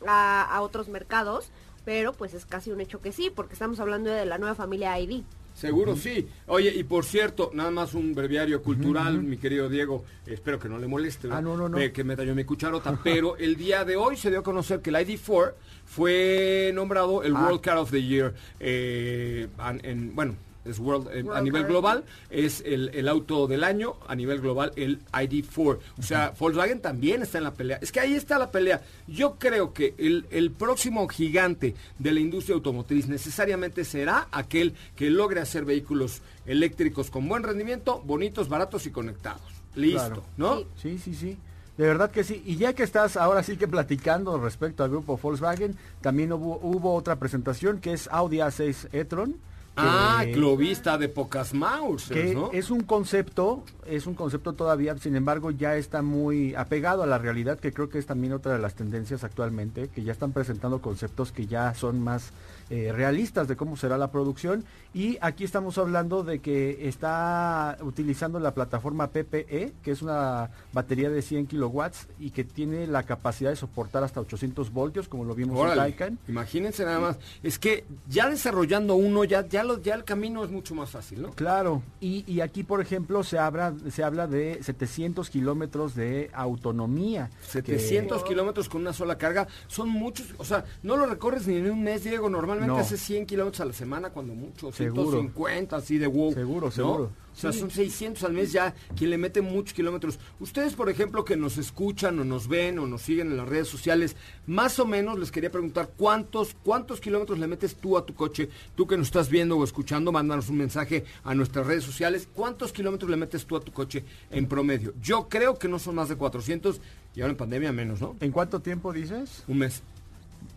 a, 0.06 0.42
a 0.42 0.62
otros 0.62 0.88
mercados, 0.88 1.50
pero 1.84 2.14
pues 2.14 2.32
es 2.32 2.46
casi 2.46 2.70
un 2.70 2.80
hecho 2.80 3.02
que 3.02 3.12
sí, 3.12 3.30
porque 3.34 3.52
estamos 3.52 3.80
hablando 3.80 4.08
de 4.08 4.24
la 4.24 4.38
nueva 4.38 4.54
familia 4.54 4.98
ID. 4.98 5.24
Seguro 5.54 5.94
sí. 5.94 6.26
Oye, 6.46 6.70
y 6.74 6.84
por 6.84 7.04
cierto, 7.04 7.50
nada 7.52 7.70
más 7.70 7.92
un 7.92 8.14
breviario 8.14 8.62
cultural, 8.62 9.22
mi 9.22 9.36
querido 9.36 9.68
Diego, 9.68 10.04
espero 10.26 10.58
que 10.58 10.70
no 10.70 10.78
le 10.78 10.86
moleste. 10.86 11.28
Ah, 11.30 11.42
no, 11.42 11.54
no, 11.56 11.68
no. 11.68 11.76
Que 11.92 12.02
me 12.04 12.16
talló 12.16 12.34
mi 12.34 12.44
cucharota, 12.44 12.98
pero 13.04 13.36
el 13.36 13.56
día 13.56 13.84
de 13.84 13.96
hoy 13.96 14.16
se 14.16 14.30
dio 14.30 14.40
a 14.40 14.42
conocer 14.42 14.80
que 14.80 14.88
el 14.88 14.96
ID4 14.96 15.52
fue 15.84 16.70
nombrado 16.74 17.22
el 17.22 17.36
Ah. 17.36 17.42
World 17.44 17.60
Car 17.60 17.76
of 17.78 17.90
the 17.90 18.02
Year, 18.02 18.34
eh, 18.60 19.48
en, 19.82 20.14
bueno, 20.14 20.34
es 20.66 20.78
world, 20.78 21.08
eh, 21.12 21.20
a 21.20 21.24
World 21.24 21.42
nivel 21.44 21.62
Car. 21.62 21.70
global, 21.70 22.04
es 22.30 22.62
el, 22.66 22.90
el 22.94 23.08
auto 23.08 23.46
del 23.46 23.64
año, 23.64 23.96
a 24.06 24.14
nivel 24.14 24.40
global, 24.40 24.72
el 24.76 25.00
ID4. 25.12 25.78
O 25.98 26.02
sea, 26.02 26.32
Volkswagen 26.38 26.80
también 26.80 27.22
está 27.22 27.38
en 27.38 27.44
la 27.44 27.54
pelea. 27.54 27.78
Es 27.80 27.92
que 27.92 28.00
ahí 28.00 28.14
está 28.14 28.38
la 28.38 28.50
pelea. 28.50 28.82
Yo 29.06 29.36
creo 29.38 29.72
que 29.72 29.94
el, 29.98 30.26
el 30.30 30.50
próximo 30.50 31.06
gigante 31.08 31.74
de 31.98 32.12
la 32.12 32.20
industria 32.20 32.54
automotriz 32.54 33.06
necesariamente 33.08 33.84
será 33.84 34.28
aquel 34.32 34.74
que 34.96 35.10
logre 35.10 35.40
hacer 35.40 35.64
vehículos 35.64 36.22
eléctricos 36.46 37.10
con 37.10 37.28
buen 37.28 37.42
rendimiento, 37.42 38.00
bonitos, 38.04 38.48
baratos 38.48 38.86
y 38.86 38.90
conectados. 38.90 39.42
Listo, 39.74 39.98
Claro. 40.06 40.24
¿no? 40.36 40.58
Sí. 40.60 40.66
Sí, 40.82 40.98
sí, 40.98 41.14
sí. 41.14 41.38
De 41.76 41.86
verdad 41.86 42.10
que 42.10 42.24
sí. 42.24 42.42
Y 42.46 42.56
ya 42.56 42.72
que 42.72 42.82
estás 42.82 43.18
ahora 43.18 43.42
sí 43.42 43.58
que 43.58 43.68
platicando 43.68 44.38
respecto 44.38 44.82
al 44.82 44.88
grupo 44.88 45.18
Volkswagen, 45.22 45.76
también 46.00 46.32
hubo, 46.32 46.58
hubo 46.62 46.94
otra 46.94 47.16
presentación 47.16 47.80
que 47.80 47.92
es 47.92 48.08
Audi 48.10 48.38
A6 48.38 48.88
e-tron. 48.92 49.36
Ah, 49.76 50.24
clovista 50.32 50.96
de 50.96 51.08
pocas 51.08 51.52
Mausers, 51.52 52.08
que 52.08 52.34
¿no? 52.34 52.50
es 52.52 52.70
un 52.70 52.80
concepto, 52.80 53.62
es 53.86 54.06
un 54.06 54.14
concepto 54.14 54.54
todavía, 54.54 54.96
sin 54.96 55.16
embargo 55.16 55.50
ya 55.50 55.76
está 55.76 56.00
muy 56.00 56.54
apegado 56.54 57.02
a 57.02 57.06
la 57.06 57.18
realidad, 57.18 57.58
que 57.58 57.72
creo 57.72 57.90
que 57.90 57.98
es 57.98 58.06
también 58.06 58.32
otra 58.32 58.54
de 58.54 58.58
las 58.58 58.74
tendencias 58.74 59.22
actualmente, 59.22 59.88
que 59.88 60.02
ya 60.02 60.12
están 60.12 60.32
presentando 60.32 60.80
conceptos 60.80 61.30
que 61.30 61.46
ya 61.46 61.74
son 61.74 62.00
más 62.00 62.32
eh, 62.70 62.90
realistas 62.92 63.48
de 63.48 63.56
cómo 63.56 63.76
será 63.76 63.96
la 63.98 64.10
producción. 64.10 64.64
Y 64.94 65.18
aquí 65.20 65.44
estamos 65.44 65.76
hablando 65.78 66.22
de 66.24 66.38
que 66.40 66.88
está 66.88 67.76
utilizando 67.82 68.40
la 68.40 68.54
plataforma 68.54 69.08
PPE, 69.08 69.74
que 69.82 69.90
es 69.90 70.02
una 70.02 70.50
batería 70.72 71.10
de 71.10 71.20
100 71.22 71.46
kilowatts 71.46 72.08
y 72.18 72.30
que 72.30 72.44
tiene 72.44 72.86
la 72.86 73.02
capacidad 73.02 73.50
de 73.50 73.56
soportar 73.56 74.02
hasta 74.04 74.20
800 74.20 74.72
voltios, 74.72 75.08
como 75.08 75.24
lo 75.24 75.34
vimos 75.34 75.58
en 75.70 75.76
Taycan. 75.76 76.18
imagínense 76.28 76.84
nada 76.84 76.98
más. 77.00 77.18
Es 77.42 77.58
que 77.58 77.84
ya 78.08 78.28
desarrollando 78.30 78.94
uno, 78.94 79.24
ya, 79.24 79.46
ya, 79.46 79.62
lo, 79.64 79.80
ya 79.82 79.94
el 79.94 80.04
camino 80.04 80.42
es 80.44 80.50
mucho 80.50 80.74
más 80.74 80.90
fácil, 80.90 81.22
¿no? 81.22 81.30
Claro, 81.32 81.82
y, 82.00 82.24
y 82.26 82.40
aquí 82.40 82.62
por 82.64 82.80
ejemplo 82.80 83.22
se 83.22 83.38
habla, 83.38 83.74
se 83.90 84.02
habla 84.02 84.26
de 84.26 84.62
700 84.62 85.28
kilómetros 85.30 85.94
de 85.94 86.30
autonomía. 86.32 87.30
que- 87.52 87.62
700 87.78 88.24
kilómetros 88.24 88.68
con 88.68 88.80
una 88.80 88.92
sola 88.92 89.18
carga 89.18 89.46
son 89.66 89.88
muchos, 89.90 90.26
o 90.38 90.44
sea, 90.44 90.64
no 90.82 90.96
lo 90.96 91.06
recorres 91.06 91.46
ni 91.46 91.56
en 91.56 91.70
un 91.70 91.82
mes, 91.82 92.02
Diego, 92.04 92.28
normalmente 92.58 92.80
No. 92.82 92.86
haces 92.86 93.00
100 93.00 93.26
kilómetros 93.26 93.60
a 93.60 93.64
la 93.66 93.72
semana 93.72 94.10
cuando 94.10 94.34
mucho, 94.34 94.72
Seguro. 94.72 95.10
150 95.10 95.76
así 95.76 95.98
de 95.98 96.06
wow. 96.06 96.32
Seguro, 96.32 96.66
¿no? 96.66 96.72
seguro. 96.72 97.10
O 97.34 97.38
sea, 97.38 97.52
Sí. 97.52 97.58
son 97.60 97.70
600 97.70 98.24
al 98.24 98.32
mes 98.32 98.50
ya, 98.50 98.74
quien 98.96 99.10
le 99.10 99.18
mete 99.18 99.42
muchos 99.42 99.74
kilómetros. 99.74 100.18
Ustedes, 100.40 100.72
por 100.72 100.88
ejemplo, 100.88 101.22
que 101.26 101.36
nos 101.36 101.58
escuchan 101.58 102.18
o 102.18 102.24
nos 102.24 102.48
ven 102.48 102.78
o 102.78 102.86
nos 102.86 103.02
siguen 103.02 103.30
en 103.30 103.36
las 103.36 103.46
redes 103.46 103.68
sociales, 103.68 104.16
más 104.46 104.78
o 104.78 104.86
menos 104.86 105.18
les 105.18 105.30
quería 105.30 105.50
preguntar 105.50 105.90
cuántos, 105.98 106.56
cuántos 106.64 106.98
kilómetros 106.98 107.38
le 107.38 107.46
metes 107.46 107.74
tú 107.76 107.98
a 107.98 108.06
tu 108.06 108.14
coche. 108.14 108.48
Tú 108.74 108.86
que 108.86 108.96
nos 108.96 109.08
estás 109.08 109.28
viendo 109.28 109.58
o 109.58 109.64
escuchando, 109.64 110.12
mándanos 110.12 110.48
un 110.48 110.56
mensaje 110.56 111.04
a 111.24 111.34
nuestras 111.34 111.66
redes 111.66 111.84
sociales. 111.84 112.26
¿Cuántos 112.32 112.72
kilómetros 112.72 113.10
le 113.10 113.18
metes 113.18 113.44
tú 113.44 113.54
a 113.56 113.60
tu 113.60 113.70
coche 113.70 114.02
en 114.30 114.46
promedio? 114.46 114.94
Yo 115.02 115.28
creo 115.28 115.58
que 115.58 115.68
no 115.68 115.78
son 115.78 115.96
más 115.96 116.08
de 116.08 116.16
400 116.16 116.80
y 117.14 117.20
ahora 117.20 117.32
en 117.32 117.36
pandemia 117.36 117.70
menos, 117.70 118.00
¿no? 118.00 118.16
¿En 118.20 118.32
cuánto 118.32 118.60
tiempo 118.60 118.94
dices? 118.94 119.44
Un 119.46 119.58
mes. 119.58 119.82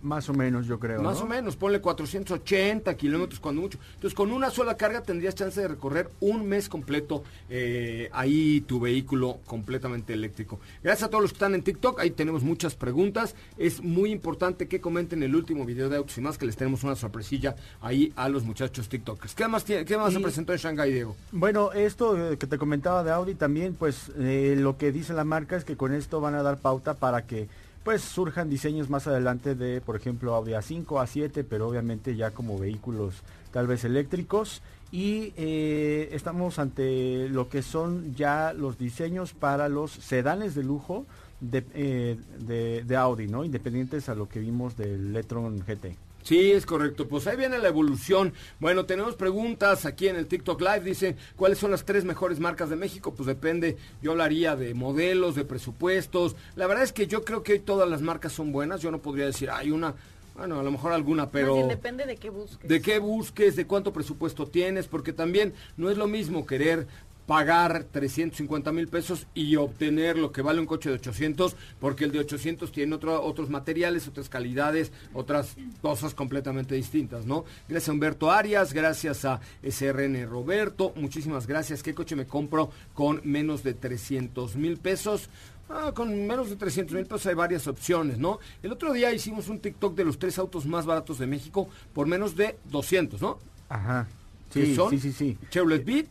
Más 0.01 0.29
o 0.29 0.33
menos, 0.33 0.65
yo 0.67 0.79
creo. 0.79 1.01
Más 1.01 1.17
¿no? 1.19 1.25
o 1.25 1.27
menos, 1.27 1.55
ponle 1.55 1.81
480 1.81 2.95
kilómetros 2.95 3.39
cuando 3.39 3.61
mucho. 3.61 3.77
Entonces, 3.95 4.13
con 4.15 4.31
una 4.31 4.49
sola 4.49 4.77
carga 4.77 5.01
tendrías 5.01 5.35
chance 5.35 5.59
de 5.59 5.67
recorrer 5.67 6.09
un 6.19 6.47
mes 6.47 6.69
completo 6.69 7.23
eh, 7.49 8.09
ahí 8.13 8.61
tu 8.61 8.79
vehículo 8.79 9.39
completamente 9.45 10.13
eléctrico. 10.13 10.59
Gracias 10.83 11.07
a 11.07 11.09
todos 11.09 11.21
los 11.23 11.31
que 11.31 11.35
están 11.35 11.55
en 11.55 11.63
TikTok, 11.63 11.99
ahí 11.99 12.11
tenemos 12.11 12.43
muchas 12.43 12.75
preguntas. 12.75 13.35
Es 13.57 13.81
muy 13.83 14.11
importante 14.11 14.67
que 14.67 14.79
comenten 14.81 15.23
el 15.23 15.35
último 15.35 15.65
video 15.65 15.89
de 15.89 15.97
Autos 15.97 16.17
y 16.17 16.21
más, 16.21 16.37
que 16.37 16.45
les 16.45 16.55
tenemos 16.55 16.83
una 16.83 16.95
sorpresilla 16.95 17.55
ahí 17.81 18.13
a 18.15 18.29
los 18.29 18.43
muchachos 18.43 18.87
TikTokers. 18.89 19.35
¿Qué 19.35 19.47
más, 19.47 19.65
tiene- 19.65 19.85
qué 19.85 19.97
más 19.97 20.13
se 20.13 20.19
presentó 20.19 20.53
en 20.53 20.59
Shanghai, 20.59 20.91
Diego? 20.91 21.15
Bueno, 21.31 21.71
esto 21.73 22.31
eh, 22.31 22.37
que 22.37 22.47
te 22.47 22.57
comentaba 22.57 23.03
de 23.03 23.11
Audi 23.11 23.35
también, 23.35 23.73
pues 23.75 24.11
eh, 24.17 24.55
lo 24.57 24.77
que 24.77 24.91
dice 24.91 25.13
la 25.13 25.23
marca 25.23 25.57
es 25.57 25.63
que 25.65 25.75
con 25.77 25.93
esto 25.93 26.21
van 26.21 26.35
a 26.35 26.43
dar 26.43 26.57
pauta 26.59 26.93
para 26.95 27.25
que 27.25 27.47
pues 27.83 28.01
surjan 28.01 28.49
diseños 28.49 28.89
más 28.89 29.07
adelante 29.07 29.55
de, 29.55 29.81
por 29.81 29.95
ejemplo, 29.95 30.35
Audi 30.35 30.51
A5, 30.51 30.85
A7, 30.85 31.45
pero 31.49 31.67
obviamente 31.67 32.15
ya 32.15 32.31
como 32.31 32.59
vehículos 32.59 33.15
tal 33.51 33.67
vez 33.67 33.83
eléctricos. 33.83 34.61
Y 34.91 35.33
eh, 35.37 36.09
estamos 36.13 36.57
ante 36.57 37.29
lo 37.29 37.47
que 37.47 37.61
son 37.61 38.15
ya 38.15 38.53
los 38.53 38.77
diseños 38.77 39.33
para 39.33 39.69
los 39.69 39.91
sedanes 39.91 40.55
de 40.55 40.63
lujo 40.63 41.05
de, 41.41 41.63
eh, 41.73 42.83
de, 42.85 42.95
Audi, 42.97 43.27
¿no? 43.27 43.43
Independientes 43.45 44.09
a 44.09 44.15
lo 44.15 44.27
que 44.27 44.39
vimos 44.39 44.75
del 44.77 45.15
e-tron 45.15 45.59
GT. 45.59 46.08
Sí, 46.23 46.51
es 46.51 46.65
correcto. 46.65 47.07
Pues 47.07 47.27
ahí 47.27 47.37
viene 47.37 47.57
la 47.57 47.69
evolución. 47.69 48.33
Bueno, 48.59 48.85
tenemos 48.85 49.15
preguntas 49.15 49.85
aquí 49.85 50.07
en 50.07 50.15
el 50.15 50.27
TikTok 50.27 50.61
Live. 50.61 50.81
Dicen, 50.81 51.17
¿cuáles 51.35 51.57
son 51.57 51.71
las 51.71 51.85
tres 51.85 52.05
mejores 52.05 52.39
marcas 52.39 52.69
de 52.69 52.75
México? 52.75 53.13
Pues 53.13 53.27
depende. 53.27 53.77
Yo 54.01 54.11
hablaría 54.11 54.55
de 54.55 54.73
modelos, 54.73 55.35
de 55.35 55.45
presupuestos. 55.45 56.35
La 56.55 56.67
verdad 56.67 56.83
es 56.83 56.93
que 56.93 57.07
yo 57.07 57.23
creo 57.23 57.43
que 57.43 57.53
hoy 57.53 57.59
todas 57.59 57.89
las 57.89 58.01
marcas 58.01 58.33
son 58.33 58.51
buenas. 58.51 58.81
Yo 58.81 58.91
no 58.91 58.99
podría 58.99 59.25
decir, 59.25 59.49
hay 59.49 59.71
una, 59.71 59.95
bueno, 60.35 60.59
a 60.59 60.63
lo 60.63 60.71
mejor 60.71 60.93
alguna, 60.93 61.29
pero... 61.29 61.55
bien 61.55 61.67
depende 61.67 62.05
de 62.05 62.15
qué 62.15 62.29
busques. 62.29 62.69
de 62.69 62.81
qué 62.81 62.99
busques, 62.99 63.55
de 63.55 63.65
cuánto 63.67 63.91
presupuesto 63.91 64.47
tienes, 64.47 64.87
porque 64.87 65.13
también 65.13 65.53
no 65.77 65.89
es 65.89 65.97
lo 65.97 66.07
mismo 66.07 66.45
querer 66.45 66.87
pagar 67.29 67.83
350 67.83 68.71
mil 68.71 68.87
pesos 68.87 69.27
y 69.35 69.55
obtener 69.55 70.17
lo 70.17 70.31
que 70.31 70.41
vale 70.41 70.59
un 70.59 70.65
coche 70.65 70.89
de 70.89 70.95
800, 70.95 71.55
porque 71.79 72.05
el 72.05 72.11
de 72.11 72.17
800 72.21 72.71
tiene 72.71 72.95
otro- 72.95 73.21
otros 73.23 73.51
materiales, 73.51 74.07
otras 74.07 74.29
calidades, 74.29 74.91
otras 75.13 75.55
cosas 75.79 76.15
completamente 76.15 76.73
distintas, 76.73 77.27
¿no? 77.27 77.45
Gracias 77.67 77.89
a 77.89 77.91
Humberto 77.91 78.31
Arias, 78.31 78.73
gracias 78.73 79.25
a 79.25 79.41
SRN 79.61 80.25
Roberto, 80.25 80.91
muchísimas 80.95 81.45
gracias. 81.45 81.83
¿Qué 81.83 81.93
coche 81.93 82.15
me 82.15 82.25
compro 82.25 82.71
con 82.95 83.21
menos 83.23 83.61
de 83.61 83.75
300 83.75 84.55
mil 84.55 84.77
pesos? 84.77 85.29
Ah, 85.69 85.91
con 85.93 86.25
menos 86.25 86.49
de 86.49 86.55
300 86.55 86.95
mil 86.95 87.05
pesos 87.05 87.27
hay 87.27 87.35
varias 87.35 87.67
opciones, 87.67 88.17
¿no? 88.17 88.39
El 88.63 88.71
otro 88.71 88.91
día 88.91 89.13
hicimos 89.13 89.49
un 89.49 89.59
TikTok 89.59 89.93
de 89.95 90.03
los 90.03 90.17
tres 90.17 90.39
autos 90.39 90.65
más 90.65 90.87
baratos 90.87 91.19
de 91.19 91.27
México 91.27 91.69
por 91.93 92.07
menos 92.07 92.35
de 92.35 92.57
200, 92.71 93.21
¿no? 93.21 93.37
Ajá. 93.69 94.07
¿Qué 94.51 94.65
Sí, 94.65 94.75
son? 94.75 94.89
sí, 94.89 94.97
sí, 94.99 95.11
sí. 95.13 95.37
Chevrolet 95.51 95.85
Beat, 95.85 96.07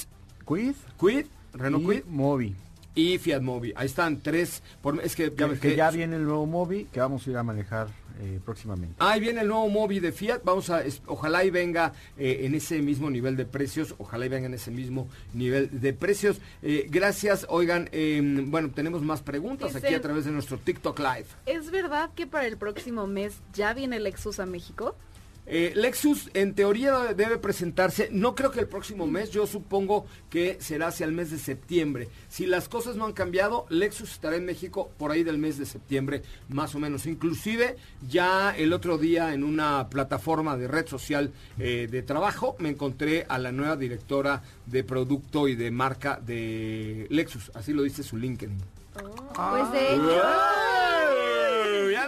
Quid 0.49 0.75
Quid, 0.99 1.27
Renault 1.53 1.85
y 1.85 1.87
Quid 1.87 2.05
Mobi. 2.07 2.57
y 2.95 3.19
Fiat 3.19 3.43
Mobi. 3.43 3.73
Ahí 3.77 3.87
están 3.87 4.21
tres. 4.23 4.63
Por, 4.83 5.01
es 5.05 5.15
que 5.15 5.31
ya 5.31 5.37
Que, 5.37 5.45
ves 5.45 5.61
que 5.61 5.69
que- 5.71 5.77
ya 5.77 5.91
viene 5.91 6.17
el 6.17 6.25
nuevo 6.25 6.47
Mobi 6.47 6.85
que 6.87 7.01
vamos 7.01 7.27
a 7.27 7.31
ir 7.31 7.37
a 7.37 7.43
manejar 7.43 7.89
eh, 8.21 8.41
próximamente. 8.45 8.97
Ahí 8.99 9.21
viene 9.21 9.43
el 9.43 9.47
nuevo 9.47 9.69
Mobi 9.69 10.01
de 10.01 10.11
Fiat. 10.11 10.41
Vamos 10.43 10.71
a, 10.71 10.83
es- 10.85 11.01
ojalá 11.07 11.45
y 11.45 11.51
venga 11.51 11.93
eh, 12.17 12.41
en 12.43 12.57
ese 12.57 12.83
mismo 12.83 13.09
nivel 13.11 13.37
de 13.37 13.45
precios. 13.45 13.95
Ojalá 13.99 14.27
y 14.27 14.29
venga 14.29 14.47
en 14.47 14.55
ese 14.55 14.73
mismo 14.73 15.07
nivel 15.35 15.81
de 15.81 15.93
precios. 15.93 16.41
Eh, 16.63 16.87
gracias. 16.91 17.47
Oigan, 17.49 17.89
eh, 17.93 18.21
bueno, 18.47 18.71
tenemos 18.75 19.03
más 19.03 19.23
preguntas 19.23 19.77
aquí 19.77 19.95
a 19.95 20.01
través 20.01 20.25
de 20.25 20.33
nuestro 20.33 20.59
TikTok 20.59 20.99
Live. 20.99 21.27
¿Es 21.47 21.71
verdad 21.71 22.11
que 22.17 22.27
para 22.27 22.47
el 22.49 22.57
próximo 22.57 23.07
mes 23.07 23.37
ya 23.55 23.73
viene 23.75 24.01
Lexus 24.01 24.41
a 24.41 24.47
México? 24.47 24.97
Eh, 25.51 25.73
Lexus 25.75 26.29
en 26.35 26.55
teoría 26.55 27.15
debe 27.15 27.39
presentarse, 27.39 28.11
no 28.13 28.35
creo 28.35 28.51
que 28.51 28.61
el 28.61 28.69
próximo 28.69 29.07
mes, 29.07 29.31
yo 29.31 29.47
supongo 29.47 30.05
que 30.29 30.59
será 30.61 30.89
hacia 30.89 31.07
el 31.07 31.13
mes 31.13 31.31
de 31.31 31.39
septiembre. 31.39 32.11
Si 32.29 32.45
las 32.45 32.69
cosas 32.69 32.97
no 32.97 33.07
han 33.07 33.15
cambiado, 33.15 33.65
Lexus 33.71 34.13
estará 34.13 34.37
en 34.37 34.45
México 34.45 34.91
por 34.99 35.11
ahí 35.11 35.25
del 35.25 35.39
mes 35.39 35.57
de 35.57 35.65
septiembre, 35.65 36.23
más 36.51 36.75
o 36.75 36.79
menos. 36.79 37.07
Inclusive 37.07 37.77
ya 38.07 38.55
el 38.55 38.75
otro 38.75 38.99
día 38.99 39.33
en 39.33 39.43
una 39.43 39.89
plataforma 39.89 40.59
de 40.59 40.69
red 40.69 40.87
social 40.87 41.33
eh, 41.59 41.89
de 41.91 42.03
trabajo 42.03 42.55
me 42.59 42.69
encontré 42.69 43.25
a 43.27 43.39
la 43.39 43.51
nueva 43.51 43.77
directora 43.77 44.43
de 44.67 44.85
producto 44.85 45.49
y 45.49 45.57
de 45.57 45.71
marca 45.71 46.21
de 46.23 47.07
Lexus, 47.09 47.51
así 47.55 47.73
lo 47.73 47.83
dice 47.83 48.03
su 48.03 48.19
LinkedIn. 48.19 48.59
Pues 49.35 49.73
de 49.73 49.95
hecho... 49.95 50.78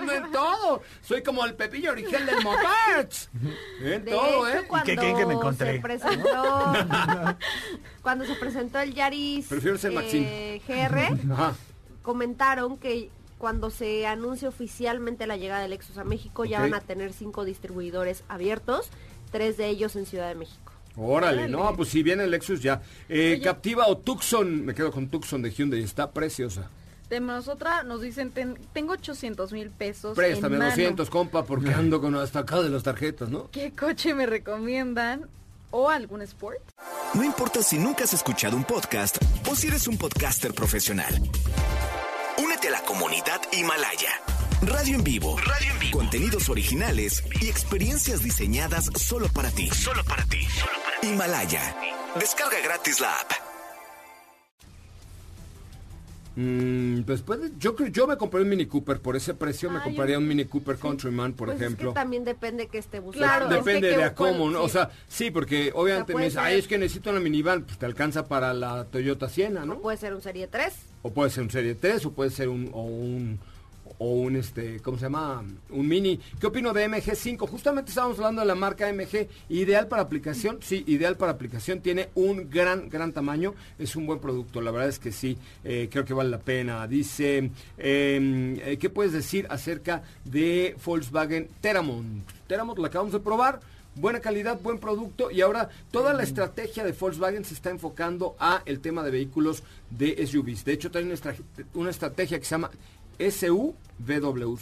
¡Ey! 0.03 0.09
¡Ando 0.09 0.27
en 0.27 0.33
todo! 0.33 0.83
Soy 1.03 1.23
como 1.23 1.45
el 1.45 1.55
Pepillo 1.55 1.93
Origel 1.93 2.27
del 2.27 2.43
Motards. 2.43 3.31
En 3.83 4.05
De 4.05 4.11
todo, 4.11 4.47
hecho, 4.49 4.59
¿eh? 4.59 4.65
cuando 4.69 4.87
qué 4.87 4.97
creen 4.97 5.17
que 5.17 5.27
me 5.27 5.35
encontré? 5.35 5.73
Se 5.75 5.81
presentó, 5.81 6.73
cuando 8.03 8.25
se 8.27 8.35
presentó 8.35 8.79
el 8.81 8.95
Yaris 8.95 9.47
Prefiero 9.47 9.79
ser 9.79 9.93
eh, 9.97 10.61
GR, 10.67 11.33
Ajá. 11.33 11.55
comentaron 12.03 12.77
que 12.79 13.11
cuando 13.39 13.71
se 13.71 14.07
anuncie 14.07 14.47
oficialmente 14.49 15.27
la 15.27 15.37
llegada 15.39 15.63
del 15.63 15.71
Lexus 15.71 15.97
a 15.97 16.05
México 16.05 16.45
ya 16.45 16.61
van 16.61 16.75
a 16.75 16.81
tener 16.81 17.13
cinco 17.15 17.45
distribuidores 17.47 18.23
abiertos, 18.29 18.91
tres 19.33 19.57
de 19.57 19.69
ellos 19.69 19.97
en 19.97 20.05
Ciudad 20.05 20.29
de 20.29 20.35
México. 20.35 20.73
Órale, 20.97 21.45
Órale. 21.45 21.49
no, 21.53 21.75
pues 21.75 21.89
si 21.89 22.03
viene 22.03 22.25
el 22.25 22.31
Lexus 22.33 22.61
ya. 22.61 22.83
Eh. 23.09 23.41
Captiva 23.43 23.87
o 23.87 23.97
Tucson, 23.97 24.67
me 24.67 24.75
quedo 24.75 24.91
con 24.93 25.09
Tucson 25.09 25.41
de 25.41 25.51
Hyundai, 25.51 25.83
está 25.83 26.11
preciosa. 26.11 26.69
Tenemos 27.11 27.49
otra, 27.49 27.83
nos 27.83 28.01
dicen, 28.01 28.31
ten- 28.31 28.57
tengo 28.73 28.93
800 28.95 29.53
mil 29.53 29.69
pesos. 29.71 30.17
Préstame 30.17 30.55
en 30.55 30.59
mano. 30.61 30.71
200, 30.71 31.11
compa, 31.11 31.45
porque 31.45 31.75
ando 31.75 32.01
con 32.01 32.15
hasta 32.15 32.39
acá 32.39 32.63
de 32.63 32.71
las 32.71 32.83
tarjetas, 32.85 33.29
¿no? 33.29 33.51
¿Qué 33.51 33.73
coche 33.73 34.15
me 34.15 34.25
recomiendan? 34.25 35.29
¿O 35.73 35.89
algún 35.91 36.23
sport? 36.23 36.59
No 37.15 37.23
importa 37.23 37.63
si 37.63 37.79
nunca 37.79 38.05
has 38.05 38.13
escuchado 38.15 38.57
un 38.57 38.65
podcast 38.65 39.19
o 39.49 39.55
si 39.55 39.67
eres 39.69 39.87
un 39.89 39.99
podcaster 39.99 40.55
profesional. 40.55 41.13
Únete 42.43 42.69
a 42.69 42.71
la 42.73 42.81
comunidad 42.83 43.41
Himalaya. 43.53 44.11
Radio 44.63 44.97
en 44.97 45.05
vivo. 45.05 45.37
Radio 45.39 45.73
en 45.73 45.79
vivo. 45.79 45.99
Contenidos 45.99 46.49
originales 46.49 47.23
y 47.41 47.49
experiencias 47.49 48.23
diseñadas 48.23 48.91
solo 48.97 49.29
para 49.29 49.51
ti. 49.51 49.69
Solo 49.71 50.03
para 50.05 50.25
ti. 50.27 50.47
Himalaya. 51.03 51.75
Descarga 52.19 52.59
gratis 52.63 53.01
la 53.01 53.13
app. 53.15 53.50
Mm, 56.37 57.03
pues 57.03 57.23
puede, 57.23 57.51
yo 57.59 57.75
creo, 57.75 57.89
yo 57.89 58.07
me 58.07 58.17
compré 58.17 58.41
un 58.43 58.49
Mini 58.49 58.67
Cooper, 58.67 59.01
por 59.01 59.17
ese 59.17 59.35
precio 59.35 59.69
me 59.71 59.79
Ah, 59.79 59.83
compraría 59.83 60.15
yo- 60.15 60.21
un 60.21 60.29
Mini 60.29 60.45
Cooper 60.45 60.77
Countryman, 60.77 61.33
por 61.33 61.49
Pues 61.49 61.61
ejemplo. 61.61 61.89
Es 61.91 61.95
que 61.95 62.01
también 62.01 62.25
depende 62.25 62.69
que 62.69 62.79
esté 62.79 63.01
buscando. 63.01 63.27
Claro, 63.27 63.45
es 63.47 63.65
Depende 63.65 63.81
que 63.89 63.95
de 63.97 63.97
que- 63.97 64.05
a 64.05 64.15
cómo, 64.15 64.49
¿no? 64.49 64.61
sí. 64.61 64.65
O 64.65 64.69
sea, 64.69 64.91
sí, 65.09 65.31
porque 65.31 65.73
obviamente 65.75 66.13
me 66.13 66.15
puede 66.15 66.27
dice, 66.27 66.39
ay, 66.39 66.53
ser- 66.53 66.59
es 66.61 66.69
que 66.69 66.79
necesito 66.79 67.11
una 67.11 67.21
minivan, 67.21 67.65
pues 67.65 67.79
te 67.79 67.87
alcanza 67.87 68.27
para 68.29 68.55
la 68.55 68.85
Toyota 68.85 69.29
Siena, 69.29 69.65
¿no? 69.65 69.81
Puede 69.81 69.97
ser 69.97 70.15
un 70.15 70.23
Serie 70.23 70.47
3. 70.47 70.75
O 71.03 71.11
puede 71.11 71.31
ser 71.31 71.43
un 71.43 71.51
Serie 71.51 71.75
3, 71.75 72.07
o 72.07 72.13
puede 72.13 72.31
ser 72.31 72.49
un, 72.49 72.71
o 72.73 72.83
un, 72.83 73.41
o 74.01 74.13
un, 74.13 74.37
este, 74.37 74.81
¿cómo 74.81 74.97
se 74.97 75.05
llama? 75.05 75.45
Un 75.69 75.87
Mini. 75.87 76.19
¿Qué 76.41 76.47
opino 76.47 76.73
de 76.73 76.89
MG5? 76.89 77.47
Justamente 77.47 77.91
estábamos 77.91 78.17
hablando 78.19 78.41
de 78.41 78.47
la 78.47 78.55
marca 78.55 78.91
MG, 78.91 79.29
ideal 79.51 79.89
para 79.89 80.01
aplicación, 80.01 80.59
sí, 80.63 80.85
ideal 80.87 81.19
para 81.19 81.33
aplicación, 81.33 81.81
tiene 81.81 82.09
un 82.15 82.49
gran, 82.49 82.89
gran 82.89 83.13
tamaño, 83.13 83.55
es 83.79 83.97
un 83.97 84.07
buen 84.07 84.19
producto, 84.19 84.63
la 84.63 84.71
verdad 84.71 84.89
es 84.89 84.99
que 84.99 85.13
sí, 85.13 85.37
eh, 85.65 85.89
creo 85.91 86.07
que 86.07 86.15
vale 86.15 86.31
la 86.31 86.39
pena. 86.39 86.87
Dice, 86.87 87.51
eh, 87.77 88.59
eh, 88.65 88.79
¿qué 88.81 88.89
puedes 88.89 89.13
decir 89.13 89.47
acerca 89.51 90.03
de 90.25 90.75
Volkswagen 90.83 91.49
Teramont? 91.61 92.27
Teramont 92.47 92.79
la 92.79 92.87
acabamos 92.89 93.13
de 93.13 93.21
probar, 93.21 93.61
buena 93.97 94.21
calidad, 94.21 94.59
buen 94.63 94.79
producto 94.79 95.31
y 95.31 95.43
ahora 95.43 95.69
toda 95.91 96.15
la 96.15 96.23
estrategia 96.23 96.85
de 96.85 96.93
Volkswagen 96.93 97.45
se 97.45 97.53
está 97.53 97.69
enfocando 97.69 98.35
a 98.39 98.63
el 98.65 98.81
tema 98.81 99.03
de 99.03 99.11
vehículos 99.11 99.63
de 99.91 100.27
SUVs. 100.27 100.65
De 100.65 100.73
hecho, 100.73 100.91
trae 100.91 101.05
una, 101.05 101.17
una 101.75 101.91
estrategia 101.91 102.39
que 102.39 102.47
se 102.47 102.53
llama 102.53 102.71
SUVW. 103.29 104.57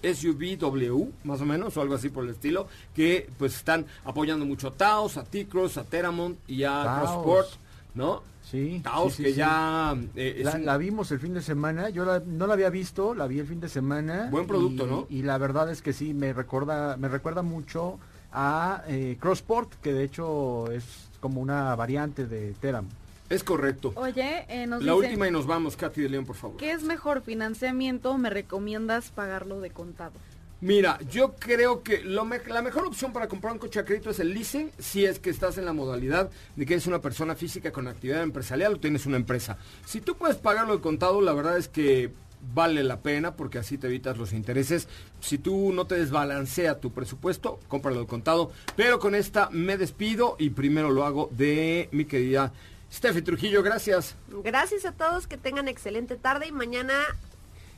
SUVW, 0.00 1.10
más 1.24 1.40
o 1.40 1.44
menos, 1.44 1.76
o 1.76 1.80
algo 1.82 1.94
así 1.96 2.08
por 2.08 2.24
el 2.24 2.30
estilo, 2.30 2.68
que 2.94 3.28
pues 3.38 3.56
están 3.56 3.84
apoyando 4.04 4.44
mucho 4.46 4.68
a 4.68 4.72
Taos, 4.72 5.16
a 5.16 5.24
T-Cross, 5.24 5.76
a 5.78 5.84
Teramont 5.84 6.38
y 6.46 6.62
a 6.64 6.84
Taos. 6.84 7.10
Crossport, 7.10 7.48
¿no? 7.94 8.22
Sí. 8.48 8.80
Taos 8.82 9.12
sí, 9.14 9.16
sí, 9.18 9.22
que 9.24 9.30
sí. 9.32 9.36
ya 9.38 9.96
eh, 10.14 10.40
La, 10.44 10.52
un- 10.54 10.64
la 10.64 10.76
vimos 10.78 11.10
el 11.10 11.18
fin 11.18 11.34
de 11.34 11.42
semana, 11.42 11.90
yo 11.90 12.04
la- 12.04 12.20
no 12.24 12.46
la 12.46 12.54
había 12.54 12.70
visto, 12.70 13.12
la 13.14 13.26
vi 13.26 13.40
el 13.40 13.46
fin 13.46 13.60
de 13.60 13.68
semana. 13.68 14.28
Buen 14.30 14.46
producto, 14.46 14.86
y- 14.86 14.90
¿no? 14.90 15.06
Y 15.10 15.22
la 15.22 15.36
verdad 15.36 15.68
es 15.70 15.82
que 15.82 15.92
sí, 15.92 16.14
me 16.14 16.32
recuerda, 16.32 16.96
me 16.96 17.08
recuerda 17.08 17.42
mucho 17.42 17.98
a 18.32 18.84
eh, 18.86 19.16
Crossport, 19.20 19.74
que 19.82 19.92
de 19.92 20.04
hecho 20.04 20.70
es 20.70 20.84
como 21.20 21.40
una 21.40 21.74
variante 21.74 22.26
de 22.26 22.52
Teram. 22.54 22.86
Es 23.28 23.44
correcto. 23.44 23.92
Oye, 23.96 24.44
eh, 24.48 24.66
nos 24.66 24.82
La 24.82 24.94
última 24.94 25.28
y 25.28 25.30
nos 25.30 25.46
vamos, 25.46 25.76
Katy 25.76 26.02
de 26.02 26.08
León, 26.08 26.24
por 26.26 26.36
favor. 26.36 26.56
¿qué 26.56 26.72
es 26.72 26.82
mejor, 26.82 27.22
financiamiento 27.22 28.10
o 28.12 28.18
me 28.18 28.30
recomiendas 28.30 29.10
pagarlo 29.10 29.60
de 29.60 29.70
contado? 29.70 30.12
Mira, 30.60 30.98
yo 31.08 31.36
creo 31.38 31.84
que 31.84 32.02
lo 32.02 32.24
me- 32.24 32.40
la 32.48 32.62
mejor 32.62 32.84
opción 32.84 33.12
para 33.12 33.28
comprar 33.28 33.52
un 33.52 33.60
coche 33.60 33.78
a 33.78 33.84
crédito 33.84 34.10
es 34.10 34.18
el 34.18 34.34
leasing, 34.34 34.72
si 34.78 35.04
es 35.04 35.20
que 35.20 35.30
estás 35.30 35.56
en 35.56 35.64
la 35.64 35.72
modalidad 35.72 36.30
de 36.56 36.66
que 36.66 36.74
eres 36.74 36.88
una 36.88 37.00
persona 37.00 37.36
física 37.36 37.70
con 37.70 37.86
actividad 37.86 38.22
empresarial 38.24 38.74
o 38.74 38.80
tienes 38.80 39.06
una 39.06 39.16
empresa. 39.18 39.56
Si 39.86 40.00
tú 40.00 40.16
puedes 40.16 40.36
pagarlo 40.36 40.74
de 40.74 40.82
contado, 40.82 41.20
la 41.20 41.32
verdad 41.32 41.58
es 41.58 41.68
que 41.68 42.10
vale 42.54 42.82
la 42.82 43.00
pena 43.02 43.36
porque 43.36 43.58
así 43.58 43.78
te 43.78 43.86
evitas 43.86 44.18
los 44.18 44.32
intereses. 44.32 44.88
Si 45.20 45.38
tú 45.38 45.72
no 45.72 45.86
te 45.86 45.94
desbalancea 45.94 46.80
tu 46.80 46.90
presupuesto, 46.92 47.60
cómpralo 47.68 48.00
de 48.00 48.06
contado. 48.06 48.50
Pero 48.74 48.98
con 48.98 49.14
esta 49.14 49.50
me 49.50 49.76
despido 49.76 50.34
y 50.40 50.50
primero 50.50 50.90
lo 50.90 51.04
hago 51.04 51.30
de 51.36 51.88
mi 51.92 52.04
querida 52.04 52.52
Steffi 52.92 53.22
Trujillo, 53.22 53.62
gracias. 53.62 54.14
Gracias 54.44 54.84
a 54.84 54.92
todos, 54.92 55.26
que 55.26 55.36
tengan 55.36 55.68
excelente 55.68 56.16
tarde 56.16 56.46
y 56.46 56.52
mañana 56.52 56.94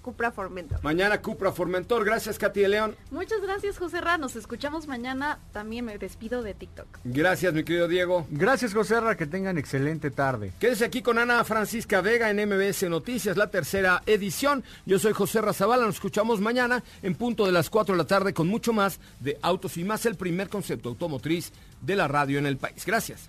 Cupra 0.00 0.32
Formentor. 0.32 0.82
Mañana 0.82 1.20
Cupra 1.20 1.52
Formentor, 1.52 2.04
gracias 2.04 2.38
Katy 2.38 2.60
de 2.60 2.68
León. 2.68 2.96
Muchas 3.10 3.40
gracias, 3.42 3.78
José 3.78 4.00
Ra. 4.00 4.18
Nos 4.18 4.36
escuchamos 4.36 4.86
mañana. 4.86 5.38
También 5.52 5.84
me 5.84 5.98
despido 5.98 6.42
de 6.42 6.54
TikTok. 6.54 6.86
Gracias 7.04 7.52
mi 7.52 7.64
querido 7.64 7.88
Diego. 7.88 8.26
Gracias, 8.30 8.72
José 8.72 9.00
Ra, 9.00 9.16
que 9.16 9.26
tengan 9.26 9.58
excelente 9.58 10.10
tarde. 10.10 10.52
Quédese 10.58 10.84
aquí 10.84 11.02
con 11.02 11.18
Ana 11.18 11.44
Francisca 11.44 12.00
Vega 12.00 12.30
en 12.30 12.48
MBS 12.48 12.88
Noticias, 12.88 13.36
la 13.36 13.50
tercera 13.50 14.02
edición. 14.06 14.64
Yo 14.86 14.98
soy 14.98 15.12
José 15.12 15.40
Razabala, 15.40 15.84
nos 15.84 15.96
escuchamos 15.96 16.40
mañana 16.40 16.82
en 17.02 17.14
punto 17.14 17.44
de 17.44 17.52
las 17.52 17.68
4 17.70 17.94
de 17.94 17.98
la 17.98 18.06
tarde 18.06 18.32
con 18.32 18.48
mucho 18.48 18.72
más 18.72 19.00
de 19.20 19.38
Autos 19.42 19.76
y 19.76 19.84
Más, 19.84 20.06
el 20.06 20.16
primer 20.16 20.48
concepto 20.48 20.88
automotriz 20.88 21.52
de 21.80 21.96
la 21.96 22.08
radio 22.08 22.38
en 22.38 22.46
el 22.46 22.56
país. 22.56 22.84
Gracias. 22.86 23.28